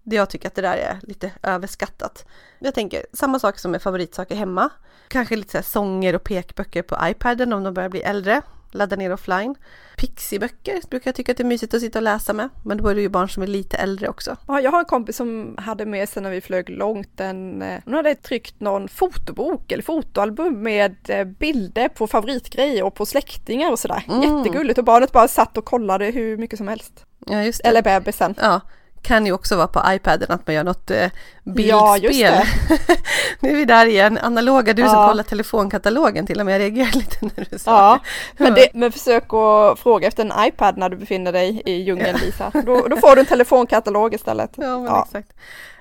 jag 0.03 0.31
tycker 0.31 0.49
att 0.49 0.55
det 0.55 0.63
där 0.63 0.77
är 0.77 0.99
lite 1.03 1.33
överskattat. 1.43 2.27
Jag 2.59 2.75
tänker 2.75 3.07
samma 3.13 3.39
sak 3.39 3.59
som 3.59 3.71
med 3.71 3.83
favoritsaker 3.83 4.37
hemma. 4.37 4.71
Kanske 5.09 5.37
lite 5.37 5.63
så 5.63 5.71
sånger 5.71 6.15
och 6.15 6.25
pekböcker 6.25 6.83
på 6.83 6.99
iPaden 7.03 7.53
om 7.53 7.65
de 7.65 7.75
börjar 7.75 7.89
bli 7.89 8.03
äldre 8.03 8.43
ladda 8.71 8.97
ner 8.97 9.13
offline. 9.13 9.55
Pixiböcker 9.97 10.81
brukar 10.91 11.09
jag 11.09 11.15
tycka 11.15 11.33
att 11.33 11.39
det 11.39 11.43
är 11.43 11.47
mysigt 11.47 11.75
att 11.75 11.81
sitta 11.81 11.99
och 11.99 12.03
läsa 12.03 12.33
med, 12.33 12.49
men 12.65 12.79
då 12.79 12.89
är 12.89 12.95
det 12.95 13.01
ju 13.01 13.09
barn 13.09 13.29
som 13.29 13.43
är 13.43 13.47
lite 13.47 13.77
äldre 13.77 14.09
också. 14.09 14.37
Ja, 14.49 14.61
jag 14.61 14.71
har 14.71 14.79
en 14.79 14.85
kompis 14.85 15.17
som 15.17 15.57
hade 15.59 15.87
med 15.87 16.09
sig 16.09 16.23
när 16.23 16.31
vi 16.31 16.41
flög 16.41 16.71
långt 16.71 17.21
en, 17.21 17.63
eh, 17.63 17.81
hon 17.85 17.95
hade 17.95 18.15
tryckt 18.15 18.61
någon 18.61 18.89
fotobok 18.89 19.73
eller 19.73 19.83
fotoalbum 19.83 20.63
med 20.63 20.97
eh, 21.09 21.25
bilder 21.25 21.89
på 21.89 22.07
favoritgrejer 22.07 22.83
och 22.83 22.95
på 22.95 23.07
släktingar 23.07 23.71
och 23.71 23.79
sådär. 23.79 24.05
Mm. 24.09 24.23
Jättegulligt 24.23 24.79
och 24.79 24.85
barnet 24.85 25.13
bara 25.13 25.29
satt 25.29 25.57
och 25.57 25.65
kollade 25.65 26.05
hur 26.05 26.37
mycket 26.37 26.59
som 26.59 26.69
helst. 26.69 27.07
Ja, 27.27 27.43
just 27.43 27.63
det. 27.63 27.69
Eller 27.69 27.83
bebisen. 27.83 28.35
Ja, 28.39 28.61
kan 29.07 29.27
ju 29.27 29.33
också 29.33 29.57
vara 29.57 29.67
på 29.67 29.83
iPaden 29.87 30.31
att 30.31 30.47
man 30.47 30.55
gör 30.55 30.65
något 30.65 30.91
eh, 30.91 31.11
bildspel. 31.45 32.11
Ja, 32.13 32.43
nu 33.41 33.51
är 33.51 33.55
vi 33.55 33.65
där 33.65 33.87
igen, 33.87 34.19
analoga 34.19 34.73
du 34.73 34.83
ja. 34.83 34.89
som 34.89 35.09
kollar 35.09 35.23
telefonkatalogen 35.23 36.27
till 36.27 36.41
och 36.41 36.47
med, 36.47 36.55
jag 36.55 36.61
reagerar 36.61 36.93
lite 36.95 37.19
när 37.21 37.47
du 37.51 37.59
sa 37.59 37.71
ja, 37.71 38.01
det. 38.37 38.45
Men, 38.45 38.55
det, 38.55 38.69
men 38.75 38.93
försök 38.93 39.33
att 39.33 39.79
fråga 39.79 40.09
efter 40.09 40.25
en 40.25 40.49
iPad 40.49 40.77
när 40.79 40.89
du 40.89 40.97
befinner 40.97 41.33
dig 41.33 41.63
i 41.65 41.73
djungeln 41.73 42.19
Lisa, 42.19 42.51
då, 42.67 42.89
då 42.89 42.97
får 42.97 43.15
du 43.17 43.21
en 43.21 43.27
telefonkatalog 43.27 44.15
istället. 44.15 44.51
Ja, 44.57 44.79
men 44.79 44.85
ja. 44.85 45.05
exakt. 45.07 45.33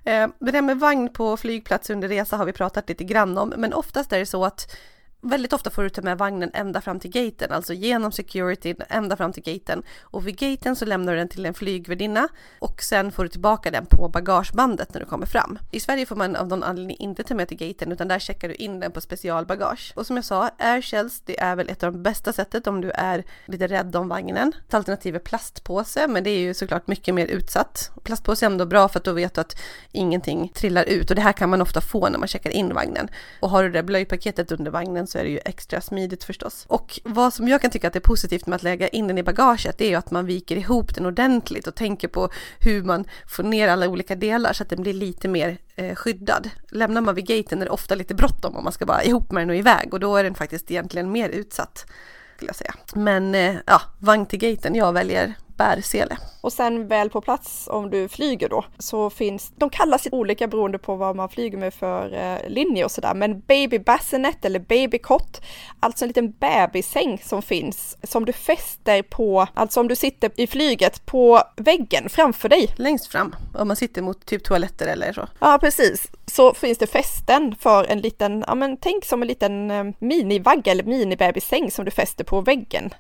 Eh, 0.03 0.27
det 0.39 0.51
där 0.51 0.61
med 0.61 0.79
vagn 0.79 1.13
på 1.13 1.37
flygplats 1.37 1.89
under 1.89 2.07
resa 2.07 2.37
har 2.37 2.45
vi 2.45 2.53
pratat 2.53 2.89
lite 2.89 3.03
grann 3.03 3.37
om, 3.37 3.53
men 3.57 3.73
oftast 3.73 4.13
är 4.13 4.19
det 4.19 4.25
så 4.25 4.45
att 4.45 4.75
väldigt 5.29 5.53
ofta 5.53 5.69
får 5.69 5.83
du 5.83 5.89
ta 5.89 6.01
med 6.01 6.17
vagnen 6.17 6.51
ända 6.53 6.81
fram 6.81 6.99
till 6.99 7.11
gaten, 7.11 7.51
alltså 7.51 7.73
genom 7.73 8.11
security 8.11 8.75
ända 8.89 9.15
fram 9.15 9.33
till 9.33 9.43
gaten. 9.43 9.83
Och 10.01 10.27
vid 10.27 10.37
gaten 10.37 10.75
så 10.75 10.85
lämnar 10.85 11.13
du 11.13 11.19
den 11.19 11.27
till 11.27 11.45
en 11.45 11.53
flygvärdinna 11.53 12.27
och 12.59 12.83
sen 12.83 13.11
får 13.11 13.23
du 13.23 13.29
tillbaka 13.29 13.71
den 13.71 13.85
på 13.85 14.09
bagagebandet 14.09 14.93
när 14.93 14.99
du 14.99 15.05
kommer 15.05 15.25
fram. 15.25 15.59
I 15.71 15.79
Sverige 15.79 16.05
får 16.05 16.15
man 16.15 16.35
av 16.35 16.47
någon 16.47 16.63
anledning 16.63 16.97
inte 16.99 17.23
ta 17.23 17.35
med 17.35 17.47
till 17.47 17.57
gaten 17.57 17.91
utan 17.91 18.07
där 18.07 18.19
checkar 18.19 18.47
du 18.47 18.55
in 18.55 18.79
den 18.79 18.91
på 18.91 19.01
specialbagage. 19.01 19.93
Och 19.95 20.07
som 20.07 20.15
jag 20.15 20.25
sa, 20.25 20.49
airshells 20.57 21.21
det 21.25 21.39
är 21.39 21.55
väl 21.55 21.69
ett 21.69 21.83
av 21.83 21.93
de 21.93 22.03
bästa 22.03 22.33
sättet 22.33 22.67
om 22.67 22.81
du 22.81 22.91
är 22.91 23.23
lite 23.45 23.67
rädd 23.67 23.95
om 23.95 24.07
vagnen. 24.07 24.53
Ett 24.67 24.73
alternativ 24.73 25.15
är 25.15 25.19
plastpåse 25.19 26.07
men 26.07 26.23
det 26.23 26.29
är 26.29 26.39
ju 26.39 26.53
såklart 26.53 26.87
mycket 26.87 27.15
mer 27.15 27.27
utsatt. 27.27 27.91
Plastpåse 28.03 28.45
är 28.45 28.49
ändå 28.49 28.65
bra 28.65 28.87
för 28.87 28.99
att 28.99 29.05
då 29.05 29.13
vet 29.13 29.33
du 29.33 29.41
att 29.41 29.57
ingenting 29.91 30.51
trillar 30.55 30.83
ut 30.83 31.09
och 31.09 31.15
det 31.15 31.21
här 31.21 31.33
kan 31.33 31.49
man 31.49 31.61
ofta 31.61 31.81
få 31.81 32.09
när 32.09 32.19
man 32.19 32.27
checkar 32.27 32.49
in 32.49 32.73
vagnen. 32.73 33.07
Och 33.39 33.49
har 33.49 33.63
du 33.63 33.69
det 33.69 33.83
blöjpaketet 33.83 34.51
under 34.51 34.71
vagnen 34.71 35.07
så 35.15 35.19
är 35.19 35.23
det 35.23 35.29
ju 35.29 35.39
extra 35.45 35.81
smidigt 35.81 36.23
förstås. 36.23 36.65
Och 36.67 36.99
vad 37.03 37.33
som 37.33 37.47
jag 37.47 37.61
kan 37.61 37.71
tycka 37.71 37.87
att 37.87 37.95
är 37.95 37.99
positivt 37.99 38.47
med 38.47 38.55
att 38.55 38.63
lägga 38.63 38.87
in 38.87 39.07
den 39.07 39.17
i 39.17 39.23
bagaget, 39.23 39.77
det 39.77 39.85
är 39.85 39.89
ju 39.89 39.95
att 39.95 40.11
man 40.11 40.25
viker 40.25 40.55
ihop 40.55 40.95
den 40.95 41.05
ordentligt 41.05 41.67
och 41.67 41.75
tänker 41.75 42.07
på 42.07 42.29
hur 42.59 42.83
man 42.83 43.05
får 43.27 43.43
ner 43.43 43.67
alla 43.67 43.87
olika 43.87 44.15
delar 44.15 44.53
så 44.53 44.63
att 44.63 44.69
den 44.69 44.81
blir 44.81 44.93
lite 44.93 45.27
mer 45.27 45.57
eh, 45.75 45.95
skyddad. 45.95 46.49
Lämnar 46.71 47.01
man 47.01 47.15
vid 47.15 47.27
gaten 47.27 47.61
är 47.61 47.65
det 47.65 47.71
ofta 47.71 47.95
lite 47.95 48.15
bråttom 48.15 48.55
om 48.55 48.63
man 48.63 48.73
ska 48.73 48.85
bara 48.85 49.03
ihop 49.03 49.31
med 49.31 49.41
den 49.41 49.49
och 49.49 49.55
iväg 49.55 49.93
och 49.93 49.99
då 49.99 50.15
är 50.15 50.23
den 50.23 50.35
faktiskt 50.35 50.71
egentligen 50.71 51.11
mer 51.11 51.29
utsatt. 51.29 51.85
skulle 52.35 52.49
jag 52.49 52.55
säga. 52.55 52.73
Men 52.95 53.35
eh, 53.35 53.55
ja, 53.65 53.81
vagn 53.99 54.25
till 54.25 54.39
gaten, 54.39 54.75
jag 54.75 54.93
väljer 54.93 55.33
bärsele. 55.57 56.17
Och 56.41 56.53
sen 56.53 56.87
väl 56.87 57.09
på 57.09 57.21
plats 57.21 57.67
om 57.71 57.89
du 57.89 58.07
flyger 58.07 58.49
då 58.49 58.65
så 58.77 59.09
finns, 59.09 59.51
de 59.55 59.69
kallas 59.69 60.07
olika 60.11 60.47
beroende 60.47 60.77
på 60.77 60.95
vad 60.95 61.15
man 61.15 61.29
flyger 61.29 61.57
med 61.57 61.73
för 61.73 62.13
eh, 62.13 62.49
linje 62.49 62.85
och 62.85 62.91
sådär, 62.91 63.13
men 63.13 63.39
baby 63.39 63.79
bassinet 63.79 64.45
eller 64.45 64.59
baby 64.59 64.97
cot, 64.97 65.41
alltså 65.79 66.05
en 66.05 66.07
liten 66.07 66.31
bebissäng 66.31 67.21
som 67.23 67.41
finns 67.41 67.97
som 68.03 68.25
du 68.25 68.33
fäster 68.33 69.01
på, 69.01 69.47
alltså 69.53 69.79
om 69.79 69.87
du 69.87 69.95
sitter 69.95 70.31
i 70.35 70.47
flyget 70.47 71.05
på 71.05 71.41
väggen 71.55 72.09
framför 72.09 72.49
dig. 72.49 72.73
Längst 72.75 73.07
fram, 73.07 73.35
om 73.53 73.67
man 73.67 73.75
sitter 73.75 74.01
mot 74.01 74.25
typ 74.25 74.43
toaletter 74.43 74.87
eller 74.87 75.13
så. 75.13 75.27
Ja, 75.39 75.57
precis. 75.61 76.07
Så 76.25 76.53
finns 76.53 76.77
det 76.77 76.87
fästen 76.87 77.55
för 77.59 77.83
en 77.83 77.99
liten, 77.99 78.43
ja 78.47 78.55
men 78.55 78.77
tänk 78.77 79.05
som 79.05 79.21
en 79.21 79.27
liten 79.27 79.71
eh, 79.71 79.83
minivagga 79.99 80.71
eller 80.71 80.83
minibebissäng 80.83 81.71
som 81.71 81.85
du 81.85 81.91
fäster 81.91 82.23
på 82.23 82.41
väggen. 82.41 82.93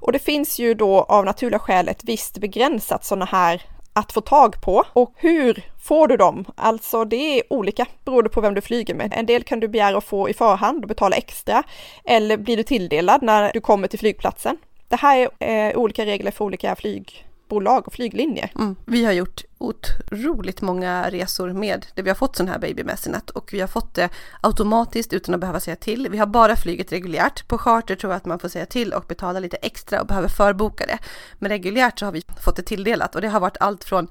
Och 0.00 0.12
det 0.12 0.18
finns 0.18 0.58
ju 0.58 0.74
då 0.74 1.00
av 1.00 1.24
naturliga 1.24 1.58
skäl 1.58 1.88
ett 1.88 2.04
visst 2.04 2.38
begränsat 2.38 3.04
sådana 3.04 3.24
här 3.24 3.62
att 3.92 4.12
få 4.12 4.20
tag 4.20 4.62
på. 4.62 4.84
Och 4.92 5.12
hur 5.16 5.64
får 5.82 6.08
du 6.08 6.16
dem? 6.16 6.44
Alltså 6.56 7.04
det 7.04 7.16
är 7.38 7.52
olika 7.52 7.86
beroende 8.04 8.30
på 8.30 8.40
vem 8.40 8.54
du 8.54 8.60
flyger 8.60 8.94
med. 8.94 9.12
En 9.16 9.26
del 9.26 9.42
kan 9.42 9.60
du 9.60 9.68
begära 9.68 9.98
att 9.98 10.04
få 10.04 10.28
i 10.28 10.34
förhand 10.34 10.84
och 10.84 10.88
betala 10.88 11.16
extra. 11.16 11.62
Eller 12.04 12.36
blir 12.36 12.56
du 12.56 12.62
tilldelad 12.62 13.22
när 13.22 13.52
du 13.52 13.60
kommer 13.60 13.88
till 13.88 13.98
flygplatsen. 13.98 14.56
Det 14.88 14.96
här 14.96 15.28
är 15.38 15.70
eh, 15.70 15.76
olika 15.76 16.06
regler 16.06 16.30
för 16.30 16.44
olika 16.44 16.76
flyg 16.76 17.29
flygbolag 17.50 17.86
och 17.86 17.92
flyglinjer. 17.92 18.52
Mm. 18.54 18.76
Vi 18.86 19.04
har 19.04 19.12
gjort 19.12 19.44
otroligt 19.58 20.60
många 20.60 21.10
resor 21.10 21.52
med 21.52 21.86
det. 21.94 22.02
Vi 22.02 22.10
har 22.10 22.14
fått 22.14 22.36
sån 22.36 22.48
här 22.48 22.58
Baby 22.58 22.84
Messinet 22.84 23.30
och 23.30 23.52
vi 23.52 23.60
har 23.60 23.68
fått 23.68 23.94
det 23.94 24.08
automatiskt 24.42 25.12
utan 25.12 25.34
att 25.34 25.40
behöva 25.40 25.60
säga 25.60 25.76
till. 25.76 26.08
Vi 26.10 26.18
har 26.18 26.26
bara 26.26 26.56
flugit 26.56 26.92
reguljärt. 26.92 27.48
På 27.48 27.58
charter 27.58 27.96
tror 27.96 28.12
jag 28.12 28.16
att 28.16 28.26
man 28.26 28.38
får 28.38 28.48
säga 28.48 28.66
till 28.66 28.92
och 28.92 29.04
betala 29.08 29.40
lite 29.40 29.56
extra 29.56 30.00
och 30.00 30.06
behöver 30.06 30.28
förboka 30.28 30.86
det. 30.86 30.98
Men 31.38 31.48
reguljärt 31.48 31.98
så 31.98 32.04
har 32.04 32.12
vi 32.12 32.22
fått 32.44 32.56
det 32.56 32.62
tilldelat 32.62 33.14
och 33.14 33.20
det 33.20 33.28
har 33.28 33.40
varit 33.40 33.56
allt 33.60 33.84
från 33.84 34.08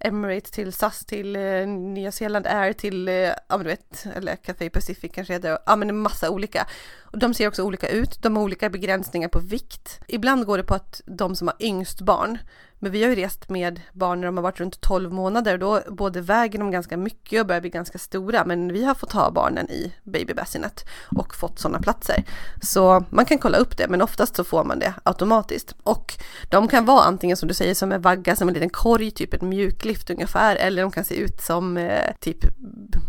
Emirates 0.00 0.50
till 0.50 0.72
SAS 0.72 1.04
till 1.04 1.36
eh, 1.36 1.66
Nya 1.66 2.12
Zeeland 2.12 2.46
Air 2.46 2.72
till, 2.72 3.08
eh, 3.08 3.14
ja 3.14 3.34
men 3.48 3.58
du 3.58 3.64
vet, 3.64 4.06
eller 4.16 4.36
Cathay 4.36 4.70
Pacific 4.70 5.12
kanske 5.14 5.32
heter, 5.32 5.58
ja 5.66 5.76
men 5.76 5.88
en 5.88 5.98
massa 5.98 6.30
olika. 6.30 6.66
Och 7.12 7.18
de 7.18 7.34
ser 7.34 7.48
också 7.48 7.62
olika 7.62 7.88
ut, 7.88 8.22
de 8.22 8.36
har 8.36 8.42
olika 8.42 8.70
begränsningar 8.70 9.28
på 9.28 9.38
vikt. 9.38 10.00
Ibland 10.08 10.46
går 10.46 10.58
det 10.58 10.64
på 10.64 10.74
att 10.74 11.00
de 11.06 11.36
som 11.36 11.48
har 11.48 11.56
yngst 11.60 12.00
barn 12.00 12.38
men 12.78 12.92
vi 12.92 13.02
har 13.02 13.10
ju 13.10 13.16
rest 13.16 13.48
med 13.48 13.80
barn 13.92 14.20
när 14.20 14.26
de 14.26 14.36
har 14.36 14.42
varit 14.42 14.60
runt 14.60 14.80
12 14.80 15.12
månader 15.12 15.52
och 15.52 15.58
då 15.58 15.80
både 15.94 16.20
väger 16.20 16.58
de 16.58 16.70
ganska 16.70 16.96
mycket 16.96 17.40
och 17.40 17.46
börjar 17.46 17.60
bli 17.60 17.70
ganska 17.70 17.98
stora. 17.98 18.44
Men 18.44 18.72
vi 18.72 18.84
har 18.84 18.94
fått 18.94 19.12
ha 19.12 19.30
barnen 19.30 19.70
i 19.70 19.94
babybassinet 20.04 20.84
och 21.16 21.34
fått 21.34 21.58
sådana 21.58 21.80
platser. 21.80 22.24
Så 22.62 23.04
man 23.10 23.24
kan 23.24 23.38
kolla 23.38 23.58
upp 23.58 23.76
det, 23.76 23.88
men 23.88 24.02
oftast 24.02 24.36
så 24.36 24.44
får 24.44 24.64
man 24.64 24.78
det 24.78 24.94
automatiskt. 25.02 25.74
Och 25.82 26.14
de 26.50 26.68
kan 26.68 26.84
vara 26.84 27.04
antingen 27.04 27.36
som 27.36 27.48
du 27.48 27.54
säger 27.54 27.74
som 27.74 27.92
en 27.92 28.00
vagga, 28.00 28.36
som 28.36 28.48
en 28.48 28.54
liten 28.54 28.70
korg, 28.70 29.10
typ 29.10 29.34
ett 29.34 29.42
mjuklift 29.42 30.10
ungefär, 30.10 30.56
eller 30.56 30.82
de 30.82 30.90
kan 30.90 31.04
se 31.04 31.14
ut 31.14 31.40
som 31.40 31.76
eh, 31.76 32.14
typ 32.20 32.44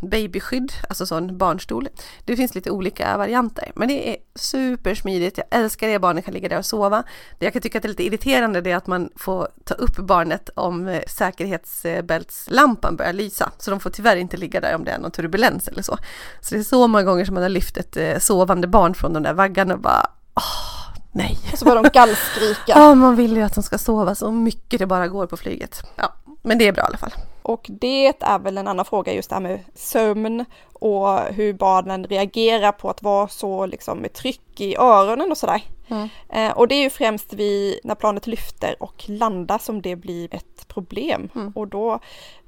babyskydd, 0.01 0.73
alltså 0.89 1.05
sån 1.05 1.37
barnstol. 1.37 1.87
Det 2.25 2.35
finns 2.35 2.55
lite 2.55 2.71
olika 2.71 3.17
varianter, 3.17 3.71
men 3.75 3.87
det 3.87 4.09
är 4.09 4.17
supersmidigt. 4.35 5.37
Jag 5.37 5.59
älskar 5.59 5.87
det, 5.87 5.99
barnen 5.99 6.23
kan 6.23 6.33
ligga 6.33 6.49
där 6.49 6.57
och 6.57 6.65
sova. 6.65 7.03
Det 7.39 7.45
jag 7.45 7.53
kan 7.53 7.61
tycka 7.61 7.77
att 7.77 7.81
det 7.81 7.87
är 7.87 7.89
lite 7.89 8.03
irriterande 8.03 8.61
det 8.61 8.71
är 8.71 8.75
att 8.75 8.87
man 8.87 9.09
får 9.15 9.47
ta 9.63 9.73
upp 9.73 9.97
barnet 9.97 10.49
om 10.55 10.87
eh, 10.87 11.01
säkerhetsbältslampan 11.07 12.95
börjar 12.95 13.13
lysa. 13.13 13.51
Så 13.57 13.71
de 13.71 13.79
får 13.79 13.89
tyvärr 13.89 14.17
inte 14.17 14.37
ligga 14.37 14.61
där 14.61 14.75
om 14.75 14.83
det 14.83 14.91
är 14.91 14.99
någon 14.99 15.11
turbulens 15.11 15.67
eller 15.67 15.81
så. 15.81 15.97
Så 16.41 16.55
det 16.55 16.61
är 16.61 16.63
så 16.63 16.87
många 16.87 17.03
gånger 17.03 17.25
som 17.25 17.33
man 17.33 17.43
har 17.43 17.49
lyft 17.49 17.77
ett 17.77 17.97
eh, 17.97 18.17
sovande 18.19 18.67
barn 18.67 18.93
från 18.93 19.13
de 19.13 19.23
där 19.23 19.33
vaggarna 19.33 19.73
och 19.73 19.79
bara 19.79 20.09
åh, 20.35 20.95
nej. 21.11 21.37
Och 21.51 21.59
så 21.59 21.65
börjar 21.65 21.83
de 21.83 21.89
gallskrika. 21.93 22.57
Ja, 22.67 22.95
man 22.95 23.15
vill 23.15 23.35
ju 23.35 23.41
att 23.41 23.55
de 23.55 23.63
ska 23.63 23.77
sova 23.77 24.15
så 24.15 24.31
mycket 24.31 24.79
det 24.79 24.85
bara 24.85 25.07
går 25.07 25.27
på 25.27 25.37
flyget. 25.37 25.83
Ja, 25.95 26.13
men 26.41 26.57
det 26.57 26.67
är 26.67 26.71
bra 26.71 26.83
i 26.83 26.87
alla 26.87 26.97
fall. 26.97 27.13
Och 27.41 27.65
det 27.69 28.07
är 28.07 28.39
väl 28.39 28.57
en 28.57 28.67
annan 28.67 28.85
fråga 28.85 29.13
just 29.13 29.29
det 29.29 29.35
här 29.35 29.41
med 29.41 29.59
sömn 29.75 30.45
och 30.73 31.19
hur 31.19 31.53
barnen 31.53 32.03
reagerar 32.03 32.71
på 32.71 32.89
att 32.89 33.03
vara 33.03 33.27
så 33.27 33.65
liksom 33.65 33.97
med 33.97 34.13
tryck 34.13 34.61
i 34.61 34.75
öronen 34.75 35.31
och 35.31 35.37
sådär. 35.37 35.63
Mm. 35.89 36.09
Eh, 36.29 36.51
och 36.51 36.67
det 36.67 36.75
är 36.75 36.83
ju 36.83 36.89
främst 36.89 37.33
vid, 37.33 37.79
när 37.83 37.95
planet 37.95 38.27
lyfter 38.27 38.83
och 38.83 39.03
landar 39.07 39.57
som 39.57 39.81
det 39.81 39.95
blir 39.95 40.35
ett 40.35 40.67
problem. 40.67 41.29
Mm. 41.35 41.51
Och 41.55 41.67
då 41.67 41.99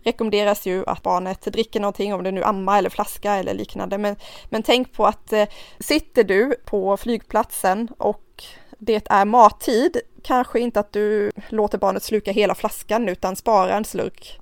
rekommenderas 0.03 0.65
ju 0.65 0.83
att 0.87 1.03
barnet 1.03 1.41
dricker 1.41 1.79
någonting, 1.79 2.13
om 2.13 2.23
det 2.23 2.31
nu 2.31 2.43
amma 2.43 2.77
eller 2.77 2.89
flaska 2.89 3.33
eller 3.33 3.53
liknande. 3.53 3.97
Men, 3.97 4.15
men 4.49 4.63
tänk 4.63 4.93
på 4.93 5.05
att 5.05 5.33
eh, 5.33 5.45
sitter 5.79 6.23
du 6.23 6.55
på 6.65 6.97
flygplatsen 6.97 7.87
och 7.97 8.43
det 8.77 9.07
är 9.09 9.25
mattid, 9.25 9.97
kanske 10.23 10.59
inte 10.59 10.79
att 10.79 10.93
du 10.93 11.31
låter 11.49 11.77
barnet 11.77 12.03
sluka 12.03 12.31
hela 12.31 12.55
flaskan 12.55 13.09
utan 13.09 13.35
spara 13.35 13.73
en 13.73 13.85
slurk 13.85 14.39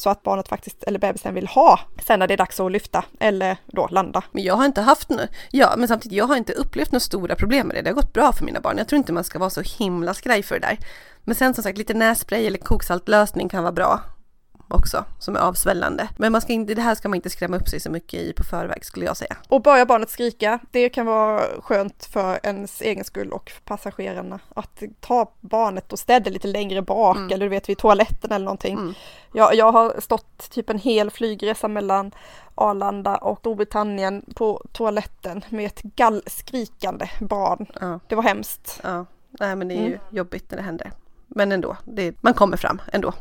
så 0.00 0.10
att 0.10 0.22
barnet 0.22 0.48
faktiskt, 0.48 0.82
eller 0.82 0.98
bebisen 0.98 1.34
vill 1.34 1.46
ha 1.46 1.80
sen 2.06 2.18
när 2.18 2.26
det 2.26 2.34
är 2.34 2.38
dags 2.38 2.60
att 2.60 2.72
lyfta 2.72 3.04
eller 3.20 3.56
då 3.66 3.88
landa. 3.88 4.22
Men 4.32 4.42
jag 4.42 4.54
har 4.54 4.64
inte 4.64 4.80
haft 4.80 5.08
något, 5.08 5.30
ja 5.50 5.74
men 5.76 5.88
samtidigt 5.88 6.18
jag 6.18 6.26
har 6.26 6.36
inte 6.36 6.52
upplevt 6.52 6.92
några 6.92 7.00
stora 7.00 7.34
problem 7.34 7.66
med 7.66 7.76
det. 7.76 7.82
Det 7.82 7.90
har 7.90 7.94
gått 7.94 8.12
bra 8.12 8.32
för 8.32 8.44
mina 8.44 8.60
barn. 8.60 8.78
Jag 8.78 8.88
tror 8.88 8.96
inte 8.96 9.12
man 9.12 9.24
ska 9.24 9.38
vara 9.38 9.50
så 9.50 9.62
himla 9.78 10.14
skraj 10.14 10.42
för 10.42 10.54
det 10.54 10.66
där. 10.66 10.78
Men 11.24 11.34
sen 11.34 11.54
som 11.54 11.64
sagt 11.64 11.78
lite 11.78 11.94
nässpray 11.94 12.46
eller 12.46 12.58
koksaltlösning 12.58 13.48
kan 13.48 13.62
vara 13.62 13.72
bra 13.72 14.00
också 14.70 15.04
som 15.18 15.36
är 15.36 15.40
avsvällande. 15.40 16.08
Men 16.16 16.32
man 16.32 16.40
ska 16.40 16.52
inte, 16.52 16.74
det 16.74 16.82
här 16.82 16.94
ska 16.94 17.08
man 17.08 17.16
inte 17.16 17.30
skrämma 17.30 17.56
upp 17.56 17.68
sig 17.68 17.80
så 17.80 17.90
mycket 17.90 18.20
i 18.20 18.32
på 18.32 18.44
förväg 18.44 18.84
skulle 18.84 19.06
jag 19.06 19.16
säga. 19.16 19.36
Och 19.48 19.62
börjar 19.62 19.86
barnet 19.86 20.10
skrika, 20.10 20.58
det 20.70 20.88
kan 20.88 21.06
vara 21.06 21.42
skönt 21.60 22.04
för 22.04 22.40
ens 22.42 22.80
egen 22.80 23.04
skull 23.04 23.32
och 23.32 23.52
passagerarna 23.64 24.40
att 24.54 24.82
ta 25.00 25.32
barnet 25.40 25.92
och 25.92 25.98
städa 25.98 26.30
lite 26.30 26.48
längre 26.48 26.82
bak 26.82 27.16
mm. 27.16 27.32
eller 27.32 27.46
du 27.46 27.50
vet 27.50 27.68
vid 27.68 27.78
toaletten 27.78 28.32
eller 28.32 28.44
någonting. 28.44 28.78
Mm. 28.78 28.94
Jag, 29.32 29.54
jag 29.54 29.72
har 29.72 30.00
stått 30.00 30.50
typ 30.50 30.70
en 30.70 30.78
hel 30.78 31.10
flygresa 31.10 31.68
mellan 31.68 32.12
Arlanda 32.54 33.16
och 33.16 33.38
Storbritannien 33.38 34.24
på 34.34 34.64
toaletten 34.72 35.44
med 35.48 35.66
ett 35.66 35.82
gallskrikande 35.82 37.10
barn. 37.20 37.66
Ja. 37.80 38.00
Det 38.06 38.14
var 38.14 38.22
hemskt. 38.22 38.80
Ja, 38.82 39.06
nej 39.30 39.56
men 39.56 39.68
det 39.68 39.74
är 39.74 39.82
ju 39.82 39.86
mm. 39.86 40.00
jobbigt 40.10 40.50
när 40.50 40.58
det 40.58 40.64
händer. 40.64 40.92
Men 41.34 41.52
ändå, 41.52 41.76
det, 41.84 42.22
man 42.22 42.34
kommer 42.34 42.56
fram 42.56 42.82
ändå. 42.92 43.14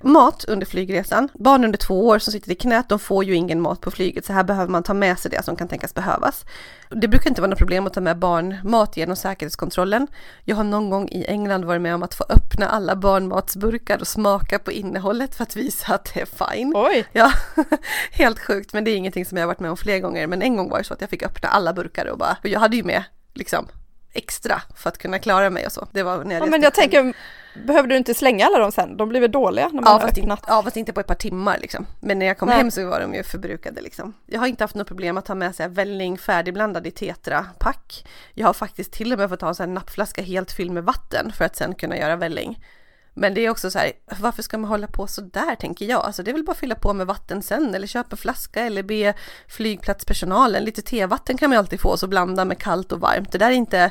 Mat 0.00 0.44
under 0.44 0.66
flygresan. 0.66 1.28
Barn 1.34 1.64
under 1.64 1.78
två 1.78 2.06
år 2.06 2.18
som 2.18 2.32
sitter 2.32 2.50
i 2.50 2.54
knät, 2.54 2.88
de 2.88 2.98
får 2.98 3.24
ju 3.24 3.34
ingen 3.34 3.60
mat 3.60 3.80
på 3.80 3.90
flyget, 3.90 4.24
så 4.24 4.32
här 4.32 4.44
behöver 4.44 4.72
man 4.72 4.82
ta 4.82 4.94
med 4.94 5.18
sig 5.18 5.30
det 5.30 5.44
som 5.44 5.56
kan 5.56 5.68
tänkas 5.68 5.94
behövas. 5.94 6.44
Det 6.90 7.08
brukar 7.08 7.30
inte 7.30 7.40
vara 7.40 7.50
något 7.50 7.58
problem 7.58 7.86
att 7.86 7.94
ta 7.94 8.00
med 8.00 8.18
barnmat 8.18 8.96
genom 8.96 9.16
säkerhetskontrollen. 9.16 10.06
Jag 10.44 10.56
har 10.56 10.64
någon 10.64 10.90
gång 10.90 11.08
i 11.08 11.24
England 11.24 11.64
varit 11.64 11.82
med 11.82 11.94
om 11.94 12.02
att 12.02 12.14
få 12.14 12.24
öppna 12.28 12.68
alla 12.68 12.96
barnmatsburkar 12.96 13.98
och 14.00 14.08
smaka 14.08 14.58
på 14.58 14.72
innehållet 14.72 15.34
för 15.34 15.42
att 15.42 15.56
visa 15.56 15.94
att 15.94 16.14
det 16.14 16.20
är 16.20 16.52
fine. 16.52 16.72
Oj! 16.76 17.06
Ja, 17.12 17.32
helt 18.10 18.38
sjukt, 18.38 18.72
men 18.72 18.84
det 18.84 18.90
är 18.90 18.96
ingenting 18.96 19.26
som 19.26 19.38
jag 19.38 19.42
har 19.42 19.48
varit 19.48 19.60
med 19.60 19.70
om 19.70 19.76
fler 19.76 19.98
gånger. 19.98 20.26
Men 20.26 20.42
en 20.42 20.56
gång 20.56 20.70
var 20.70 20.78
det 20.78 20.84
så 20.84 20.94
att 20.94 21.00
jag 21.00 21.10
fick 21.10 21.22
öppna 21.22 21.48
alla 21.48 21.72
burkar 21.72 22.06
och 22.06 22.18
bara, 22.18 22.36
och 22.42 22.48
jag 22.48 22.60
hade 22.60 22.76
ju 22.76 22.84
med 22.84 23.04
liksom 23.34 23.68
extra 24.16 24.62
för 24.76 24.88
att 24.88 24.98
kunna 24.98 25.18
klara 25.18 25.50
mig 25.50 25.66
och 25.66 25.72
så. 25.72 25.88
Det 25.92 26.02
var 26.02 26.24
när 26.24 26.34
jag 26.34 26.46
ja, 26.46 26.50
men 26.50 26.62
jag 26.62 26.74
tänker, 26.74 27.14
behöver 27.66 27.88
du 27.88 27.96
inte 27.96 28.14
slänga 28.14 28.46
alla 28.46 28.58
dem 28.58 28.72
sen? 28.72 28.96
De 28.96 29.08
blir 29.08 29.20
väl 29.20 29.30
dåliga 29.30 29.64
när 29.64 29.74
man 29.74 29.84
ja, 29.84 29.90
har 29.90 30.08
öppnat? 30.08 30.18
In, 30.18 30.36
ja, 30.46 30.62
fast 30.62 30.76
inte 30.76 30.92
på 30.92 31.00
ett 31.00 31.06
par 31.06 31.14
timmar 31.14 31.58
liksom. 31.60 31.86
Men 32.00 32.18
när 32.18 32.26
jag 32.26 32.38
kom 32.38 32.48
Nej. 32.48 32.58
hem 32.58 32.70
så 32.70 32.86
var 32.86 33.00
de 33.00 33.14
ju 33.14 33.22
förbrukade 33.22 33.80
liksom. 33.80 34.14
Jag 34.26 34.40
har 34.40 34.46
inte 34.46 34.64
haft 34.64 34.74
något 34.74 34.88
problem 34.88 35.16
att 35.16 35.28
ha 35.28 35.34
med 35.34 35.54
sig 35.54 35.68
välling 35.68 36.18
färdigblandad 36.18 36.86
i 36.86 36.90
tetrapack. 36.90 38.06
Jag 38.34 38.46
har 38.46 38.54
faktiskt 38.54 38.92
till 38.92 39.12
och 39.12 39.18
med 39.18 39.28
fått 39.28 39.40
ha 39.40 39.54
en 39.60 39.74
nappflaska 39.74 40.22
helt 40.22 40.52
fylld 40.52 40.70
med 40.70 40.84
vatten 40.84 41.32
för 41.32 41.44
att 41.44 41.56
sen 41.56 41.74
kunna 41.74 41.98
göra 41.98 42.16
välling. 42.16 42.58
Men 43.18 43.34
det 43.34 43.40
är 43.40 43.50
också 43.50 43.70
så 43.70 43.78
här, 43.78 43.92
varför 44.20 44.42
ska 44.42 44.58
man 44.58 44.70
hålla 44.70 44.86
på 44.86 45.06
så 45.06 45.20
där 45.20 45.54
tänker 45.54 45.84
jag? 45.84 46.04
Alltså 46.04 46.22
det 46.22 46.30
är 46.30 46.32
väl 46.32 46.44
bara 46.44 46.52
att 46.52 46.58
fylla 46.58 46.74
på 46.74 46.92
med 46.92 47.06
vatten 47.06 47.42
sen 47.42 47.74
eller 47.74 47.86
köpa 47.86 48.16
flaska 48.16 48.62
eller 48.62 48.82
be 48.82 49.14
flygplatspersonalen, 49.48 50.64
lite 50.64 50.82
tevatten 50.82 51.36
kan 51.36 51.50
man 51.50 51.54
ju 51.54 51.58
alltid 51.58 51.80
få 51.80 51.96
så 51.96 52.06
blanda 52.06 52.44
med 52.44 52.58
kallt 52.58 52.92
och 52.92 53.00
varmt. 53.00 53.32
Det 53.32 53.38
där 53.38 53.50
är 53.50 53.54
inte, 53.54 53.90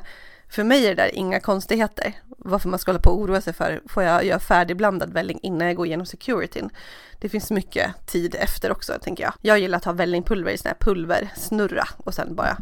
för 0.50 0.64
mig 0.64 0.86
är 0.86 0.96
det 0.96 1.04
där 1.04 1.16
inga 1.16 1.40
konstigheter. 1.40 2.14
Varför 2.38 2.70
man 2.70 2.80
ska 2.80 2.92
hålla 2.92 3.02
på 3.02 3.10
och 3.10 3.20
oroa 3.20 3.42
sig 3.42 3.54
för, 3.54 3.82
får 3.90 4.04
jag 4.04 4.26
göra 4.26 4.40
färdigblandad 4.40 5.14
välling 5.14 5.40
innan 5.42 5.68
jag 5.68 5.76
går 5.76 5.86
igenom 5.86 6.06
securityn? 6.06 6.70
Det 7.20 7.30
finns 7.30 7.52
mycket 7.52 8.08
tid 8.08 8.36
efter 8.40 8.72
också 8.72 8.94
tänker 9.02 9.24
jag. 9.24 9.34
Jag 9.42 9.60
gillar 9.60 9.78
att 9.78 9.86
ha 9.86 9.92
vällingpulver 9.92 10.52
i 10.52 10.58
sån 10.58 10.70
här 10.70 10.78
pulversnurra 10.80 11.88
och 11.98 12.14
sen 12.14 12.36
bara 12.36 12.58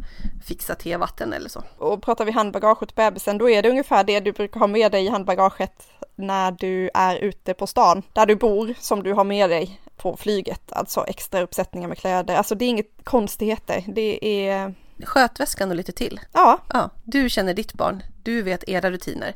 fixa 0.45 0.75
tevatten 0.75 1.33
eller 1.33 1.49
så. 1.49 1.63
Och 1.77 2.03
pratar 2.03 2.25
vi 2.25 2.31
handbagage 2.31 2.79
till 2.79 2.95
bebisen, 2.95 3.37
då 3.37 3.49
är 3.49 3.61
det 3.61 3.69
ungefär 3.69 4.03
det 4.03 4.19
du 4.19 4.31
brukar 4.31 4.59
ha 4.59 4.67
med 4.67 4.91
dig 4.91 5.05
i 5.05 5.09
handbagaget 5.09 5.87
när 6.15 6.51
du 6.51 6.89
är 6.93 7.15
ute 7.15 7.53
på 7.53 7.67
stan, 7.67 8.03
där 8.13 8.25
du 8.25 8.35
bor, 8.35 8.73
som 8.79 9.03
du 9.03 9.13
har 9.13 9.23
med 9.23 9.49
dig 9.49 9.81
på 9.97 10.17
flyget, 10.17 10.71
alltså 10.71 11.05
extra 11.07 11.41
uppsättningar 11.41 11.87
med 11.87 11.97
kläder. 11.97 12.35
Alltså 12.35 12.55
det 12.55 12.65
är 12.65 12.69
inget 12.69 12.91
konstigheter, 13.03 13.83
det 13.87 14.47
är... 14.47 14.73
Skötväskan 15.03 15.69
och 15.69 15.75
lite 15.75 15.91
till. 15.91 16.19
Ja. 16.31 16.57
ja. 16.73 16.89
Du 17.03 17.29
känner 17.29 17.53
ditt 17.53 17.73
barn, 17.73 18.03
du 18.23 18.41
vet 18.41 18.69
era 18.69 18.91
rutiner. 18.91 19.33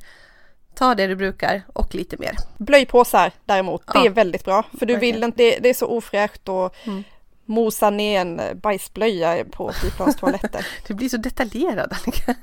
Ta 0.76 0.96
det 0.96 1.08
du 1.08 1.16
brukar 1.16 1.62
och 1.74 1.96
lite 1.96 2.18
mer. 2.18 2.36
Blöjpåsar 2.58 3.32
däremot, 3.46 3.84
ja. 3.88 4.00
det 4.00 4.08
är 4.08 4.10
väldigt 4.10 4.46
bra. 4.46 4.64
För 4.80 4.86
du 4.86 4.96
vill 4.96 5.24
inte, 5.24 5.38
det, 5.44 5.60
det, 5.60 5.70
är 5.70 5.74
så 5.74 5.88
ofräscht 5.88 6.50
och 6.50 6.76
mm. 6.84 7.04
mosa 7.46 7.90
ner 7.90 8.22
en 8.22 8.42
bajsblöja 8.60 9.46
på 9.52 9.72
flygplanstoaletten. 9.74 10.64
du 10.88 10.94
blir 10.94 11.10
så 11.10 11.18
detaljerad 11.18 11.94
Annika. 12.02 12.36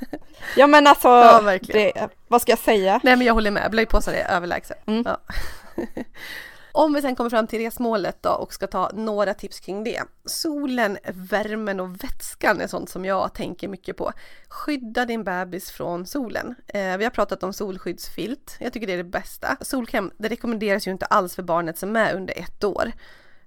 Ja 0.57 0.67
men 0.67 0.87
alltså, 0.87 1.09
ja, 1.09 1.59
det, 1.63 2.09
vad 2.29 2.43
ska 2.43 2.53
jag 2.53 2.59
säga? 2.59 3.01
Nej 3.03 3.17
men 3.17 3.27
jag 3.27 3.35
håller 3.35 3.51
med, 3.51 3.71
blöjpåsar 3.71 4.13
är 4.13 4.37
överlägset. 4.37 4.89
Mm. 4.89 5.03
Ja. 5.07 5.21
Om 6.77 6.93
vi 6.93 7.03
sen 7.03 7.17
kommer 7.17 7.31
fram 7.31 7.47
till 7.47 7.59
resmålet 7.59 8.23
då 8.23 8.31
och 8.31 8.55
ska 8.55 8.67
ta 8.67 8.91
några 8.95 9.35
tips 9.35 9.61
kring 9.61 9.85
det. 9.85 10.03
Solen, 10.25 10.99
värmen 11.15 11.81
och 11.81 12.05
vätskan 12.05 12.61
är 12.61 12.67
sånt 12.67 12.91
som 12.91 13.05
jag 13.05 13.35
tänker 13.35 13.69
mycket 13.69 13.97
på. 13.97 14.13
Skydda 14.49 15.05
din 15.05 15.25
bebis 15.25 15.71
från 15.71 16.07
solen. 16.07 16.55
Eh, 16.67 16.97
vi 16.97 17.05
har 17.05 17.11
pratat 17.11 17.43
om 17.43 17.53
solskyddsfilt. 17.53 18.57
Jag 18.61 18.73
tycker 18.73 18.87
det 18.87 18.93
är 18.93 18.97
det 18.97 19.05
bästa. 19.05 19.57
Solkräm, 19.61 20.11
det 20.19 20.29
rekommenderas 20.29 20.87
ju 20.87 20.91
inte 20.91 21.07
alls 21.07 21.35
för 21.35 21.43
barnet 21.43 21.79
som 21.79 21.97
är 21.97 22.15
under 22.15 22.39
ett 22.39 22.65
år. 22.65 22.93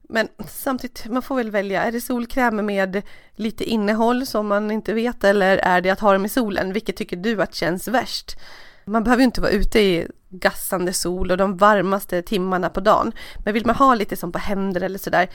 Men 0.01 0.27
samtidigt, 0.47 1.05
man 1.05 1.21
får 1.21 1.35
väl 1.35 1.51
välja. 1.51 1.83
Är 1.83 1.91
det 1.91 2.01
solkräm 2.01 2.65
med 2.65 3.01
lite 3.35 3.63
innehåll 3.63 4.25
som 4.25 4.47
man 4.47 4.71
inte 4.71 4.93
vet 4.93 5.23
eller 5.23 5.57
är 5.57 5.81
det 5.81 5.89
att 5.89 5.99
ha 5.99 6.13
dem 6.13 6.25
i 6.25 6.29
solen? 6.29 6.73
Vilket 6.73 6.97
tycker 6.97 7.17
du 7.17 7.41
att 7.41 7.55
känns 7.55 7.87
värst? 7.87 8.37
Man 8.85 9.03
behöver 9.03 9.21
ju 9.21 9.25
inte 9.25 9.41
vara 9.41 9.51
ute 9.51 9.79
i 9.79 10.07
gassande 10.29 10.93
sol 10.93 11.31
och 11.31 11.37
de 11.37 11.57
varmaste 11.57 12.21
timmarna 12.21 12.69
på 12.69 12.79
dagen. 12.79 13.11
Men 13.45 13.53
vill 13.53 13.65
man 13.65 13.75
ha 13.75 13.95
lite 13.95 14.15
som 14.15 14.31
på 14.31 14.39
händer 14.39 14.81
eller 14.81 14.99
sådär, 14.99 15.29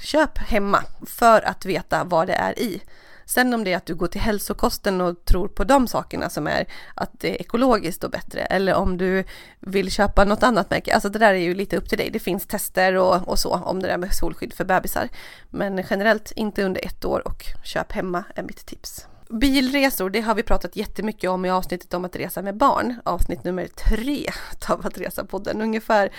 köp 0.00 0.38
hemma 0.38 0.82
för 1.06 1.42
att 1.42 1.64
veta 1.64 2.04
vad 2.04 2.26
det 2.26 2.34
är 2.34 2.58
i. 2.58 2.82
Sen 3.28 3.54
om 3.54 3.64
det 3.64 3.72
är 3.72 3.76
att 3.76 3.86
du 3.86 3.94
går 3.94 4.06
till 4.06 4.20
hälsokosten 4.20 5.00
och 5.00 5.24
tror 5.24 5.48
på 5.48 5.64
de 5.64 5.88
sakerna 5.88 6.30
som 6.30 6.46
är 6.46 6.66
att 6.94 7.10
det 7.12 7.30
är 7.30 7.40
ekologiskt 7.40 8.04
och 8.04 8.10
bättre 8.10 8.40
eller 8.40 8.74
om 8.74 8.98
du 8.98 9.24
vill 9.60 9.90
köpa 9.90 10.24
något 10.24 10.42
annat 10.42 10.70
märke. 10.70 10.94
Alltså 10.94 11.08
det 11.08 11.18
där 11.18 11.34
är 11.34 11.38
ju 11.38 11.54
lite 11.54 11.76
upp 11.76 11.88
till 11.88 11.98
dig. 11.98 12.10
Det 12.10 12.18
finns 12.18 12.46
tester 12.46 12.94
och, 12.94 13.28
och 13.28 13.38
så 13.38 13.54
om 13.54 13.82
det 13.82 13.88
där 13.88 13.98
med 13.98 14.14
solskydd 14.14 14.54
för 14.54 14.64
bebisar. 14.64 15.08
Men 15.50 15.84
generellt 15.90 16.32
inte 16.36 16.64
under 16.64 16.86
ett 16.86 17.04
år 17.04 17.28
och 17.28 17.44
köp 17.64 17.92
hemma 17.92 18.24
är 18.34 18.42
mitt 18.42 18.66
tips. 18.66 19.06
Bilresor, 19.28 20.10
det 20.10 20.20
har 20.20 20.34
vi 20.34 20.42
pratat 20.42 20.76
jättemycket 20.76 21.30
om 21.30 21.44
i 21.44 21.50
avsnittet 21.50 21.94
om 21.94 22.04
att 22.04 22.16
resa 22.16 22.42
med 22.42 22.56
barn. 22.56 23.00
Avsnitt 23.04 23.44
nummer 23.44 23.66
tre 23.66 24.30
av 24.68 24.86
att 24.86 24.98
resa 24.98 25.24
podden, 25.24 25.62
ungefär 25.62 26.12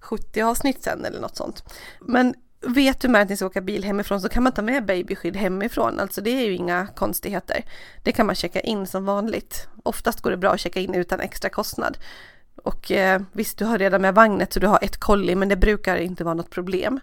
70 0.00 0.42
avsnitt 0.42 0.82
sen 0.82 1.04
eller 1.04 1.20
något 1.20 1.36
sånt. 1.36 1.64
Men 2.00 2.34
vet 2.66 3.00
du 3.00 3.08
med 3.08 3.22
att 3.22 3.28
ni 3.28 3.36
ska 3.36 3.46
åka 3.46 3.60
bil 3.60 3.84
hemifrån 3.84 4.20
så 4.20 4.28
kan 4.28 4.42
man 4.42 4.52
ta 4.52 4.62
med 4.62 4.86
babyskydd 4.86 5.36
hemifrån. 5.36 6.00
Alltså 6.00 6.20
det 6.20 6.30
är 6.30 6.46
ju 6.46 6.54
inga 6.54 6.86
konstigheter. 6.86 7.64
Det 8.02 8.12
kan 8.12 8.26
man 8.26 8.34
checka 8.34 8.60
in 8.60 8.86
som 8.86 9.04
vanligt. 9.04 9.68
Oftast 9.82 10.20
går 10.20 10.30
det 10.30 10.36
bra 10.36 10.50
att 10.52 10.60
checka 10.60 10.80
in 10.80 10.94
utan 10.94 11.20
extra 11.20 11.50
kostnad. 11.50 11.98
Och 12.56 12.92
eh, 12.92 13.22
visst, 13.32 13.58
du 13.58 13.64
har 13.64 13.78
redan 13.78 14.02
med 14.02 14.14
vagnet 14.14 14.52
så 14.52 14.60
du 14.60 14.66
har 14.66 14.78
ett 14.82 14.96
kolli, 14.96 15.34
men 15.34 15.48
det 15.48 15.56
brukar 15.56 15.96
inte 15.96 16.24
vara 16.24 16.34
något 16.34 16.50
problem. 16.50 17.00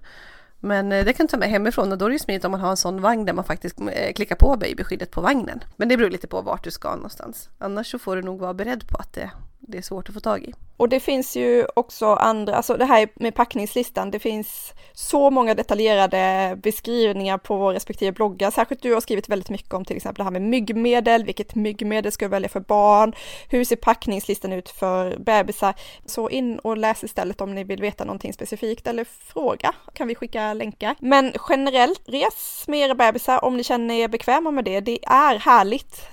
Men 0.63 0.91
eh, 0.91 1.05
det 1.05 1.13
kan 1.13 1.25
du 1.25 1.31
ta 1.31 1.37
med 1.37 1.49
hemifrån 1.49 1.91
och 1.91 1.97
då 1.97 2.05
är 2.05 2.09
det 2.09 2.15
ju 2.15 2.19
smidigt 2.19 2.45
om 2.45 2.51
man 2.51 2.59
har 2.59 2.69
en 2.69 2.77
sån 2.77 3.01
vagn 3.01 3.25
där 3.25 3.33
man 3.33 3.45
faktiskt 3.45 3.81
eh, 3.81 4.13
klickar 4.13 4.35
på 4.35 4.57
babyskyddet 4.57 5.11
på 5.11 5.21
vagnen. 5.21 5.63
Men 5.75 5.89
det 5.89 5.97
beror 5.97 6.09
lite 6.09 6.27
på 6.27 6.41
vart 6.41 6.63
du 6.63 6.71
ska 6.71 6.95
någonstans. 6.95 7.49
Annars 7.57 7.91
så 7.91 7.99
får 7.99 8.15
du 8.15 8.21
nog 8.21 8.39
vara 8.39 8.53
beredd 8.53 8.87
på 8.87 8.97
att 8.97 9.13
det, 9.13 9.31
det 9.61 9.77
är 9.77 9.81
svårt 9.81 10.09
att 10.09 10.13
få 10.13 10.19
tag 10.19 10.43
i. 10.43 10.53
Och 10.77 10.89
det 10.89 10.99
finns 10.99 11.35
ju 11.35 11.65
också 11.75 12.05
andra, 12.05 12.55
alltså 12.55 12.77
det 12.77 12.85
här 12.85 13.07
med 13.15 13.35
packningslistan, 13.35 14.11
det 14.11 14.19
finns 14.19 14.73
så 14.93 15.29
många 15.29 15.55
detaljerade 15.55 16.55
beskrivningar 16.63 17.37
på 17.37 17.57
våra 17.57 17.73
respektive 17.73 18.11
bloggar. 18.11 18.51
Särskilt 18.51 18.81
du 18.81 18.93
har 18.93 19.01
skrivit 19.01 19.29
väldigt 19.29 19.49
mycket 19.49 19.73
om 19.73 19.85
till 19.85 19.95
exempel 19.95 20.19
det 20.19 20.23
här 20.23 20.31
med 20.31 20.41
myggmedel, 20.41 21.25
vilket 21.25 21.55
myggmedel 21.55 22.11
ska 22.11 22.25
du 22.25 22.29
välja 22.29 22.49
för 22.49 22.59
barn, 22.59 23.13
hur 23.49 23.63
ser 23.63 23.75
packningslistan 23.75 24.53
ut 24.53 24.69
för 24.69 25.17
bebisar? 25.17 25.73
Så 26.05 26.29
in 26.29 26.59
och 26.59 26.77
läs 26.77 27.03
istället 27.03 27.41
om 27.41 27.55
ni 27.55 27.63
vill 27.63 27.81
veta 27.81 28.05
någonting 28.05 28.33
specifikt 28.33 28.87
eller 28.87 29.03
fråga, 29.03 29.73
kan 29.93 30.07
vi 30.07 30.15
skicka 30.15 30.53
länkar. 30.53 30.95
Men 30.99 31.33
generellt, 31.49 32.01
res 32.05 32.63
med 32.67 32.79
era 32.79 32.95
bebisar 32.95 33.45
om 33.45 33.57
ni 33.57 33.63
känner 33.63 33.95
er 33.95 34.07
bekväma 34.07 34.51
med 34.51 34.65
det. 34.65 34.79
Det 34.79 34.99
är 35.05 35.39
härligt 35.39 36.07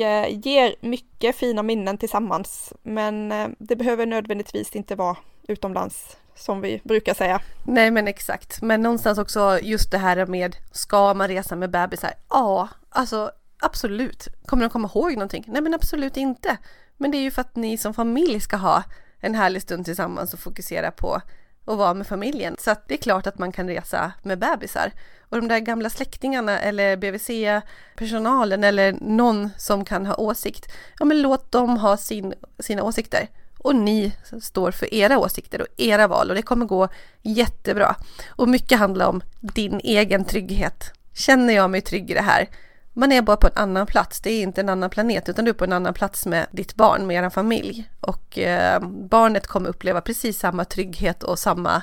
Eh, 0.00 0.38
ger 0.46 0.74
mycket 0.80 1.36
fina 1.36 1.62
minnen 1.62 1.98
tillsammans. 1.98 2.72
Men 2.82 3.32
eh, 3.32 3.48
det 3.58 3.76
behöver 3.76 4.06
nödvändigtvis 4.06 4.76
inte 4.76 4.94
vara 4.94 5.16
utomlands 5.48 6.16
som 6.34 6.60
vi 6.60 6.80
brukar 6.84 7.14
säga. 7.14 7.40
Nej 7.64 7.90
men 7.90 8.08
exakt, 8.08 8.62
men 8.62 8.82
någonstans 8.82 9.18
också 9.18 9.58
just 9.62 9.90
det 9.90 9.98
här 9.98 10.26
med 10.26 10.56
ska 10.72 11.14
man 11.14 11.28
resa 11.28 11.56
med 11.56 11.70
bebisar? 11.70 12.12
Ja, 12.28 12.68
alltså 12.88 13.30
absolut. 13.60 14.28
Kommer 14.46 14.62
de 14.62 14.70
komma 14.70 14.90
ihåg 14.94 15.12
någonting? 15.12 15.44
Nej 15.46 15.62
men 15.62 15.74
absolut 15.74 16.16
inte. 16.16 16.56
Men 16.96 17.10
det 17.10 17.16
är 17.16 17.22
ju 17.22 17.30
för 17.30 17.40
att 17.40 17.56
ni 17.56 17.78
som 17.78 17.94
familj 17.94 18.40
ska 18.40 18.56
ha 18.56 18.82
en 19.20 19.34
härlig 19.34 19.62
stund 19.62 19.84
tillsammans 19.84 20.34
och 20.34 20.40
fokusera 20.40 20.90
på 20.90 21.20
och 21.64 21.76
vara 21.78 21.94
med 21.94 22.06
familjen. 22.06 22.56
Så 22.58 22.70
att 22.70 22.88
det 22.88 22.94
är 22.94 22.98
klart 22.98 23.26
att 23.26 23.38
man 23.38 23.52
kan 23.52 23.68
resa 23.68 24.12
med 24.22 24.38
bebisar. 24.38 24.92
Och 25.20 25.36
de 25.36 25.48
där 25.48 25.58
gamla 25.58 25.90
släktingarna 25.90 26.60
eller 26.60 26.96
BVC-personalen 26.96 28.64
eller 28.64 28.92
någon 29.00 29.50
som 29.58 29.84
kan 29.84 30.06
ha 30.06 30.16
åsikt, 30.16 30.72
ja 30.98 31.04
men 31.04 31.22
låt 31.22 31.52
dem 31.52 31.76
ha 31.76 31.96
sin, 31.96 32.34
sina 32.58 32.82
åsikter. 32.82 33.28
Och 33.58 33.76
ni 33.76 34.12
står 34.42 34.70
för 34.70 34.94
era 34.94 35.18
åsikter 35.18 35.60
och 35.60 35.66
era 35.76 36.08
val 36.08 36.28
och 36.30 36.34
det 36.34 36.42
kommer 36.42 36.66
gå 36.66 36.88
jättebra. 37.22 37.96
Och 38.28 38.48
mycket 38.48 38.78
handlar 38.78 39.06
om 39.06 39.22
din 39.40 39.80
egen 39.84 40.24
trygghet. 40.24 40.92
Känner 41.14 41.54
jag 41.54 41.70
mig 41.70 41.80
trygg 41.80 42.10
i 42.10 42.14
det 42.14 42.22
här? 42.22 42.48
Man 42.94 43.12
är 43.12 43.22
bara 43.22 43.36
på 43.36 43.46
en 43.46 43.52
annan 43.56 43.86
plats, 43.86 44.20
det 44.20 44.30
är 44.30 44.42
inte 44.42 44.60
en 44.60 44.68
annan 44.68 44.90
planet 44.90 45.28
utan 45.28 45.44
du 45.44 45.48
är 45.48 45.54
på 45.54 45.64
en 45.64 45.72
annan 45.72 45.94
plats 45.94 46.26
med 46.26 46.46
ditt 46.50 46.74
barn, 46.74 47.06
med 47.06 47.24
er 47.24 47.30
familj. 47.30 47.90
Och 48.00 48.38
eh, 48.38 48.80
barnet 48.88 49.46
kommer 49.46 49.68
uppleva 49.68 50.00
precis 50.00 50.38
samma 50.38 50.64
trygghet 50.64 51.22
och 51.22 51.38
samma 51.38 51.82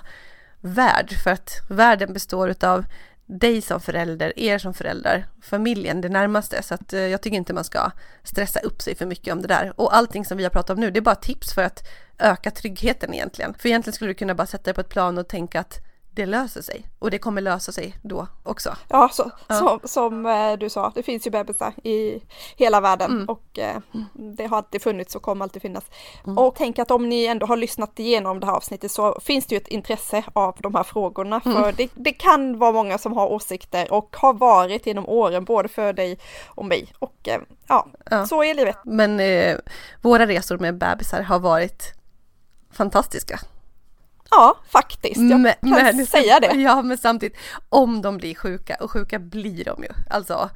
värld 0.62 1.14
för 1.24 1.32
att 1.32 1.52
världen 1.70 2.14
består 2.14 2.50
utav 2.50 2.86
dig 3.26 3.62
som 3.62 3.82
förälder, 3.82 4.40
er 4.40 4.58
som 4.58 4.74
föräldrar, 4.74 5.28
familjen, 5.42 6.02
det 6.02 6.10
närmaste. 6.10 6.64
Så 6.64 6.74
att 6.74 6.94
eh, 6.94 7.00
jag 7.00 7.22
tycker 7.22 7.38
inte 7.38 7.54
man 7.54 7.64
ska 7.64 7.92
stressa 8.24 8.60
upp 8.60 8.82
sig 8.82 8.96
för 8.96 9.06
mycket 9.06 9.34
om 9.34 9.42
det 9.42 9.48
där. 9.48 9.74
Och 9.76 9.96
allting 9.96 10.26
som 10.26 10.38
vi 10.38 10.44
har 10.44 10.52
pratat 10.52 10.70
om 10.70 10.80
nu, 10.80 10.92
det 10.92 11.00
är 11.00 11.02
bara 11.02 11.16
tips 11.16 11.54
för 11.54 11.64
att 11.64 11.88
öka 12.18 12.52
tryggheten 12.52 13.14
egentligen. 13.14 13.54
För 13.54 13.70
egentligen 13.70 13.96
skulle 13.96 14.10
du 14.10 14.16
kunna 14.16 14.36
bara 14.36 14.48
sätta 14.48 14.64
dig 14.64 14.74
på 14.74 14.82
ett 14.82 14.90
plan 14.90 15.18
och 15.18 15.28
tänka 15.28 15.60
att 15.60 15.80
det 16.12 16.26
löser 16.26 16.62
sig 16.62 16.86
och 17.00 17.12
det 17.12 17.20
kommer 17.20 17.42
lösa 17.42 17.72
sig 17.72 17.96
då 18.02 18.28
också. 18.44 18.76
Ja, 18.88 19.10
så, 19.14 19.32
ja. 19.48 19.56
Som, 19.56 19.80
som 19.84 20.26
eh, 20.26 20.54
du 20.54 20.70
sa, 20.70 20.92
det 20.96 21.04
finns 21.04 21.28
ju 21.28 21.32
bebisar 21.32 21.74
i 21.84 22.22
hela 22.56 22.82
världen 22.82 23.12
mm. 23.12 23.30
och 23.30 23.60
eh, 23.60 23.78
mm. 23.94 24.36
det 24.36 24.46
har 24.46 24.58
alltid 24.58 24.82
funnits 24.82 25.16
och 25.16 25.22
kommer 25.22 25.46
alltid 25.46 25.62
finnas. 25.62 25.84
Mm. 26.26 26.38
Och 26.38 26.56
tänk 26.58 26.80
att 26.80 26.92
om 26.92 27.10
ni 27.10 27.26
ändå 27.26 27.46
har 27.46 27.58
lyssnat 27.58 28.00
igenom 28.00 28.40
det 28.40 28.46
här 28.46 28.54
avsnittet 28.54 28.92
så 28.92 29.20
finns 29.22 29.46
det 29.46 29.56
ju 29.56 29.58
ett 29.58 29.68
intresse 29.68 30.24
av 30.34 30.56
de 30.60 30.76
här 30.76 30.84
frågorna 30.84 31.42
mm. 31.46 31.58
för 31.58 31.72
det, 31.72 31.90
det, 31.96 32.14
kan 32.14 32.60
vara 32.60 32.72
många 32.72 32.98
som 32.98 33.14
har 33.14 33.28
åsikter 33.28 33.94
och 33.94 34.16
har 34.20 34.34
varit 34.34 34.86
genom 34.86 35.10
åren 35.10 35.46
både 35.46 35.70
för 35.70 35.94
dig 35.94 36.20
och 36.48 36.66
mig 36.66 36.94
och 37.00 37.28
eh, 37.28 37.42
ja, 37.68 37.88
ja, 38.10 38.26
så 38.26 38.44
är 38.44 38.54
livet. 38.54 38.78
Men 38.84 39.20
eh, 39.20 39.58
våra 40.02 40.28
resor 40.28 40.58
med 40.58 40.78
bebisar 40.78 41.22
har 41.22 41.40
varit 41.40 41.94
fantastiska. 42.72 43.40
Ja, 44.32 44.58
faktiskt. 44.68 45.22
Jag 45.22 45.40
men, 45.40 45.54
kan 45.62 45.70
men, 45.70 46.06
säga 46.06 46.40
det. 46.40 46.54
Ja, 46.62 46.82
men 46.82 46.98
samtidigt, 46.98 47.38
om 47.70 48.02
de 48.02 48.18
blir 48.18 48.36
sjuka, 48.36 48.78
och 48.80 48.92
sjuka 48.92 49.20
blir 49.20 49.66
de 49.66 49.84
ju, 49.84 49.90
alltså 50.10 50.50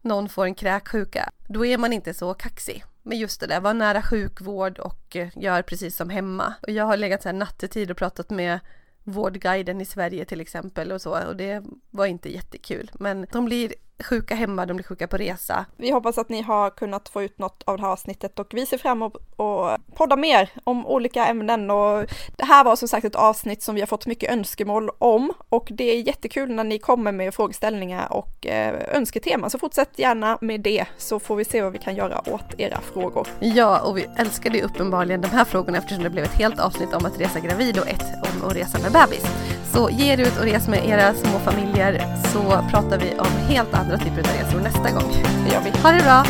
någon 0.00 0.28
får 0.28 0.44
en 0.44 0.54
kräksjuka, 0.54 1.30
då 1.48 1.66
är 1.66 1.78
man 1.78 1.92
inte 1.92 2.14
så 2.14 2.34
kaxig. 2.34 2.84
Men 3.02 3.18
just 3.18 3.40
det 3.40 3.46
där, 3.46 3.60
var 3.60 3.74
nära 3.74 4.02
sjukvård 4.02 4.78
och 4.78 5.16
eh, 5.16 5.28
gör 5.36 5.62
precis 5.62 5.96
som 5.96 6.10
hemma. 6.10 6.54
Och 6.62 6.70
jag 6.70 6.84
har 6.84 6.96
legat 6.96 7.22
så 7.22 7.28
här 7.28 7.36
nattetid 7.36 7.90
och 7.90 7.96
pratat 7.96 8.30
med 8.30 8.60
Vårdguiden 9.04 9.80
i 9.80 9.84
Sverige 9.84 10.24
till 10.24 10.40
exempel 10.40 10.92
och 10.92 11.02
så 11.02 11.26
och 11.26 11.36
det 11.36 11.64
var 11.90 12.06
inte 12.06 12.32
jättekul. 12.32 12.90
Men 12.94 13.26
de 13.32 13.44
blir 13.44 13.74
sjuka 14.04 14.34
hemma, 14.34 14.66
de 14.66 14.76
blir 14.76 14.84
sjuka 14.84 15.06
på 15.06 15.16
resa. 15.16 15.64
Vi 15.76 15.90
hoppas 15.90 16.18
att 16.18 16.28
ni 16.28 16.42
har 16.42 16.70
kunnat 16.70 17.08
få 17.08 17.22
ut 17.22 17.38
något 17.38 17.62
av 17.66 17.76
det 17.76 17.82
här 17.82 17.90
avsnittet 17.90 18.38
och 18.38 18.46
vi 18.50 18.66
ser 18.66 18.78
fram 18.78 18.98
emot 18.98 19.16
att 19.16 19.96
podda 19.96 20.16
mer 20.16 20.50
om 20.64 20.86
olika 20.86 21.26
ämnen 21.26 21.70
och 21.70 22.04
det 22.36 22.44
här 22.44 22.64
var 22.64 22.76
som 22.76 22.88
sagt 22.88 23.04
ett 23.04 23.14
avsnitt 23.14 23.62
som 23.62 23.74
vi 23.74 23.80
har 23.80 23.86
fått 23.86 24.06
mycket 24.06 24.32
önskemål 24.32 24.90
om 24.98 25.32
och 25.48 25.68
det 25.70 25.84
är 25.84 26.02
jättekul 26.02 26.54
när 26.54 26.64
ni 26.64 26.78
kommer 26.78 27.12
med 27.12 27.34
frågeställningar 27.34 28.12
och 28.12 28.46
eh, 28.46 28.96
önsketeman 28.96 29.50
så 29.50 29.58
fortsätt 29.58 29.98
gärna 29.98 30.38
med 30.40 30.60
det 30.60 30.86
så 30.96 31.18
får 31.18 31.36
vi 31.36 31.44
se 31.44 31.62
vad 31.62 31.72
vi 31.72 31.78
kan 31.78 31.96
göra 31.96 32.20
åt 32.30 32.60
era 32.60 32.80
frågor. 32.80 33.28
Ja, 33.40 33.80
och 33.80 33.98
vi 33.98 34.06
älskade 34.16 34.58
ju 34.58 34.64
uppenbarligen 34.64 35.20
de 35.20 35.28
här 35.28 35.44
frågorna 35.44 35.78
eftersom 35.78 36.04
det 36.04 36.10
blev 36.10 36.24
ett 36.24 36.38
helt 36.38 36.60
avsnitt 36.60 36.94
om 36.94 37.06
att 37.06 37.20
resa 37.20 37.40
gravid 37.40 37.78
och 37.78 37.88
ett 37.88 38.04
om 38.22 38.48
att 38.48 38.56
resa 38.56 38.78
med 38.78 38.92
bebis. 38.92 39.26
Så 39.72 39.90
ge 39.90 40.12
er 40.12 40.20
ut 40.20 40.38
och 40.38 40.44
res 40.44 40.68
med 40.68 40.88
era 40.88 41.14
små 41.14 41.38
familjer 41.38 42.16
så 42.32 42.42
pratar 42.70 42.98
vi 42.98 43.14
om 43.18 43.26
helt 43.48 43.74
andra 43.86 43.98
typer 43.98 44.18
av 44.18 44.36
resor 44.36 44.60
nästa 44.60 44.90
gång. 44.90 45.12
Det 45.44 45.54
gör 45.54 45.60
vi. 45.60 45.70
Ha 45.82 45.90
det 45.90 46.02
bra! 46.02 46.24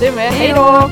Du 0.00 0.16
med, 0.16 0.32
hej 0.32 0.52
då! 0.56 0.90